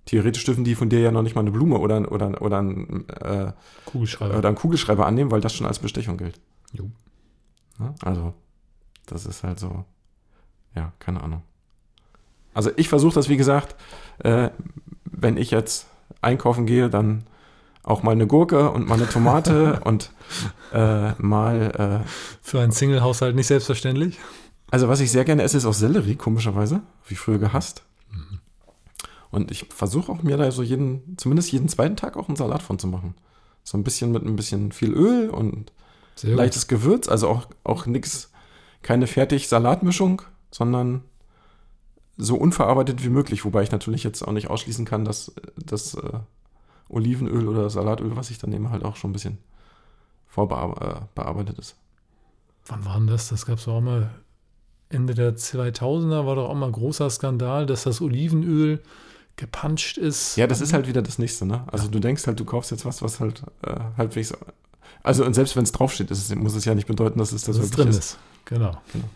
Theoretisch 0.05 0.43
dürfen 0.43 0.63
die 0.63 0.75
von 0.75 0.89
dir 0.89 0.99
ja 0.99 1.11
noch 1.11 1.21
nicht 1.21 1.35
mal 1.35 1.41
eine 1.41 1.51
Blume 1.51 1.77
oder, 1.77 2.11
oder, 2.11 2.41
oder, 2.41 2.61
ein, 2.61 3.07
äh, 3.07 3.53
Kugelschreiber. 3.85 4.37
oder 4.37 4.49
einen 4.49 4.57
Kugelschreiber 4.57 5.05
annehmen, 5.05 5.31
weil 5.31 5.41
das 5.41 5.53
schon 5.53 5.65
als 5.65 5.79
Bestechung 5.79 6.17
gilt. 6.17 6.39
Jo. 6.73 6.89
Ja, 7.79 7.95
also, 8.03 8.33
das 9.05 9.25
ist 9.25 9.43
halt 9.43 9.59
so, 9.59 9.85
ja, 10.75 10.91
keine 10.99 11.23
Ahnung. 11.23 11.41
Also 12.53 12.71
ich 12.75 12.89
versuche 12.89 13.15
das, 13.15 13.29
wie 13.29 13.37
gesagt, 13.37 13.75
äh, 14.19 14.49
wenn 15.05 15.37
ich 15.37 15.51
jetzt 15.51 15.87
einkaufen 16.21 16.65
gehe, 16.65 16.89
dann 16.89 17.23
auch 17.83 18.03
mal 18.03 18.11
eine 18.11 18.27
Gurke 18.27 18.69
und 18.71 18.87
mal 18.87 18.95
eine 18.95 19.09
Tomate 19.09 19.79
und 19.83 20.11
äh, 20.73 21.11
mal. 21.21 22.03
Äh, 22.03 22.07
Für 22.41 22.61
einen 22.61 22.71
Single-Haushalt 22.71 23.35
nicht 23.35 23.47
selbstverständlich. 23.47 24.19
Also, 24.71 24.87
was 24.87 24.99
ich 25.01 25.11
sehr 25.11 25.25
gerne 25.25 25.43
esse, 25.43 25.57
ist 25.57 25.65
auch 25.65 25.73
Sellerie, 25.73 26.15
komischerweise. 26.15 26.81
Wie 27.07 27.15
früher 27.15 27.37
gehasst. 27.37 27.83
Und 29.33 29.49
ich 29.49 29.65
versuche 29.73 30.11
auch 30.11 30.21
mir 30.21 30.37
da 30.37 30.51
so 30.51 30.61
jeden, 30.61 31.17
zumindest 31.17 31.51
jeden 31.51 31.67
zweiten 31.67 31.95
Tag 31.95 32.17
auch 32.17 32.27
einen 32.27 32.35
Salat 32.35 32.61
von 32.61 32.77
zu 32.77 32.85
machen. 32.85 33.15
So 33.63 33.75
ein 33.75 33.83
bisschen 33.83 34.11
mit 34.11 34.23
ein 34.23 34.35
bisschen 34.35 34.71
viel 34.71 34.93
Öl 34.93 35.31
und 35.31 35.71
Sehr 36.13 36.35
leichtes 36.35 36.67
gut. 36.67 36.77
Gewürz, 36.77 37.09
also 37.09 37.29
auch, 37.29 37.47
auch 37.63 37.87
nichts, 37.87 38.31
keine 38.83 39.07
fertig 39.07 39.47
Salatmischung, 39.47 40.21
sondern 40.51 41.01
so 42.15 42.35
unverarbeitet 42.35 43.03
wie 43.03 43.09
möglich, 43.09 43.43
wobei 43.43 43.63
ich 43.63 43.71
natürlich 43.71 44.03
jetzt 44.03 44.21
auch 44.21 44.33
nicht 44.33 44.51
ausschließen 44.51 44.85
kann, 44.85 45.03
dass 45.03 45.33
das 45.55 45.95
äh, 45.95 46.19
Olivenöl 46.87 47.47
oder 47.47 47.71
Salatöl, 47.71 48.15
was 48.15 48.29
ich 48.29 48.37
dann 48.37 48.51
nehme, 48.51 48.69
halt 48.69 48.85
auch 48.85 48.97
schon 48.97 49.09
ein 49.09 49.13
bisschen 49.13 49.39
vorbearbeitet 50.27 51.57
äh, 51.57 51.59
ist. 51.59 51.75
Wann 52.67 52.85
war 52.85 52.99
denn 52.99 53.07
das? 53.07 53.29
Das 53.29 53.47
gab 53.47 53.57
es 53.57 53.67
auch 53.67 53.81
mal 53.81 54.11
Ende 54.89 55.15
der 55.15 55.35
2000er, 55.35 56.27
war 56.27 56.35
doch 56.35 56.49
auch 56.49 56.55
mal 56.55 56.71
großer 56.71 57.09
Skandal, 57.09 57.65
dass 57.65 57.81
das 57.81 57.99
Olivenöl 57.99 58.83
gepanscht 59.35 59.97
ist. 59.97 60.37
Ja, 60.37 60.47
das 60.47 60.61
ist 60.61 60.73
halt 60.73 60.87
wieder 60.87 61.01
das 61.01 61.17
nächste, 61.17 61.45
ne? 61.45 61.63
Also 61.67 61.85
ja. 61.85 61.91
du 61.91 61.99
denkst 61.99 62.25
halt, 62.27 62.39
du 62.39 62.45
kaufst 62.45 62.71
jetzt 62.71 62.85
was, 62.85 63.01
was 63.01 63.19
halt 63.19 63.43
äh, 63.63 63.75
halbwegs. 63.97 64.33
Also 65.01 65.25
und 65.25 65.33
selbst 65.33 65.55
wenn 65.55 65.63
es 65.63 65.71
draufsteht, 65.71 66.11
ist, 66.11 66.33
muss 66.35 66.55
es 66.55 66.65
ja 66.65 66.75
nicht 66.75 66.87
bedeuten, 66.87 67.19
dass 67.19 67.31
es 67.31 67.43
das, 67.43 67.57
das 67.57 67.71
drin 67.71 67.89
ist. 67.89 67.97
ist. 67.97 68.17
Genau. 68.45 68.77
genau. 68.91 69.09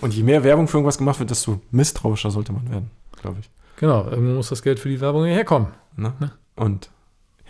Und 0.00 0.14
je 0.14 0.22
mehr 0.22 0.42
Werbung 0.44 0.68
für 0.68 0.78
irgendwas 0.78 0.98
gemacht 0.98 1.18
wird, 1.18 1.30
desto 1.30 1.60
misstrauischer 1.70 2.30
sollte 2.30 2.52
man 2.52 2.68
werden, 2.70 2.90
glaube 3.20 3.38
ich. 3.40 3.50
Genau, 3.76 4.04
irgendwo 4.08 4.34
muss 4.34 4.48
das 4.48 4.62
Geld 4.62 4.78
für 4.78 4.88
die 4.88 5.00
Werbung 5.00 5.24
herkommen. 5.24 5.68
Ne? 5.96 6.12
Ne? 6.20 6.32
Und 6.56 6.90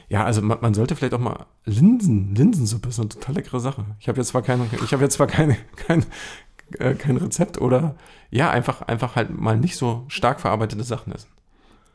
ja, 0.09 0.25
also 0.25 0.43
man, 0.43 0.59
man, 0.61 0.75
sollte 0.75 0.95
vielleicht 0.95 1.15
auch 1.15 1.19
mal 1.19 1.47
Linsen, 1.65 2.35
Linsensuppe 2.35 2.91
ist 2.91 3.01
eine 3.01 3.09
total 3.09 3.37
leckere 3.37 3.61
Sache. 3.61 3.85
Ich 4.01 4.09
habe 4.09 4.19
jetzt 4.19 4.29
zwar 4.29 4.43
keine, 4.43 4.67
ich 4.85 4.93
habe 4.93 5.03
jetzt 5.03 5.15
zwar 5.15 5.27
keine, 5.27 5.57
kein, 5.77 6.05
äh, 6.79 6.95
kein 6.95 7.17
Rezept 7.17 7.61
oder 7.61 7.97
ja, 8.31 8.51
einfach, 8.51 8.83
einfach 8.83 9.17
halt 9.17 9.31
mal 9.31 9.57
nicht 9.57 9.77
so 9.77 10.05
stark 10.09 10.41
verarbeitete 10.41 10.85
Sachen 10.85 11.13
essen. 11.13 11.29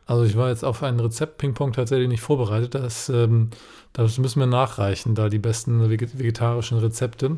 Also 0.08 0.24
ich 0.24 0.38
war 0.38 0.50
jetzt 0.50 0.63
auf 0.63 0.82
ein 0.84 1.00
Rezept 1.00 1.38
Ping-Pong 1.38 1.74
tatsächlich 1.74 2.08
nicht 2.08 2.22
vorbereitet. 2.22 2.76
Das, 2.76 3.10
ähm, 3.10 3.50
das 3.91 4.17
müssen 4.17 4.39
wir 4.39 4.48
nachreichen, 4.48 5.15
da 5.15 5.28
die 5.28 5.38
besten 5.38 5.89
vegetarischen 5.89 6.80
Rezepte. 6.80 7.38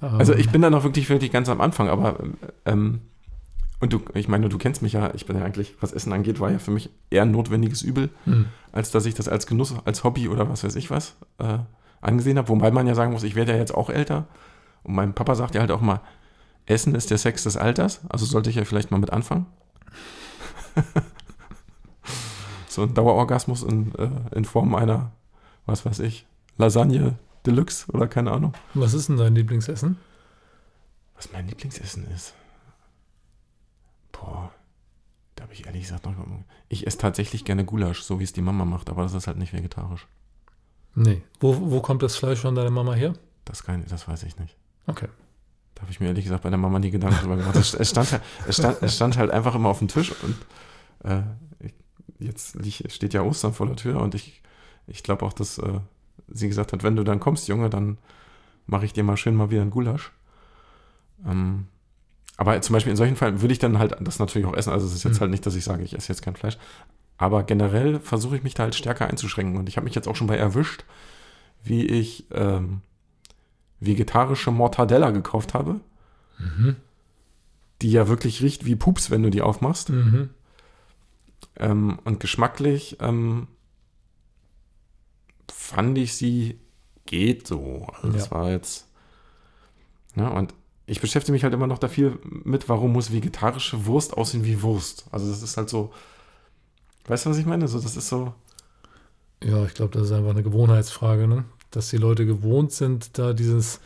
Also 0.00 0.34
ich 0.34 0.46
ähm, 0.46 0.52
bin 0.52 0.62
da 0.62 0.70
noch 0.70 0.82
wirklich, 0.82 1.08
wirklich 1.10 1.30
ganz 1.30 1.50
am 1.50 1.60
Anfang, 1.60 1.90
aber 1.90 2.16
ähm, 2.64 3.00
und 3.80 3.92
du, 3.92 4.00
ich 4.14 4.28
meine, 4.28 4.48
du 4.48 4.58
kennst 4.58 4.80
mich 4.82 4.94
ja, 4.94 5.12
ich 5.14 5.26
bin 5.26 5.36
ja 5.36 5.44
eigentlich, 5.44 5.74
was 5.80 5.92
Essen 5.92 6.12
angeht, 6.12 6.40
war 6.40 6.50
ja 6.50 6.58
für 6.58 6.70
mich 6.70 6.90
eher 7.10 7.22
ein 7.22 7.30
notwendiges 7.30 7.82
Übel, 7.82 8.08
mhm. 8.24 8.46
als 8.72 8.90
dass 8.90 9.06
ich 9.06 9.14
das 9.14 9.28
als 9.28 9.46
Genuss, 9.46 9.74
als 9.84 10.02
Hobby 10.02 10.28
oder 10.28 10.48
was 10.48 10.64
weiß 10.64 10.76
ich 10.76 10.90
was 10.90 11.16
äh, 11.38 11.58
angesehen 12.00 12.38
habe. 12.38 12.48
Wobei 12.48 12.70
man 12.70 12.86
ja 12.86 12.94
sagen 12.94 13.12
muss, 13.12 13.22
ich 13.22 13.34
werde 13.34 13.52
ja 13.52 13.58
jetzt 13.58 13.74
auch 13.74 13.90
älter. 13.90 14.26
Und 14.82 14.94
mein 14.94 15.14
Papa 15.14 15.34
sagt 15.34 15.54
ja 15.54 15.60
halt 15.60 15.70
auch 15.70 15.80
mal, 15.82 16.00
Essen 16.66 16.94
ist 16.94 17.10
der 17.10 17.18
Sex 17.18 17.42
des 17.44 17.56
Alters, 17.56 18.00
also 18.08 18.24
sollte 18.24 18.48
ich 18.48 18.56
ja 18.56 18.64
vielleicht 18.64 18.90
mal 18.90 18.98
mit 18.98 19.12
anfangen. 19.12 19.46
so 22.70 22.82
ein 22.82 22.94
Dauerorgasmus 22.94 23.62
in, 23.62 23.94
äh, 23.96 24.08
in 24.34 24.44
Form 24.44 24.74
einer, 24.74 25.12
was 25.66 25.84
weiß 25.84 25.98
ich, 26.00 26.26
Lasagne 26.56 27.18
Deluxe 27.46 27.90
oder 27.92 28.06
keine 28.06 28.32
Ahnung. 28.32 28.52
Was 28.74 28.94
ist 28.94 29.08
denn 29.08 29.16
dein 29.16 29.34
Lieblingsessen? 29.34 29.98
Was 31.16 31.32
mein 31.32 31.48
Lieblingsessen 31.48 32.06
ist? 32.14 32.34
Boah, 34.12 34.52
da 35.36 35.44
habe 35.44 35.52
ich 35.52 35.66
ehrlich 35.66 35.82
gesagt 35.82 36.06
noch. 36.06 36.14
Ich 36.68 36.86
esse 36.86 36.98
tatsächlich 36.98 37.44
gerne 37.44 37.64
Gulasch, 37.64 38.02
so 38.02 38.20
wie 38.20 38.24
es 38.24 38.32
die 38.32 38.42
Mama 38.42 38.64
macht, 38.64 38.90
aber 38.90 39.02
das 39.02 39.14
ist 39.14 39.26
halt 39.26 39.38
nicht 39.38 39.52
vegetarisch. 39.52 40.06
Nee. 40.94 41.22
Wo, 41.40 41.70
wo 41.70 41.80
kommt 41.80 42.02
das 42.02 42.16
Fleisch 42.16 42.40
von 42.40 42.54
deiner 42.54 42.70
Mama 42.70 42.94
her? 42.94 43.14
Das, 43.44 43.64
kann, 43.64 43.84
das 43.88 44.06
weiß 44.06 44.22
ich 44.24 44.38
nicht. 44.38 44.56
Okay. 44.86 45.08
Da 45.74 45.82
habe 45.82 45.92
ich 45.92 46.00
mir 46.00 46.08
ehrlich 46.08 46.24
gesagt 46.24 46.42
bei 46.42 46.50
der 46.50 46.58
Mama 46.58 46.78
nie 46.78 46.90
Gedanken 46.90 47.20
drüber 47.20 47.36
gemacht. 47.36 47.56
Es, 47.56 47.88
stand, 47.88 48.12
halt, 48.12 48.22
es, 48.46 48.56
stand, 48.56 48.82
es 48.82 48.96
stand 48.96 49.16
halt 49.16 49.30
einfach 49.30 49.54
immer 49.54 49.70
auf 49.70 49.78
dem 49.78 49.88
Tisch 49.88 50.12
und 50.22 50.36
äh, 51.04 51.22
jetzt 52.18 52.56
steht 52.92 53.14
ja 53.14 53.22
Ostern 53.22 53.52
vor 53.52 53.66
der 53.66 53.76
Tür 53.76 54.00
und 54.00 54.14
ich, 54.14 54.42
ich 54.86 55.02
glaube 55.02 55.24
auch, 55.24 55.32
dass 55.32 55.58
äh, 55.58 55.80
sie 56.28 56.48
gesagt 56.48 56.72
hat, 56.72 56.82
wenn 56.82 56.96
du 56.96 57.04
dann 57.04 57.20
kommst, 57.20 57.48
Junge, 57.48 57.70
dann 57.70 57.98
mache 58.66 58.84
ich 58.84 58.92
dir 58.92 59.04
mal 59.04 59.16
schön 59.16 59.34
mal 59.34 59.50
wieder 59.50 59.62
ein 59.62 59.70
Gulasch. 59.70 60.12
Ähm, 61.26 61.66
aber 62.36 62.60
zum 62.62 62.72
Beispiel 62.72 62.92
in 62.92 62.96
solchen 62.96 63.16
Fällen 63.16 63.42
würde 63.42 63.52
ich 63.52 63.58
dann 63.58 63.78
halt 63.78 63.96
das 64.00 64.18
natürlich 64.18 64.46
auch 64.46 64.54
essen. 64.54 64.72
Also 64.72 64.86
es 64.86 64.94
ist 64.94 65.04
jetzt 65.04 65.16
mhm. 65.16 65.20
halt 65.20 65.30
nicht, 65.30 65.44
dass 65.44 65.54
ich 65.54 65.64
sage, 65.64 65.82
ich 65.82 65.94
esse 65.94 66.08
jetzt 66.08 66.22
kein 66.22 66.36
Fleisch. 66.36 66.56
Aber 67.18 67.42
generell 67.42 68.00
versuche 68.00 68.36
ich 68.36 68.42
mich 68.42 68.54
da 68.54 68.62
halt 68.62 68.74
stärker 68.74 69.06
einzuschränken. 69.06 69.58
Und 69.58 69.68
ich 69.68 69.76
habe 69.76 69.84
mich 69.84 69.94
jetzt 69.94 70.08
auch 70.08 70.16
schon 70.16 70.26
bei 70.26 70.36
erwischt, 70.36 70.84
wie 71.62 71.84
ich 71.84 72.24
ähm, 72.30 72.80
vegetarische 73.78 74.50
Mortadella 74.50 75.10
gekauft 75.10 75.52
habe. 75.52 75.80
Mhm. 76.38 76.76
Die 77.82 77.92
ja 77.92 78.08
wirklich 78.08 78.42
riecht 78.42 78.64
wie 78.64 78.76
Pups, 78.76 79.10
wenn 79.10 79.22
du 79.22 79.30
die 79.30 79.42
aufmachst. 79.42 79.90
Mhm. 79.90 80.30
Ähm, 81.60 81.98
und 82.04 82.18
geschmacklich 82.20 82.96
ähm, 83.00 83.46
fand 85.48 85.98
ich 85.98 86.14
sie 86.14 86.58
geht 87.04 87.46
so. 87.46 87.86
Also 88.02 88.16
ja. 88.16 88.30
war 88.30 88.50
jetzt. 88.50 88.88
Ja, 90.16 90.28
und 90.28 90.54
ich 90.86 91.00
beschäftige 91.00 91.32
mich 91.32 91.44
halt 91.44 91.54
immer 91.54 91.66
noch 91.66 91.78
da 91.78 91.88
viel 91.88 92.18
mit, 92.22 92.68
warum 92.68 92.92
muss 92.92 93.12
vegetarische 93.12 93.86
Wurst 93.86 94.16
aussehen 94.16 94.44
wie 94.44 94.62
Wurst? 94.62 95.06
Also 95.12 95.28
das 95.28 95.42
ist 95.42 95.56
halt 95.56 95.68
so. 95.68 95.92
Weißt 97.06 97.26
du, 97.26 97.30
was 97.30 97.38
ich 97.38 97.46
meine? 97.46 97.68
So, 97.68 97.78
das 97.78 97.96
ist 97.96 98.08
so. 98.08 98.32
Ja, 99.42 99.64
ich 99.64 99.74
glaube, 99.74 99.92
das 99.92 100.06
ist 100.06 100.12
einfach 100.12 100.30
eine 100.30 100.42
Gewohnheitsfrage, 100.42 101.28
ne? 101.28 101.44
Dass 101.70 101.90
die 101.90 101.96
Leute 101.98 102.26
gewohnt 102.26 102.72
sind, 102.72 103.18
da 103.18 103.32
dieses, 103.32 103.80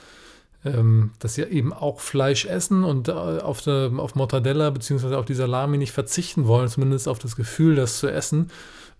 ähm, 0.65 1.11
dass 1.19 1.35
sie 1.35 1.43
eben 1.43 1.73
auch 1.73 2.01
Fleisch 2.01 2.47
essen 2.47 2.85
und 2.85 3.09
äh, 3.09 3.13
auf, 3.13 3.63
der, 3.63 3.93
auf 3.97 4.15
Mortadella 4.15 4.71
bzw. 4.71 5.15
auf 5.15 5.27
die 5.27 5.35
Salami 5.35 5.79
nicht 5.79 5.93
verzichten 5.93 6.47
wollen, 6.47 6.69
zumindest 6.69 7.09
auf 7.09 7.19
das 7.19 7.37
Gefühl, 7.37 7.77
das 7.77 7.99
zu 7.99 8.09
essen. 8.09 8.51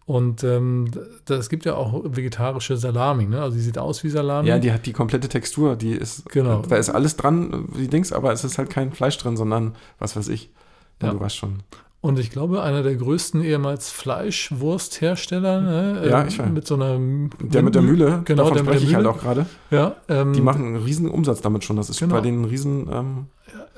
Und 0.07 0.45
ähm, 0.45 0.91
das 1.25 1.49
gibt 1.49 1.65
ja 1.65 1.77
auch 1.77 2.03
vegetarische 2.05 2.77
Salami, 2.77 3.25
ne? 3.25 3.41
Also 3.41 3.57
die 3.57 3.63
sieht 3.63 3.79
aus 3.79 4.05
wie 4.05 4.11
Salami. 4.11 4.49
Ja, 4.49 4.59
die 4.59 4.71
hat 4.71 4.85
die 4.85 4.93
komplette 4.93 5.31
Textur, 5.31 5.77
die 5.77 5.93
ist, 5.93 6.29
genau. 6.29 6.61
da 6.69 6.77
ist 6.77 6.91
alles 6.91 7.17
dran, 7.17 7.69
wie 7.73 7.89
Dings, 7.89 8.13
aber 8.13 8.31
es 8.31 8.45
ist 8.45 8.59
halt 8.59 8.69
kein 8.69 8.93
Fleisch 8.93 9.17
drin, 9.17 9.39
sondern 9.39 9.75
was 9.99 10.15
weiß 10.15 10.29
ich. 10.29 10.51
Ja. 11.01 11.11
Du 11.11 11.21
weißt 11.21 11.37
schon. 11.37 11.63
Und 12.05 12.19
ich 12.19 12.29
glaube, 12.29 12.63
einer 12.63 12.83
der 12.83 12.97
größten 12.97 13.43
ehemals 13.43 13.91
Fleischwursthersteller, 13.91 15.63
ne? 15.63 16.07
ja, 16.07 16.27
ich 16.27 16.39
weiß. 16.39 16.51
mit 16.51 16.67
so 16.67 16.75
einer 16.75 16.99
Der 17.41 17.63
mit 17.63 17.75
der 17.75 17.81
Mühle, 17.81 18.21
genau, 18.27 18.43
davon 18.43 18.59
der 18.59 18.65
spreche 18.65 18.85
ich 18.85 18.95
halt 18.95 19.07
auch 19.07 19.19
gerade. 19.19 19.47
Ja, 19.71 19.97
ähm, 20.11 20.35
die 20.35 20.43
machen 20.43 20.67
einen 20.67 20.77
riesen 20.77 21.09
Umsatz 21.09 21.41
damit 21.41 21.65
schon. 21.65 21.77
Das 21.77 21.89
ist 21.89 22.01
genau. 22.01 22.17
bei 22.17 22.21
denen 22.21 22.43
ein 22.43 22.45
riesen. 22.45 22.91
Ähm, 22.93 23.27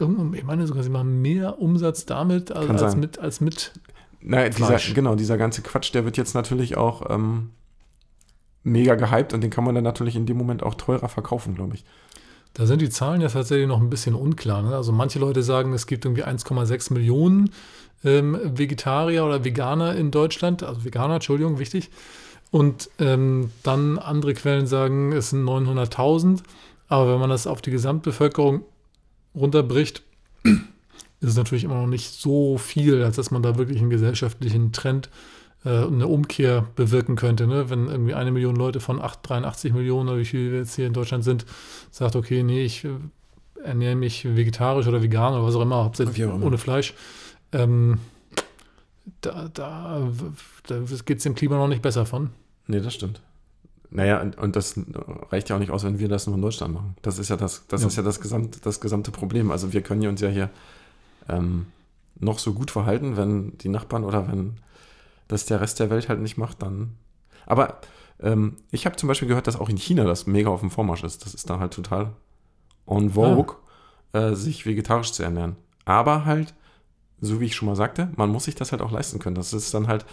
ja, 0.00 0.08
ich 0.32 0.42
meine 0.42 0.66
sogar, 0.66 0.82
sie 0.82 0.90
machen 0.90 1.22
mehr 1.22 1.60
Umsatz 1.60 2.04
damit 2.04 2.50
als, 2.50 2.82
als 2.82 2.96
mit, 2.96 3.20
als 3.20 3.40
mit 3.40 3.74
naja, 4.20 4.48
dieser, 4.48 4.78
genau, 4.92 5.14
dieser 5.14 5.38
ganze 5.38 5.62
Quatsch, 5.62 5.94
der 5.94 6.04
wird 6.04 6.16
jetzt 6.16 6.34
natürlich 6.34 6.76
auch 6.76 7.08
ähm, 7.08 7.50
mega 8.64 8.96
gehypt 8.96 9.34
und 9.34 9.40
den 9.40 9.50
kann 9.50 9.62
man 9.62 9.76
dann 9.76 9.84
natürlich 9.84 10.16
in 10.16 10.26
dem 10.26 10.36
Moment 10.36 10.64
auch 10.64 10.74
teurer 10.74 11.08
verkaufen, 11.08 11.54
glaube 11.54 11.76
ich. 11.76 11.84
Da 12.54 12.64
sind 12.64 12.80
die 12.80 12.88
Zahlen 12.88 13.20
ja 13.20 13.28
tatsächlich 13.28 13.68
noch 13.68 13.82
ein 13.82 13.90
bisschen 13.90 14.14
unklar. 14.14 14.62
Ne? 14.62 14.74
Also 14.74 14.90
manche 14.90 15.18
Leute 15.18 15.42
sagen, 15.42 15.74
es 15.74 15.86
gibt 15.86 16.06
irgendwie 16.06 16.24
1,6 16.24 16.92
Millionen 16.92 17.50
ähm, 18.06 18.38
Vegetarier 18.42 19.24
oder 19.24 19.44
Veganer 19.44 19.94
in 19.96 20.10
Deutschland, 20.10 20.62
also 20.62 20.84
Veganer, 20.84 21.14
Entschuldigung, 21.14 21.58
wichtig. 21.58 21.90
Und 22.50 22.88
ähm, 22.98 23.50
dann 23.64 23.98
andere 23.98 24.32
Quellen 24.34 24.66
sagen, 24.66 25.12
es 25.12 25.30
sind 25.30 25.44
900.000. 25.44 26.42
Aber 26.88 27.12
wenn 27.12 27.18
man 27.20 27.30
das 27.30 27.46
auf 27.46 27.60
die 27.60 27.72
Gesamtbevölkerung 27.72 28.62
runterbricht, 29.34 30.02
ist 30.44 31.30
es 31.30 31.36
natürlich 31.36 31.64
immer 31.64 31.80
noch 31.80 31.88
nicht 31.88 32.12
so 32.14 32.56
viel, 32.58 33.02
als 33.02 33.16
dass 33.16 33.32
man 33.32 33.42
da 33.42 33.58
wirklich 33.58 33.80
einen 33.80 33.90
gesellschaftlichen 33.90 34.72
Trend, 34.72 35.10
äh, 35.64 35.84
eine 35.84 36.06
Umkehr 36.06 36.66
bewirken 36.76 37.16
könnte. 37.16 37.48
Ne? 37.48 37.68
Wenn 37.68 37.88
irgendwie 37.88 38.14
eine 38.14 38.30
Million 38.30 38.54
Leute 38.54 38.78
von 38.78 39.02
8, 39.02 39.18
83 39.28 39.72
Millionen 39.72 40.08
oder 40.08 40.18
wie 40.18 40.24
viele 40.24 40.52
wir 40.52 40.58
jetzt 40.60 40.76
hier 40.76 40.86
in 40.86 40.92
Deutschland 40.92 41.24
sind, 41.24 41.44
sagt, 41.90 42.14
okay, 42.14 42.44
nee, 42.44 42.64
ich 42.64 42.84
äh, 42.84 42.90
ernähre 43.64 43.96
mich 43.96 44.24
vegetarisch 44.36 44.86
oder 44.86 45.02
vegan 45.02 45.34
oder 45.34 45.44
was 45.44 45.56
auch 45.56 45.62
immer, 45.62 45.84
hauptsächlich 45.84 46.24
ohne 46.24 46.58
Fleisch. 46.58 46.94
Ähm, 47.56 47.98
da, 49.20 49.48
da, 49.52 50.08
da 50.66 50.78
geht 51.04 51.18
es 51.18 51.22
dem 51.22 51.34
Klima 51.34 51.56
noch 51.56 51.68
nicht 51.68 51.82
besser 51.82 52.06
von. 52.06 52.30
Nee, 52.66 52.80
das 52.80 52.94
stimmt. 52.94 53.20
Naja, 53.90 54.20
und, 54.20 54.36
und, 54.36 54.56
das 54.56 54.78
reicht 55.30 55.48
ja 55.48 55.56
auch 55.56 55.60
nicht 55.60 55.70
aus, 55.70 55.84
wenn 55.84 55.98
wir 55.98 56.08
das 56.08 56.26
nur 56.26 56.36
in 56.36 56.42
Deutschland 56.42 56.74
machen. 56.74 56.96
Das 57.02 57.18
ist 57.18 57.28
ja 57.28 57.36
das, 57.36 57.66
das 57.68 57.82
ja. 57.82 57.86
ist 57.86 57.96
ja 57.96 58.02
das, 58.02 58.20
gesamt, 58.20 58.66
das 58.66 58.80
gesamte 58.80 59.10
Problem. 59.10 59.50
Also 59.50 59.72
wir 59.72 59.80
können 59.80 60.06
uns 60.06 60.20
ja 60.20 60.28
hier 60.28 60.50
ähm, 61.28 61.66
noch 62.18 62.38
so 62.38 62.52
gut 62.52 62.70
verhalten, 62.70 63.16
wenn 63.16 63.56
die 63.58 63.68
Nachbarn 63.68 64.04
oder 64.04 64.28
wenn 64.28 64.56
das 65.28 65.46
der 65.46 65.60
Rest 65.60 65.80
der 65.80 65.90
Welt 65.90 66.08
halt 66.08 66.20
nicht 66.20 66.36
macht, 66.36 66.62
dann. 66.62 66.96
Aber 67.46 67.80
ähm, 68.20 68.56
ich 68.70 68.86
habe 68.86 68.96
zum 68.96 69.06
Beispiel 69.06 69.28
gehört, 69.28 69.46
dass 69.46 69.58
auch 69.58 69.68
in 69.68 69.76
China 69.76 70.04
das 70.04 70.26
mega 70.26 70.50
auf 70.50 70.60
dem 70.60 70.70
Vormarsch 70.70 71.04
ist. 71.04 71.24
Das 71.24 71.34
ist 71.34 71.48
da 71.48 71.58
halt 71.58 71.72
total 71.72 72.10
en 72.86 73.10
vogue, 73.10 73.56
ah. 74.12 74.18
äh, 74.18 74.36
sich 74.36 74.66
vegetarisch 74.66 75.12
zu 75.12 75.22
ernähren. 75.22 75.56
Aber 75.84 76.24
halt 76.24 76.54
so 77.20 77.40
wie 77.40 77.46
ich 77.46 77.56
schon 77.56 77.66
mal 77.66 77.76
sagte, 77.76 78.10
man 78.16 78.30
muss 78.30 78.44
sich 78.44 78.54
das 78.54 78.72
halt 78.72 78.82
auch 78.82 78.92
leisten 78.92 79.18
können. 79.18 79.36
Das 79.36 79.52
ist 79.52 79.72
dann 79.72 79.88
halt 79.88 80.04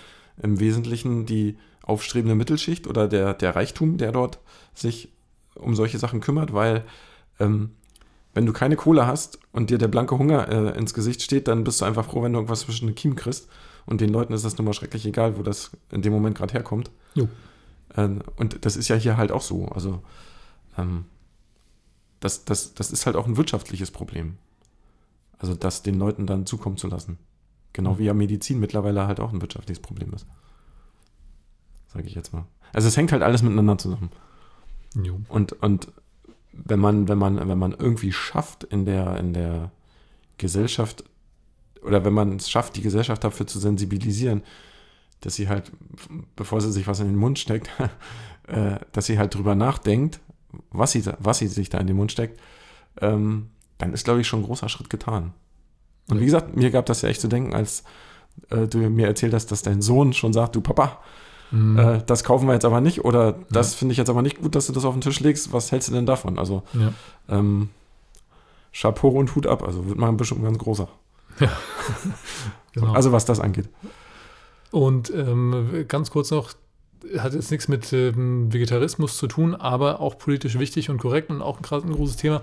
im 0.41 0.59
Wesentlichen 0.59 1.25
die 1.25 1.57
aufstrebende 1.83 2.35
Mittelschicht 2.35 2.87
oder 2.87 3.07
der, 3.07 3.33
der 3.33 3.55
Reichtum, 3.55 3.97
der 3.97 4.11
dort 4.11 4.39
sich 4.73 5.09
um 5.55 5.75
solche 5.75 5.99
Sachen 5.99 6.21
kümmert, 6.21 6.53
weil 6.53 6.83
ähm, 7.39 7.71
wenn 8.33 8.45
du 8.45 8.53
keine 8.53 8.75
Kohle 8.75 9.05
hast 9.05 9.37
und 9.51 9.69
dir 9.69 9.77
der 9.77 9.87
blanke 9.87 10.17
Hunger 10.17 10.47
äh, 10.47 10.77
ins 10.77 10.93
Gesicht 10.93 11.21
steht, 11.21 11.47
dann 11.47 11.63
bist 11.63 11.81
du 11.81 11.85
einfach 11.85 12.05
froh, 12.05 12.23
wenn 12.23 12.33
du 12.33 12.39
irgendwas 12.39 12.61
zwischen 12.61 12.87
den 12.87 12.95
Kiemen 12.95 13.15
kriegst. 13.15 13.47
Und 13.85 14.01
den 14.01 14.09
Leuten 14.09 14.33
ist 14.33 14.45
das 14.45 14.57
nun 14.57 14.65
mal 14.65 14.73
schrecklich 14.73 15.05
egal, 15.05 15.37
wo 15.37 15.43
das 15.43 15.71
in 15.91 16.01
dem 16.01 16.13
Moment 16.13 16.37
gerade 16.37 16.53
herkommt. 16.53 16.89
Ähm, 17.95 18.21
und 18.37 18.65
das 18.65 18.75
ist 18.75 18.87
ja 18.87 18.95
hier 18.95 19.17
halt 19.17 19.31
auch 19.31 19.41
so. 19.41 19.67
Also 19.67 20.01
ähm, 20.77 21.05
das, 22.21 22.45
das, 22.45 22.73
das 22.73 22.91
ist 22.91 23.05
halt 23.05 23.15
auch 23.15 23.27
ein 23.27 23.37
wirtschaftliches 23.37 23.91
Problem. 23.91 24.37
Also 25.43 25.55
das 25.55 25.83
den 25.83 25.99
Leuten 25.99 26.25
dann 26.25 26.45
zukommen 26.45 26.77
zu 26.77 26.87
lassen. 26.87 27.17
Genau 27.73 27.99
wie 27.99 28.05
ja 28.05 28.13
Medizin 28.13 28.61
mittlerweile 28.61 29.07
halt 29.07 29.19
auch 29.19 29.33
ein 29.33 29.41
wirtschaftliches 29.41 29.81
Problem 29.81 30.13
ist. 30.13 30.25
Sage 31.87 32.07
ich 32.07 32.15
jetzt 32.15 32.31
mal. 32.31 32.45
Also 32.71 32.87
es 32.87 32.95
hängt 32.95 33.11
halt 33.11 33.23
alles 33.23 33.43
miteinander 33.43 33.77
zusammen. 33.77 34.09
Jo. 34.95 35.19
Und, 35.27 35.51
und 35.61 35.91
wenn 36.53 36.79
man, 36.79 37.09
wenn 37.09 37.17
man, 37.17 37.45
wenn 37.45 37.57
man 37.57 37.73
irgendwie 37.73 38.13
schafft 38.13 38.63
in 38.63 38.85
der, 38.85 39.17
in 39.17 39.33
der 39.33 39.71
Gesellschaft, 40.37 41.03
oder 41.81 42.05
wenn 42.05 42.13
man 42.13 42.37
es 42.37 42.49
schafft, 42.49 42.77
die 42.77 42.81
Gesellschaft 42.81 43.25
dafür 43.25 43.45
zu 43.45 43.59
sensibilisieren, 43.59 44.43
dass 45.19 45.35
sie 45.35 45.49
halt, 45.49 45.73
bevor 46.37 46.61
sie 46.61 46.71
sich 46.71 46.87
was 46.87 47.01
in 47.01 47.07
den 47.07 47.17
Mund 47.17 47.37
steckt, 47.37 47.69
äh, 48.47 48.77
dass 48.93 49.07
sie 49.07 49.19
halt 49.19 49.35
drüber 49.35 49.55
nachdenkt, 49.55 50.21
was 50.71 50.93
sie, 50.93 51.03
was 51.19 51.39
sie 51.39 51.47
sich 51.47 51.67
da 51.67 51.79
in 51.79 51.87
den 51.87 51.97
Mund 51.97 52.13
steckt, 52.13 52.39
ähm, 53.01 53.49
dann 53.83 53.93
ist, 53.93 54.05
glaube 54.05 54.21
ich, 54.21 54.27
schon 54.27 54.41
ein 54.41 54.45
großer 54.45 54.69
Schritt 54.69 54.89
getan. 54.89 55.33
Und 56.09 56.19
wie 56.19 56.25
gesagt, 56.25 56.55
mir 56.55 56.71
gab 56.71 56.85
das 56.85 57.01
ja 57.01 57.09
echt 57.09 57.21
zu 57.21 57.27
denken, 57.27 57.53
als 57.53 57.83
äh, 58.49 58.67
du 58.67 58.77
mir 58.77 59.07
erzählt 59.07 59.33
hast, 59.33 59.51
dass 59.51 59.61
dein 59.61 59.81
Sohn 59.81 60.13
schon 60.13 60.33
sagt, 60.33 60.55
du 60.55 60.61
Papa, 60.61 60.99
mhm. 61.51 61.77
äh, 61.77 62.01
das 62.05 62.23
kaufen 62.23 62.47
wir 62.47 62.53
jetzt 62.53 62.65
aber 62.65 62.81
nicht 62.81 63.05
oder 63.05 63.33
das 63.49 63.73
ja. 63.73 63.77
finde 63.79 63.91
ich 63.93 63.97
jetzt 63.97 64.09
aber 64.09 64.21
nicht 64.21 64.41
gut, 64.41 64.55
dass 64.55 64.67
du 64.67 64.73
das 64.73 64.85
auf 64.85 64.93
den 64.93 65.01
Tisch 65.01 65.19
legst. 65.19 65.53
Was 65.53 65.71
hältst 65.71 65.89
du 65.89 65.93
denn 65.93 66.05
davon? 66.05 66.39
Also 66.39 66.63
ja. 66.73 66.93
ähm, 67.29 67.69
Chapeau 68.73 69.09
und 69.09 69.35
Hut 69.35 69.47
ab. 69.47 69.63
Also 69.63 69.87
wird 69.87 69.97
man 69.97 70.17
bestimmt 70.17 70.43
ganz 70.43 70.57
großer. 70.57 70.87
Ja. 71.39 71.51
genau. 72.73 72.93
Also 72.93 73.11
was 73.11 73.25
das 73.25 73.39
angeht. 73.39 73.69
Und 74.71 75.11
ähm, 75.11 75.85
ganz 75.87 76.09
kurz 76.09 76.31
noch, 76.31 76.53
hat 77.17 77.33
jetzt 77.33 77.51
nichts 77.51 77.67
mit 77.67 77.93
ähm, 77.93 78.51
Vegetarismus 78.51 79.17
zu 79.17 79.27
tun, 79.27 79.53
aber 79.55 79.99
auch 79.99 80.17
politisch 80.17 80.57
wichtig 80.57 80.89
und 80.89 80.97
korrekt 80.97 81.29
und 81.29 81.41
auch 81.41 81.59
ein, 81.59 81.83
ein 81.83 81.91
großes 81.91 82.15
Thema 82.15 82.41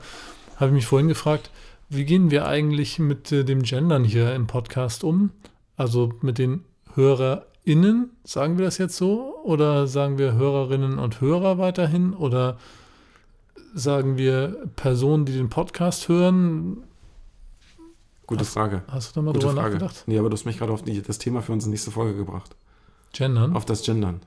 habe 0.60 0.70
ich 0.70 0.74
mich 0.74 0.86
vorhin 0.86 1.08
gefragt, 1.08 1.50
wie 1.88 2.04
gehen 2.04 2.30
wir 2.30 2.46
eigentlich 2.46 2.98
mit 2.98 3.32
äh, 3.32 3.44
dem 3.44 3.62
Gendern 3.62 4.04
hier 4.04 4.34
im 4.34 4.46
Podcast 4.46 5.02
um? 5.02 5.30
Also 5.76 6.12
mit 6.20 6.38
den 6.38 6.64
HörerInnen, 6.94 8.10
sagen 8.24 8.58
wir 8.58 8.66
das 8.66 8.78
jetzt 8.78 8.96
so? 8.96 9.40
Oder 9.42 9.86
sagen 9.86 10.18
wir 10.18 10.34
Hörerinnen 10.34 10.98
und 10.98 11.20
Hörer 11.20 11.58
weiterhin? 11.58 12.12
Oder 12.12 12.58
sagen 13.74 14.18
wir 14.18 14.68
Personen, 14.76 15.24
die 15.24 15.32
den 15.32 15.48
Podcast 15.48 16.08
hören? 16.08 16.84
Gute 18.26 18.42
hast, 18.42 18.52
Frage. 18.52 18.82
Hast 18.88 19.10
du 19.10 19.20
da 19.20 19.22
mal 19.22 19.32
Gute 19.32 19.46
drüber 19.46 19.62
Frage. 19.62 19.74
nachgedacht? 19.76 20.04
Nee, 20.06 20.18
aber 20.18 20.28
du 20.28 20.34
hast 20.34 20.44
mich 20.44 20.58
gerade 20.58 20.72
auf 20.72 20.82
die, 20.82 21.00
das 21.00 21.18
Thema 21.18 21.40
für 21.40 21.52
unsere 21.52 21.70
nächste 21.70 21.90
Folge 21.90 22.16
gebracht. 22.16 22.54
Gendern? 23.12 23.56
Auf 23.56 23.64
das 23.64 23.82
Gendern. 23.82 24.20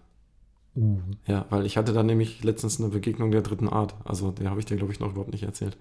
Uh. 0.75 0.99
Ja, 1.27 1.45
weil 1.51 1.65
ich 1.65 1.77
hatte 1.77 1.93
da 1.93 2.01
nämlich 2.01 2.43
letztens 2.43 2.79
eine 2.79 2.89
Begegnung 2.89 3.29
der 3.29 3.41
dritten 3.41 3.69
Art. 3.69 3.93
Also, 4.03 4.31
der 4.31 4.49
habe 4.49 4.59
ich 4.59 4.65
dir, 4.65 4.75
glaube 4.75 4.91
ich, 4.91 4.99
noch 4.99 5.11
überhaupt 5.11 5.31
nicht 5.31 5.43
erzählt. 5.43 5.77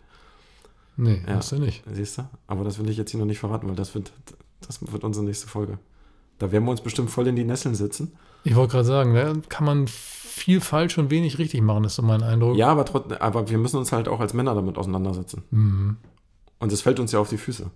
Nee, 0.97 1.23
ja. 1.27 1.37
hast 1.37 1.53
du 1.53 1.57
nicht. 1.57 1.83
Siehst 1.93 2.19
du? 2.19 2.29
Aber 2.47 2.65
das 2.65 2.79
will 2.79 2.89
ich 2.89 2.97
jetzt 2.97 3.11
hier 3.11 3.21
noch 3.21 3.27
nicht 3.27 3.39
verraten, 3.39 3.69
weil 3.69 3.77
das 3.77 3.95
wird, 3.95 4.13
das 4.61 4.81
wird 4.93 5.05
unsere 5.05 5.25
nächste 5.25 5.49
Folge. 5.49 5.79
Da 6.39 6.53
werden 6.53 6.65
wir 6.65 6.71
uns 6.71 6.81
bestimmt 6.81 7.11
voll 7.11 7.27
in 7.29 7.37
die 7.37 7.45
Nesseln 7.45 7.75
sitzen. 7.75 8.13
Ich 8.45 8.57
wollte 8.57 8.73
gerade 8.73 8.85
sagen, 8.85 9.15
da 9.15 9.33
kann 9.49 9.65
man 9.65 9.87
viel 9.87 10.61
falsch 10.61 10.99
und 10.99 11.11
wenig 11.11 11.39
richtig 11.39 11.61
machen, 11.63 11.85
ist 11.85 11.95
so 11.95 12.03
mein 12.03 12.23
Eindruck. 12.23 12.57
Ja, 12.57 12.69
aber, 12.69 12.85
trotzdem, 12.85 13.19
aber 13.19 13.49
wir 13.49 13.59
müssen 13.59 13.77
uns 13.77 13.93
halt 13.93 14.09
auch 14.09 14.21
als 14.21 14.35
Männer 14.35 14.55
damit 14.55 14.77
auseinandersetzen. 14.77 15.43
Mhm. 15.51 15.97
Und 16.59 16.73
es 16.73 16.81
fällt 16.81 16.99
uns 17.01 17.13
ja 17.13 17.21
auf 17.21 17.29
die 17.29 17.39
Füße. 17.39 17.71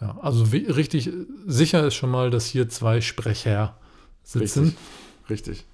Ja, 0.00 0.16
also 0.20 0.44
richtig 0.44 1.10
sicher 1.46 1.86
ist 1.86 1.94
schon 1.94 2.10
mal, 2.10 2.30
dass 2.30 2.46
hier 2.46 2.68
zwei 2.68 3.00
Sprecher 3.00 3.76
sitzen. 4.22 4.76
Richtig. 5.28 5.58
richtig. 5.58 5.66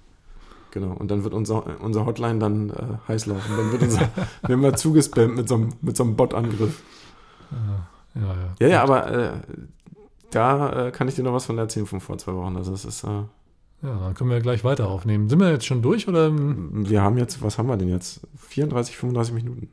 Genau, 0.75 0.91
und 0.91 1.09
dann 1.09 1.23
wird 1.23 1.33
unser, 1.33 1.79
unser 1.79 2.05
Hotline 2.05 2.37
dann 2.37 2.69
äh, 2.69 2.73
heiß 3.07 3.27
laufen. 3.27 3.55
Dann 3.55 3.71
wird 3.71 3.83
unser, 3.83 4.09
werden 4.41 4.61
wir 4.61 4.73
zugespammt 4.73 5.37
mit 5.37 5.47
so 5.47 5.55
einem, 5.55 5.73
mit 5.79 5.95
so 5.95 6.03
einem 6.03 6.17
Bot-Angriff. 6.17 6.83
Ja, 7.49 8.21
ja, 8.21 8.27
ja. 8.27 8.55
Ja, 8.59 8.67
ja, 8.67 8.83
aber 8.83 9.09
äh, 9.09 9.31
da 10.31 10.87
äh, 10.87 10.91
kann 10.91 11.07
ich 11.07 11.15
dir 11.15 11.23
noch 11.23 11.31
was 11.31 11.45
von 11.45 11.57
erzählen 11.57 11.85
von 11.85 12.01
vor 12.01 12.17
zwei 12.17 12.33
Wochen. 12.33 12.57
Also 12.57 12.73
es 12.73 12.83
ist. 12.83 13.05
Äh, 13.05 13.07
ja, 13.07 13.99
dann 14.01 14.15
können 14.15 14.29
wir 14.29 14.41
gleich 14.41 14.65
weiter 14.65 14.89
aufnehmen. 14.89 15.29
Sind 15.29 15.39
wir 15.39 15.49
jetzt 15.49 15.65
schon 15.65 15.81
durch 15.81 16.09
oder? 16.09 16.29
Wir 16.33 17.01
haben 17.01 17.17
jetzt, 17.17 17.41
was 17.41 17.57
haben 17.57 17.69
wir 17.69 17.77
denn 17.77 17.87
jetzt? 17.87 18.19
34, 18.35 18.97
35 18.97 19.33
Minuten. 19.33 19.69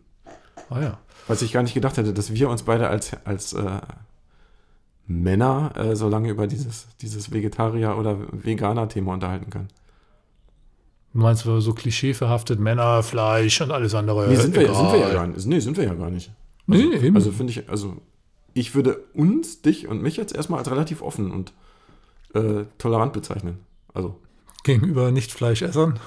Ah 0.71 0.81
ja. 0.81 0.99
Was 1.27 1.43
ich 1.43 1.53
gar 1.53 1.65
nicht 1.65 1.75
gedacht 1.75 1.97
hätte, 1.97 2.13
dass 2.13 2.33
wir 2.33 2.49
uns 2.49 2.63
beide 2.63 2.87
als, 2.87 3.11
als 3.25 3.55
äh, 3.55 3.81
Männer 5.09 5.73
äh, 5.75 5.97
so 5.97 6.09
lange 6.09 6.31
über 6.31 6.47
dieses, 6.47 6.87
dieses 7.01 7.33
Vegetarier- 7.33 7.99
oder 7.99 8.19
Veganer-Thema 8.31 9.15
unterhalten 9.15 9.51
können. 9.51 9.69
Du 11.13 11.19
meinst, 11.19 11.45
so 11.45 11.75
klischeeverhaftet 11.75 12.59
Männer, 12.59 13.03
Fleisch 13.03 13.61
und 13.61 13.71
alles 13.71 13.95
andere. 13.95 14.29
Nee, 14.29 14.37
sind, 14.37 14.55
wir, 14.55 14.75
sind 14.75 14.93
wir, 14.93 14.99
ja 14.99 15.13
gar 15.13 15.27
nicht. 15.27 15.47
Nee, 15.47 15.61
sind 15.61 15.77
wir 15.77 15.85
ja 15.85 15.95
gar 15.95 16.11
nicht. 16.11 16.31
Also, 16.69 16.83
nee, 16.83 16.97
eben. 16.97 17.17
Also 17.17 17.33
finde 17.33 17.53
ich, 17.53 17.69
also 17.69 17.97
ich 18.55 18.75
würde 18.75 19.05
uns, 19.15 19.61
dich 19.63 19.89
und 19.89 20.01
mich 20.03 20.17
jetzt 20.17 20.35
erstmal 20.35 20.59
als 20.61 20.71
relativ 20.71 21.03
offen 21.03 21.31
und 21.31 21.53
äh, 22.35 22.65
tolerant 22.79 23.13
bezeichnen. 23.13 23.59
Also. 23.93 24.19
Gegenüber 24.65 25.11
Nicht-Fleischessern? 25.11 25.99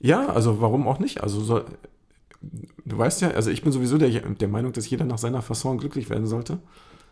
Ja, 0.00 0.26
also 0.26 0.60
warum 0.60 0.86
auch 0.86 0.98
nicht? 0.98 1.22
Also 1.22 1.40
so, 1.40 1.62
du 2.84 2.98
weißt 2.98 3.22
ja, 3.22 3.30
also 3.30 3.50
ich 3.50 3.62
bin 3.62 3.72
sowieso 3.72 3.96
der, 3.96 4.10
der 4.10 4.48
Meinung, 4.48 4.72
dass 4.72 4.90
jeder 4.90 5.04
nach 5.04 5.18
seiner 5.18 5.42
Fasson 5.42 5.78
glücklich 5.78 6.10
werden 6.10 6.26
sollte, 6.26 6.58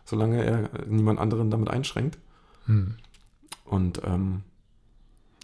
solange 0.05 0.43
er 0.43 0.69
niemand 0.87 1.19
anderen 1.19 1.49
damit 1.49 1.69
einschränkt. 1.69 2.17
Hm. 2.65 2.95
Und 3.65 4.01
ähm, 4.05 4.43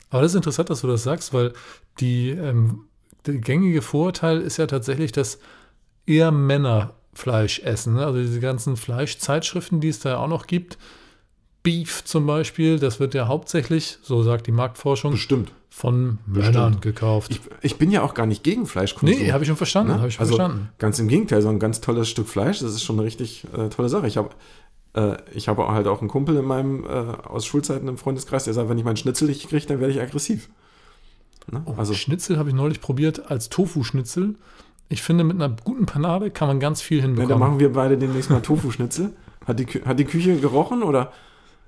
aber 0.10 0.22
das 0.22 0.32
ist 0.32 0.38
interessant, 0.38 0.70
dass 0.70 0.82
du 0.82 0.88
das 0.88 1.04
sagst, 1.04 1.34
weil 1.34 1.54
die, 2.00 2.30
ähm, 2.30 2.86
der 3.26 3.36
gängige 3.36 3.82
Vorurteil 3.82 4.42
ist 4.42 4.58
ja 4.58 4.68
tatsächlich, 4.68 5.12
dass 5.12 5.40
eher 6.06 6.32
Männer 6.32 6.94
Fleisch 7.14 7.60
essen. 7.60 7.96
Ne? 7.96 8.06
Also 8.06 8.20
diese 8.20 8.40
ganzen 8.40 8.78
Fleischzeitschriften, 8.78 9.82
die 9.82 9.90
es 9.90 10.00
da 10.00 10.18
auch 10.18 10.28
noch 10.28 10.48
gibt. 10.48 10.78
Beef 11.64 12.06
zum 12.06 12.26
Beispiel, 12.26 12.80
das 12.80 13.00
wird 13.00 13.14
ja 13.14 13.28
hauptsächlich, 13.28 13.98
so 14.02 14.24
sagt 14.24 14.48
die 14.48 14.54
Marktforschung, 14.54 15.12
Bestimmt. 15.12 15.52
von 15.70 16.20
Bestimmt. 16.26 16.56
Männern 16.56 16.80
gekauft. 16.80 17.32
Ich, 17.32 17.42
ich, 17.62 17.78
bin 17.78 17.92
ja 17.92 18.04
auch 18.04 18.14
gar 18.14 18.26
nicht 18.26 18.44
gegen 18.44 18.68
Fleischkonsum. 18.68 19.20
Nee, 19.20 19.32
habe 19.34 19.44
ich 19.44 19.50
schon 19.50 19.58
verstanden. 19.58 20.00
Ne? 20.00 20.08
Ich 20.08 20.14
schon 20.14 20.24
also 20.24 20.38
verstanden. 20.38 20.70
Ganz 20.78 21.00
im 21.00 21.10
Gegenteil, 21.10 21.42
so 21.42 21.50
ein 21.50 21.60
ganz 21.60 21.82
tolles 21.82 22.08
Stück 22.08 22.30
Fleisch, 22.30 22.60
das 22.60 22.72
ist 22.72 22.84
schon 22.84 22.98
eine 22.98 23.06
richtig 23.06 23.46
äh, 23.54 23.68
tolle 23.68 23.90
Sache. 23.90 24.08
Ich 24.08 24.16
habe 24.16 24.30
ich 25.34 25.48
habe 25.48 25.68
halt 25.68 25.88
auch 25.88 26.02
einen 26.02 26.10
Kumpel 26.10 26.36
in 26.38 26.46
meinem, 26.46 26.86
äh, 26.86 26.88
aus 26.88 27.46
Schulzeiten 27.46 27.88
im 27.88 27.98
Freundeskreis, 27.98 28.46
der 28.46 28.54
sagt, 28.54 28.70
wenn 28.70 28.78
ich 28.78 28.84
meinen 28.84 28.98
Schnitzel 28.98 29.28
nicht 29.28 29.48
kriege, 29.48 29.66
dann 29.66 29.80
werde 29.80 29.94
ich 29.94 30.02
aggressiv. 30.02 30.50
Ne? 31.52 31.62
Oh, 31.66 31.76
also 31.78 31.94
Schnitzel 31.94 32.38
habe 32.38 32.50
ich 32.50 32.56
neulich 32.56 32.82
probiert 32.82 33.30
als 33.30 33.50
Tofu-Schnitzel. 33.50 34.36
Ich 34.90 35.02
finde, 35.02 35.24
mit 35.24 35.36
einer 35.36 35.56
guten 35.64 35.86
Panade 35.86 36.32
kann 36.32 36.48
man 36.48 36.60
ganz 36.60 36.82
viel 36.82 37.02
hinbekommen. 37.02 37.30
dann 37.30 37.40
machen 37.40 37.60
wir 37.60 37.74
beide 37.74 37.98
demnächst 37.98 38.30
mal 38.30 38.42
Tofu-Schnitzel. 38.42 39.14
Hat 39.46 39.60
die, 39.60 39.66
hat 39.66 40.00
die 40.00 40.06
Küche 40.06 40.38
gerochen 40.38 40.84
oder? 40.84 41.12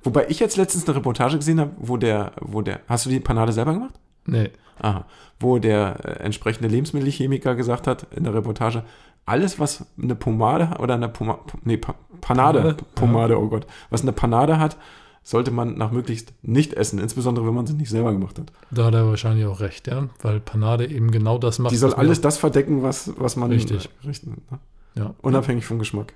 Wobei 0.03 0.27
ich 0.29 0.39
jetzt 0.39 0.57
letztens 0.57 0.87
eine 0.87 0.97
Reportage 0.97 1.37
gesehen 1.37 1.59
habe, 1.59 1.71
wo 1.77 1.97
der, 1.97 2.31
wo 2.39 2.61
der, 2.61 2.81
hast 2.87 3.05
du 3.05 3.09
die 3.09 3.19
Panade 3.19 3.51
selber 3.51 3.73
gemacht? 3.73 3.93
Nee. 4.29 4.49
Aha. 4.81 5.05
Wo 5.39 5.59
der 5.59 5.97
äh, 6.03 6.23
entsprechende 6.23 6.69
Lebensmittelchemiker 6.69 7.55
gesagt 7.55 7.87
hat 7.87 8.07
in 8.15 8.23
der 8.23 8.33
Reportage, 8.33 8.83
alles, 9.25 9.59
was 9.59 9.85
eine 10.01 10.15
Pomade 10.15 10.79
oder 10.79 10.95
eine 10.95 11.09
Poma, 11.09 11.39
nee, 11.63 11.77
pa 11.77 11.95
Panade, 12.21 12.59
Panade? 12.59 12.83
Pomade, 12.95 13.39
oh 13.39 13.47
Gott, 13.47 13.67
was 13.89 14.01
eine 14.01 14.11
Panade 14.11 14.59
hat, 14.59 14.77
sollte 15.23 15.51
man 15.51 15.77
nach 15.77 15.91
möglichst 15.91 16.33
nicht 16.41 16.73
essen, 16.73 16.99
insbesondere 16.99 17.45
wenn 17.45 17.53
man 17.53 17.67
sie 17.67 17.73
nicht 17.73 17.89
selber 17.89 18.11
gemacht 18.11 18.39
hat. 18.39 18.51
Da 18.71 18.85
hat 18.85 18.93
er 18.93 19.07
wahrscheinlich 19.07 19.45
auch 19.45 19.59
recht, 19.59 19.87
ja. 19.87 20.07
Weil 20.21 20.39
Panade 20.39 20.87
eben 20.87 21.11
genau 21.11 21.37
das 21.37 21.59
macht. 21.59 21.71
Die 21.71 21.77
soll 21.77 21.93
alles 21.93 22.21
das 22.21 22.37
verdecken, 22.37 22.81
was, 22.83 23.13
was 23.17 23.35
man 23.35 23.51
Richtig. 23.51 23.89
richten, 24.05 24.41
ne? 24.49 24.59
Ja, 24.95 25.13
unabhängig 25.21 25.65
vom 25.65 25.79
Geschmack. 25.79 26.13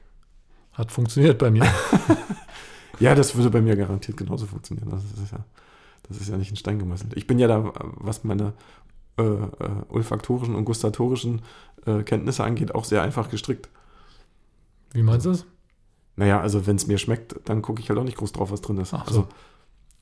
hat 0.74 0.92
funktioniert 0.92 1.38
bei 1.38 1.52
mir. 1.52 1.66
Ja, 3.00 3.16
das 3.16 3.36
würde 3.36 3.50
bei 3.50 3.62
mir 3.62 3.76
garantiert 3.76 4.18
genauso 4.18 4.46
funktionieren. 4.46 4.90
Das 4.90 5.04
ist 5.04 5.32
ja, 5.32 5.40
das 6.08 6.18
ist 6.18 6.30
ja 6.30 6.38
nicht 6.38 6.50
in 6.50 6.58
Stein 6.58 6.80
gemeißelt. 6.80 7.16
Ich 7.16 7.28
bin 7.28 7.40
ja 7.40 7.48
da, 7.48 7.74
was 7.98 8.24
meine 8.24 8.54
äh, 9.18 9.24
äh, 9.24 9.50
olfaktorischen 9.90 10.56
und 10.56 10.66
gustatorischen 10.66 11.42
äh, 11.86 12.04
Kenntnisse 12.04 12.44
angeht, 12.44 12.74
auch 12.76 12.86
sehr 12.86 13.02
einfach 13.02 13.30
gestrickt. 13.30 13.70
Wie 14.92 15.04
meinst 15.04 15.26
du 15.26 15.32
das? 15.32 15.46
Naja, 16.16 16.40
also 16.42 16.68
wenn 16.68 16.76
es 16.76 16.88
mir 16.88 16.98
schmeckt, 16.98 17.36
dann 17.46 17.62
gucke 17.62 17.82
ich 17.82 17.90
halt 17.90 18.00
auch 18.00 18.04
nicht 18.04 18.18
groß 18.18 18.32
drauf, 18.32 18.52
was 18.52 18.62
drin 18.62 18.78
ist. 18.78 18.92
So. 18.92 18.98
also, 18.98 19.28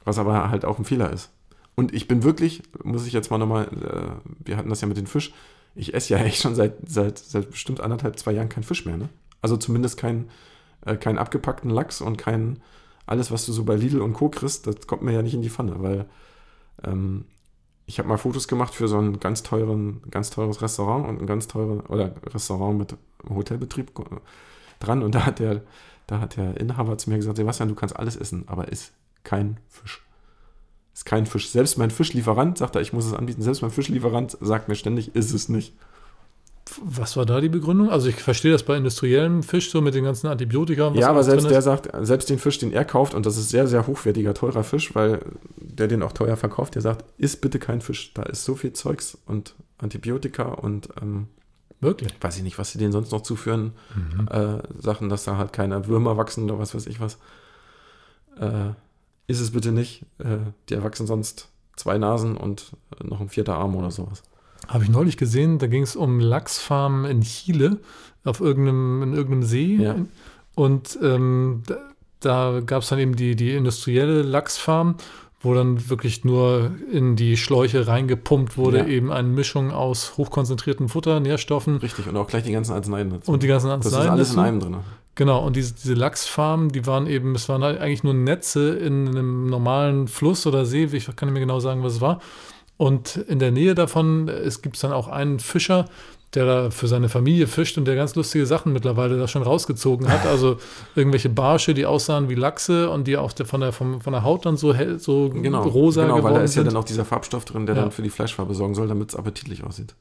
was 0.04 0.18
aber 0.18 0.50
halt 0.50 0.66
auch 0.66 0.80
ein 0.80 0.86
Fehler 0.86 1.12
ist. 1.12 1.32
Und 1.76 1.94
ich 1.94 2.08
bin 2.08 2.24
wirklich, 2.24 2.64
muss 2.84 3.08
ich 3.08 3.14
jetzt 3.14 3.32
mal 3.32 3.38
nochmal, 3.38 3.66
äh, 3.68 4.30
wir 4.46 4.58
hatten 4.58 4.70
das 4.70 4.82
ja 4.82 4.88
mit 4.88 4.98
dem 4.98 5.08
Fisch, 5.08 5.34
ich 5.76 5.94
esse 5.94 6.14
ja 6.14 6.20
echt 6.20 6.42
schon 6.42 6.56
seit, 6.56 6.76
seit, 6.88 7.18
seit 7.18 7.52
bestimmt 7.52 7.80
anderthalb, 7.82 8.20
zwei 8.20 8.34
Jahren 8.34 8.50
kein 8.50 8.64
Fisch 8.64 8.86
mehr. 8.86 8.98
Ne? 8.98 9.10
Also 9.42 9.58
zumindest 9.58 9.98
kein, 9.98 10.30
äh, 10.86 10.98
keinen 10.98 11.18
abgepackten 11.18 11.70
Lachs 11.70 12.02
und 12.02 12.18
kein, 12.18 12.62
alles, 13.12 13.30
was 13.30 13.46
du 13.46 13.52
so 13.52 13.66
bei 13.66 13.76
Lidl 13.76 14.02
und 14.02 14.14
Co. 14.14 14.30
kriegst, 14.30 14.66
das 14.66 14.88
kommt 14.88 15.02
mir 15.02 15.12
ja 15.12 15.22
nicht 15.22 15.34
in 15.34 15.42
die 15.42 15.50
Pfanne, 15.50 15.84
weil 15.84 16.06
ähm, 16.84 17.26
ich 17.86 18.00
habe 18.00 18.08
mal 18.08 18.18
Fotos 18.18 18.48
gemacht 18.48 18.74
für 18.74 18.88
so 18.88 18.98
ein 18.98 19.20
ganz 19.20 19.44
teuren, 19.44 20.02
ganz 20.10 20.30
teures 20.30 20.62
Restaurant 20.62 21.08
und 21.08 21.20
ein 21.20 21.28
ganz 21.28 21.48
teures, 21.48 21.88
oder 21.90 22.16
Restaurant 22.34 22.78
mit 22.80 22.96
Hotelbetrieb 23.30 23.92
dran 24.80 25.04
und 25.04 25.14
da 25.14 25.26
hat 25.26 25.40
der, 25.40 25.62
da 26.08 26.22
hat 26.22 26.38
der 26.38 26.58
Inhaber 26.58 26.98
zu 26.98 27.10
mir 27.10 27.18
gesagt, 27.18 27.36
Sebastian, 27.36 27.68
du 27.68 27.76
kannst 27.76 27.98
alles 27.98 28.16
essen, 28.16 28.46
aber 28.48 28.70
ist 28.70 28.94
kein 29.24 29.58
Fisch. 29.68 30.02
Ist 30.94 31.06
kein 31.06 31.26
Fisch. 31.26 31.50
Selbst 31.50 31.78
mein 31.78 31.92
Fischlieferant, 31.92 32.58
sagt 32.58 32.76
er, 32.76 32.82
ich 32.82 32.94
muss 32.94 33.06
es 33.06 33.14
anbieten, 33.14 33.42
selbst 33.42 33.62
mein 33.62 33.72
Fischlieferant 33.72 34.38
sagt 34.40 34.70
mir 34.70 34.76
ständig, 34.76 35.16
ist 35.16 35.34
es 35.34 35.50
nicht. 35.50 35.74
Was 36.84 37.16
war 37.16 37.26
da 37.26 37.40
die 37.42 37.50
Begründung? 37.50 37.90
Also 37.90 38.10
ich 38.10 38.16
verstehe 38.16 38.52
das 38.52 38.64
bei 38.64 38.76
industriellem 38.76 39.44
Fisch 39.44 39.70
so 39.70 39.82
mit 39.82 39.94
den 39.94 40.04
ganzen 40.04 40.28
Antibiotika. 40.28 40.92
ja, 40.96 41.10
aber 41.10 41.24
selbst 41.24 41.50
der 41.50 41.60
ist. 41.60 41.66
sagt, 41.66 41.90
selbst 42.02 42.30
den 42.30 42.40
Fisch, 42.40 42.58
den 42.58 42.72
er 42.72 42.86
kauft, 42.86 43.14
und 43.14 43.26
das 43.26 43.38
ist 43.38 43.50
sehr, 43.50 43.68
sehr 43.68 43.86
hochwertiger, 43.88 44.34
teurer 44.34 44.64
Fisch, 44.64 44.96
weil 44.96 45.20
der 45.58 45.88
den 45.88 46.02
auch 46.02 46.12
teuer 46.12 46.38
verkauft, 46.38 46.76
der 46.76 46.82
sagt, 46.82 47.06
isst 47.18 47.42
bitte 47.42 47.60
kein 47.60 47.82
Fisch. 47.82 48.14
Da 48.14 48.24
ist 48.24 48.46
so 48.46 48.56
viel 48.56 48.74
Zeugs 48.74 49.18
und 49.26 49.56
Antibiotika 49.78 50.44
und 50.44 50.90
ähm, 51.02 51.28
Wirklich. 51.82 52.14
weiß 52.20 52.38
ich 52.38 52.44
nicht, 52.44 52.58
was 52.58 52.72
sie 52.72 52.80
denen 52.80 52.92
sonst 52.92 53.12
noch 53.12 53.22
zuführen. 53.22 53.74
Mhm. 53.96 54.28
äh, 54.30 54.62
Sachen, 54.80 55.10
dass 55.10 55.24
da 55.24 55.38
halt 55.38 55.54
keine 55.54 55.88
Würmer 55.88 56.18
wachsen 56.18 56.46
oder 56.46 56.60
was 56.60 56.74
weiß 56.74 56.88
ich 56.88 57.00
was. 57.00 57.18
Äh, 58.40 58.72
ist 59.28 59.40
es 59.40 59.52
bitte 59.52 59.72
nicht. 59.72 60.06
Äh, 60.20 60.38
die 60.70 60.76
erwachsen 60.76 61.08
sonst 61.08 61.50
zwei 61.76 61.98
Nasen 61.98 62.38
und 62.38 62.72
noch 63.04 63.22
ein 63.22 63.30
vierter 63.30 63.56
Arm 63.56 63.76
oder 63.76 63.92
sowas. 63.92 64.24
Habe 64.68 64.84
ich 64.84 64.90
neulich 64.90 65.18
gesehen, 65.18 65.58
da 65.60 65.68
ging 65.68 65.84
es 65.84 65.96
um 65.96 66.20
Lachsfarmen 66.20 67.06
in 67.10 67.22
Chile 67.22 67.78
auf 68.24 68.40
irgendeinem, 68.40 69.04
in 69.04 69.14
irgendeinem 69.14 69.44
See. 69.44 69.76
Ja. 69.78 69.96
Und 70.56 70.98
ähm, 71.02 71.64
da, 71.68 71.78
da 72.20 72.62
gab 72.66 72.84
es 72.84 72.90
dann 72.90 73.00
eben 73.00 73.16
die, 73.16 73.36
die 73.36 73.52
industrielle 73.56 74.22
Lachsfarm, 74.22 74.96
wo 75.42 75.56
dann 75.56 75.90
wirklich 75.90 76.24
nur 76.24 76.72
in 76.92 77.16
die 77.16 77.36
Schläuche 77.36 77.88
reingepumpt 77.88 78.58
wurde, 78.58 78.78
Ja. 78.80 78.86
eben 78.88 79.12
eine 79.12 79.28
Mischung 79.28 79.72
aus 79.72 80.18
hochkonzentrierten 80.18 80.88
Futter, 80.88 81.20
Nährstoffen 81.20 81.78
Richtig, 81.78 82.08
und 82.08 82.16
auch 82.16 82.28
gleich 82.28 82.44
die 82.44 82.52
ganzen 82.52 82.74
Arzneien 82.74 83.10
dazu. 83.10 83.32
und 83.32 83.42
die 83.42 83.48
ganzen 83.48 83.68
das 83.68 83.86
Arzneien. 83.88 84.04
ist 84.06 84.10
alles 84.12 84.34
in 84.34 84.40
einem 84.40 84.60
drin. 84.60 84.78
Genau, 85.16 85.44
und 85.46 85.56
diese, 85.56 85.74
diese 85.74 85.96
Lachsfarmen, 85.96 86.70
die 86.70 86.86
waren 86.86 87.08
eben, 87.08 87.34
es 87.36 87.50
waren 87.50 87.64
halt 87.64 87.80
eigentlich 87.82 88.04
nur 88.04 88.14
Netze 88.14 88.70
in 88.76 89.08
einem 89.10 89.48
normalen 89.48 90.08
Fluss 90.08 90.46
oder 90.48 90.66
See, 90.66 90.84
ich 90.92 91.06
kann 91.16 91.28
nicht 91.28 91.34
mehr 91.34 91.42
genau 91.42 91.60
sagen, 91.60 91.84
was 91.84 91.94
es 91.96 92.02
war. 92.02 92.22
Und 92.82 93.18
in 93.18 93.38
der 93.38 93.52
Nähe 93.52 93.76
davon, 93.76 94.28
es 94.28 94.64
gibt 94.64 94.82
dann 94.84 94.92
auch 94.92 95.08
einen 95.08 95.40
Fischer, 95.40 95.86
der 96.34 96.46
da 96.46 96.70
für 96.72 96.88
seine 96.88 97.10
Familie 97.10 97.46
fischt 97.46 97.78
und 97.78 97.86
der 97.86 97.96
ganz 97.96 98.16
lustige 98.16 98.48
Sachen 98.48 98.74
mittlerweile 98.74 99.20
da 99.20 99.28
schon 99.28 99.44
rausgezogen 99.44 100.10
hat. 100.10 100.26
Also 100.26 100.58
irgendwelche 100.96 101.30
Barsche, 101.30 101.76
die 101.76 101.86
aussahen 101.86 102.28
wie 102.28 102.34
Lachse 102.34 102.90
und 102.90 103.06
die 103.06 103.18
auch 103.18 103.34
von 103.46 103.62
der, 103.62 103.72
vom, 103.72 104.02
von 104.02 104.14
der 104.14 104.24
Haut 104.24 104.48
dann 104.48 104.58
so 104.58 104.74
hell, 104.74 104.98
so 104.98 105.30
Genau, 105.30 105.62
rosa 105.62 106.02
genau 106.02 106.14
weil 106.16 106.20
geworden 106.22 106.36
da 106.36 106.42
ist 106.42 106.56
ja 106.56 106.64
sind. 106.64 106.74
dann 106.74 106.82
auch 106.82 106.86
dieser 106.86 107.06
Farbstoff 107.06 107.46
drin, 107.46 107.68
der 107.68 107.76
Ja. 107.76 107.82
dann 107.84 107.92
für 107.92 108.02
die 108.02 108.10
Fleischfarbe 108.10 108.56
sorgen 108.56 108.74
soll, 108.74 108.88
damit 108.88 109.10
es 109.10 109.16
appetitlich 109.16 109.64
aussieht. 109.64 109.94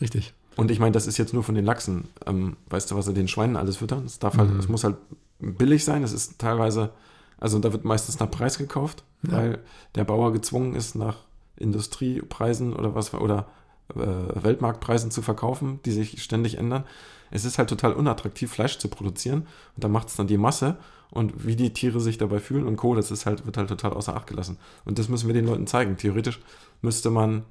Richtig. 0.00 0.32
Und 0.56 0.72
ich 0.72 0.80
meine, 0.80 0.90
das 0.90 1.06
ist 1.06 1.18
jetzt 1.18 1.34
nur 1.34 1.44
von 1.44 1.54
den 1.54 1.64
Lachsen. 1.64 2.08
Ähm, 2.26 2.56
weißt 2.70 2.90
du, 2.90 2.96
was 2.96 3.04
sie 3.06 3.14
den 3.14 3.28
Schweinen 3.28 3.56
alles 3.56 3.76
füttern? 3.76 4.02
Es 4.06 4.18
darf 4.18 4.36
halt, 4.38 4.52
Mhm. 4.52 4.58
es 4.58 4.68
muss 4.68 4.82
halt 4.82 4.96
billig 5.38 5.84
sein. 5.84 6.02
Es 6.02 6.12
ist 6.12 6.40
teilweise, 6.40 6.90
also 7.38 7.60
da 7.60 7.72
wird 7.72 7.84
meistens 7.84 8.18
nach 8.18 8.30
Preis 8.30 8.58
gekauft, 8.58 9.04
Ja. 9.22 9.32
weil 9.36 9.58
der 9.94 10.02
Bauer 10.02 10.32
gezwungen 10.32 10.74
ist, 10.74 10.96
nach 10.96 11.16
Industriepreisen 11.56 12.74
oder 12.74 12.94
was 12.94 13.14
oder 13.14 13.46
äh, 13.94 13.96
Weltmarktpreisen 13.96 15.10
zu 15.10 15.22
verkaufen, 15.22 15.80
die 15.84 15.92
sich 15.92 16.22
ständig 16.22 16.58
ändern. 16.58 16.84
Es 17.30 17.44
ist 17.44 17.58
halt 17.58 17.68
total 17.68 17.92
unattraktiv, 17.92 18.52
Fleisch 18.52 18.78
zu 18.78 18.88
produzieren. 18.88 19.46
Und 19.74 19.84
da 19.84 19.88
macht 19.88 20.08
es 20.08 20.16
dann 20.16 20.26
die 20.26 20.38
Masse 20.38 20.76
und 21.10 21.46
wie 21.46 21.56
die 21.56 21.72
Tiere 21.72 22.00
sich 22.00 22.18
dabei 22.18 22.38
fühlen 22.38 22.66
und 22.66 22.76
Co., 22.76 22.94
das 22.94 23.10
ist 23.10 23.26
halt, 23.26 23.46
wird 23.46 23.56
halt 23.56 23.68
total 23.68 23.92
außer 23.92 24.16
Acht 24.16 24.26
gelassen. 24.26 24.58
Und 24.84 24.98
das 24.98 25.08
müssen 25.08 25.26
wir 25.26 25.34
den 25.34 25.46
Leuten 25.46 25.66
zeigen. 25.66 25.96
Theoretisch 25.96 26.40
müsste 26.82 27.10
man 27.10 27.44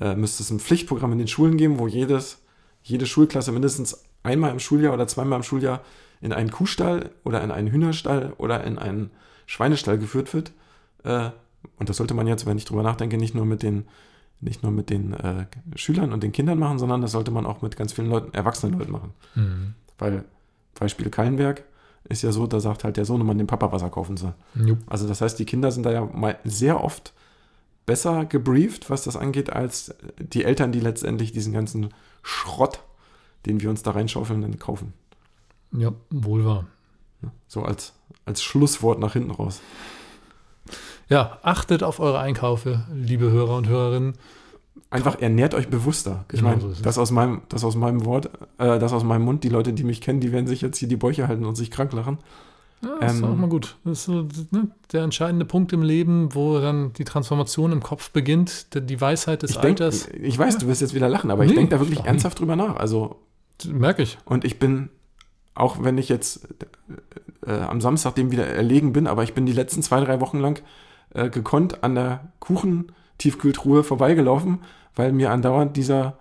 äh, 0.00 0.14
müsste 0.14 0.42
es 0.42 0.50
ein 0.50 0.60
Pflichtprogramm 0.60 1.12
in 1.12 1.18
den 1.18 1.28
Schulen 1.28 1.56
geben, 1.56 1.78
wo 1.78 1.86
jedes, 1.86 2.42
jede 2.82 3.06
Schulklasse 3.06 3.52
mindestens 3.52 4.04
einmal 4.22 4.50
im 4.50 4.58
Schuljahr 4.58 4.94
oder 4.94 5.06
zweimal 5.06 5.38
im 5.38 5.42
Schuljahr 5.42 5.82
in 6.20 6.32
einen 6.32 6.50
Kuhstall 6.50 7.10
oder 7.24 7.42
in 7.42 7.50
einen 7.50 7.68
Hühnerstall 7.68 8.32
oder 8.38 8.64
in 8.64 8.78
einen 8.78 9.10
Schweinestall 9.46 9.98
geführt 9.98 10.32
wird. 10.34 10.52
Äh, 11.04 11.30
und 11.78 11.88
das 11.88 11.96
sollte 11.96 12.14
man 12.14 12.26
jetzt, 12.26 12.46
wenn 12.46 12.58
ich 12.58 12.64
drüber 12.64 12.82
nachdenke, 12.82 13.16
nicht 13.16 13.34
nur 13.34 13.44
mit 13.44 13.62
den, 13.62 13.84
nicht 14.40 14.62
nur 14.62 14.72
mit 14.72 14.90
den 14.90 15.12
äh, 15.14 15.46
Schülern 15.76 16.12
und 16.12 16.22
den 16.22 16.32
Kindern 16.32 16.58
machen, 16.58 16.78
sondern 16.78 17.00
das 17.00 17.12
sollte 17.12 17.30
man 17.30 17.46
auch 17.46 17.62
mit 17.62 17.76
ganz 17.76 17.92
vielen 17.92 18.08
Leuten, 18.08 18.34
erwachsenen 18.34 18.78
Leuten 18.78 18.92
machen. 18.92 19.12
Mhm. 19.34 19.74
Weil 19.98 20.24
Beispiel 20.74 21.10
Kallenberg 21.10 21.64
ist 22.08 22.22
ja 22.22 22.32
so, 22.32 22.46
da 22.46 22.60
sagt 22.60 22.84
halt 22.84 22.96
der 22.96 23.04
Sohnemann 23.04 23.38
dem 23.38 23.46
Papa, 23.46 23.72
was 23.72 23.82
er 23.82 23.90
kaufen 23.90 24.16
soll. 24.16 24.34
Jupp. 24.54 24.78
Also 24.86 25.08
das 25.08 25.20
heißt, 25.20 25.38
die 25.38 25.46
Kinder 25.46 25.70
sind 25.70 25.84
da 25.84 25.92
ja 25.92 26.04
mal 26.04 26.38
sehr 26.44 26.82
oft 26.82 27.14
besser 27.86 28.24
gebrieft, 28.24 28.90
was 28.90 29.04
das 29.04 29.16
angeht, 29.16 29.50
als 29.50 29.94
die 30.18 30.44
Eltern, 30.44 30.72
die 30.72 30.80
letztendlich 30.80 31.32
diesen 31.32 31.52
ganzen 31.52 31.90
Schrott, 32.22 32.80
den 33.46 33.60
wir 33.60 33.70
uns 33.70 33.82
da 33.82 33.92
reinschaufeln, 33.92 34.42
dann 34.42 34.58
kaufen. 34.58 34.92
Ja, 35.72 35.92
wohl 36.10 36.44
wahr. 36.44 36.66
So 37.48 37.62
als, 37.62 37.94
als 38.26 38.42
Schlusswort 38.42 38.98
nach 38.98 39.14
hinten 39.14 39.30
raus. 39.30 39.60
Ja, 41.14 41.38
achtet 41.42 41.84
auf 41.84 42.00
eure 42.00 42.18
Einkaufe, 42.18 42.84
liebe 42.92 43.30
Hörer 43.30 43.56
und 43.56 43.68
Hörerinnen. 43.68 44.14
Einfach 44.90 45.20
ernährt 45.20 45.54
euch 45.54 45.68
bewusster. 45.68 46.24
Ich 46.32 46.40
Genau 46.40 46.50
meine, 46.50 46.60
so 46.60 46.70
ist 46.70 46.84
das 46.84 46.98
aus 46.98 47.12
meinem, 47.12 47.42
das 47.48 47.62
aus 47.62 47.76
meinem 47.76 48.04
Wort, 48.04 48.26
äh, 48.58 48.80
das 48.80 48.92
aus 48.92 49.04
meinem 49.04 49.22
Mund, 49.22 49.44
die 49.44 49.48
Leute, 49.48 49.72
die 49.72 49.84
mich 49.84 50.00
kennen, 50.00 50.18
die 50.18 50.32
werden 50.32 50.48
sich 50.48 50.60
jetzt 50.60 50.76
hier 50.78 50.88
die 50.88 50.96
Bäuche 50.96 51.28
halten 51.28 51.44
und 51.44 51.54
sich 51.54 51.70
krank 51.70 51.92
lachen. 51.92 52.18
Ja, 52.82 52.90
das 53.00 53.12
ist 53.14 53.18
Ähm, 53.22 53.24
auch 53.26 53.36
mal 53.36 53.48
gut. 53.48 53.76
Das 53.84 54.00
ist 54.00 54.04
so 54.06 54.26
ne, 54.50 54.68
der 54.92 55.04
entscheidende 55.04 55.44
Punkt 55.44 55.72
im 55.72 55.82
Leben, 55.82 56.34
wo 56.34 56.58
dann 56.58 56.92
die 56.94 57.04
Transformation 57.04 57.70
im 57.70 57.80
Kopf 57.80 58.10
beginnt, 58.10 58.66
die 58.74 59.00
Weisheit 59.00 59.42
des 59.42 59.52
Ich, 59.52 59.56
denk, 59.58 59.80
Alters. 59.80 60.08
ich 60.20 60.36
weiß, 60.36 60.58
du 60.58 60.66
wirst 60.66 60.80
jetzt 60.80 60.94
wieder 60.94 61.08
lachen, 61.08 61.30
aber 61.30 61.44
ich 61.44 61.50
Nee, 61.50 61.58
denke 61.58 61.70
da 61.76 61.80
wirklich 61.80 61.98
warum? 62.00 62.08
ernsthaft 62.08 62.40
drüber 62.40 62.56
nach. 62.56 62.74
Also 62.74 63.20
Merke 63.68 64.02
ich. 64.02 64.18
Und 64.24 64.44
ich 64.44 64.58
bin, 64.58 64.90
auch 65.54 65.76
wenn 65.80 65.96
ich 65.96 66.08
jetzt 66.08 66.48
äh, 67.46 67.52
am 67.52 67.80
Samstag 67.80 68.16
dem 68.16 68.32
wieder 68.32 68.48
erlegen 68.48 68.92
bin, 68.92 69.06
aber 69.06 69.22
ich 69.22 69.32
bin 69.32 69.46
die 69.46 69.52
letzten 69.52 69.80
zwei, 69.80 70.00
drei 70.00 70.20
Wochen 70.20 70.40
lang 70.40 70.60
äh, 71.14 71.30
gekonnt 71.30 71.82
an 71.82 71.94
der 71.94 72.28
Kuchentiefkühltruhe 72.40 73.84
vorbeigelaufen, 73.84 74.58
weil 74.94 75.12
mir 75.12 75.30
andauernd 75.30 75.76
dieser 75.76 76.16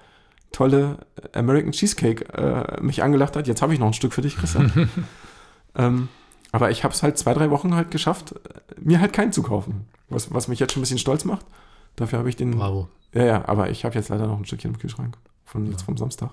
tolle 0.52 1.00
American 1.34 1.72
Cheesecake 1.72 2.26
äh, 2.34 2.82
mich 2.82 3.04
angelacht 3.04 3.36
hat. 3.36 3.48
Jetzt 3.48 3.62
habe 3.62 3.74
ich 3.74 3.80
noch 3.80 3.88
ein 3.88 3.94
Stück 3.94 4.14
für 4.14 4.22
dich, 4.22 4.38
Christian. 4.38 4.90
ähm, 5.76 6.10
aber 6.52 6.70
ich 6.70 6.84
habe 6.84 6.94
es 6.94 7.02
halt 7.02 7.18
zwei, 7.18 7.34
drei 7.34 7.50
Wochen 7.50 7.76
halt 7.76 7.92
geschafft, 7.92 8.34
äh, 8.34 8.60
mir 8.80 9.02
halt 9.02 9.14
keinen 9.14 9.32
zu 9.32 9.42
kaufen. 9.44 9.86
Was, 10.10 10.34
was 10.34 10.48
mich 10.48 10.60
jetzt 10.60 10.74
schon 10.74 10.82
ein 10.82 10.84
bisschen 10.84 11.00
stolz 11.00 11.26
macht. 11.26 11.46
Dafür 11.96 12.20
habe 12.20 12.30
ich 12.30 12.36
den. 12.36 12.52
Bravo. 12.52 12.88
Ja, 13.14 13.24
ja, 13.26 13.48
aber 13.48 13.70
ich 13.70 13.86
habe 13.86 13.96
jetzt 13.96 14.10
leider 14.10 14.28
noch 14.28 14.38
ein 14.38 14.46
Stückchen 14.46 14.72
im 14.74 14.80
Kühlschrank. 14.80 15.18
Von 15.46 15.66
jetzt 15.68 15.82
Ja. 15.82 15.86
vom 15.86 15.98
Samstag. 15.98 16.30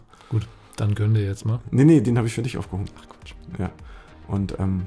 Dann 0.76 0.94
gönn 0.94 1.12
dir 1.14 1.24
jetzt 1.24 1.44
mal. 1.44 1.58
Nee, 1.70 1.84
nee, 1.84 2.00
den 2.00 2.16
habe 2.16 2.26
ich 2.26 2.32
für 2.34 2.42
dich 2.42 2.56
aufgehoben. 2.56 2.86
Ach 2.98 3.06
Quatsch. 3.08 3.34
Ja. 3.58 3.70
Und 4.28 4.58
ähm, 4.58 4.86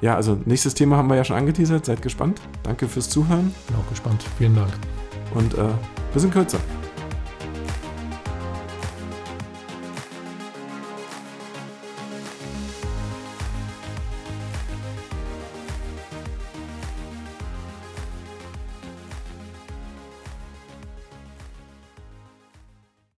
ja, 0.00 0.14
also 0.14 0.38
nächstes 0.44 0.74
Thema 0.74 0.96
haben 0.96 1.08
wir 1.08 1.16
ja 1.16 1.24
schon 1.24 1.36
angeteasert. 1.36 1.84
Seid 1.84 2.02
gespannt. 2.02 2.40
Danke 2.62 2.88
fürs 2.88 3.08
Zuhören 3.08 3.54
Bin 3.66 3.76
auch 3.76 3.88
gespannt. 3.88 4.24
Vielen 4.38 4.54
Dank. 4.54 4.72
und 5.34 5.54
äh, 5.54 5.68
bis 6.12 6.24
in 6.24 6.30
Kürze. 6.30 6.58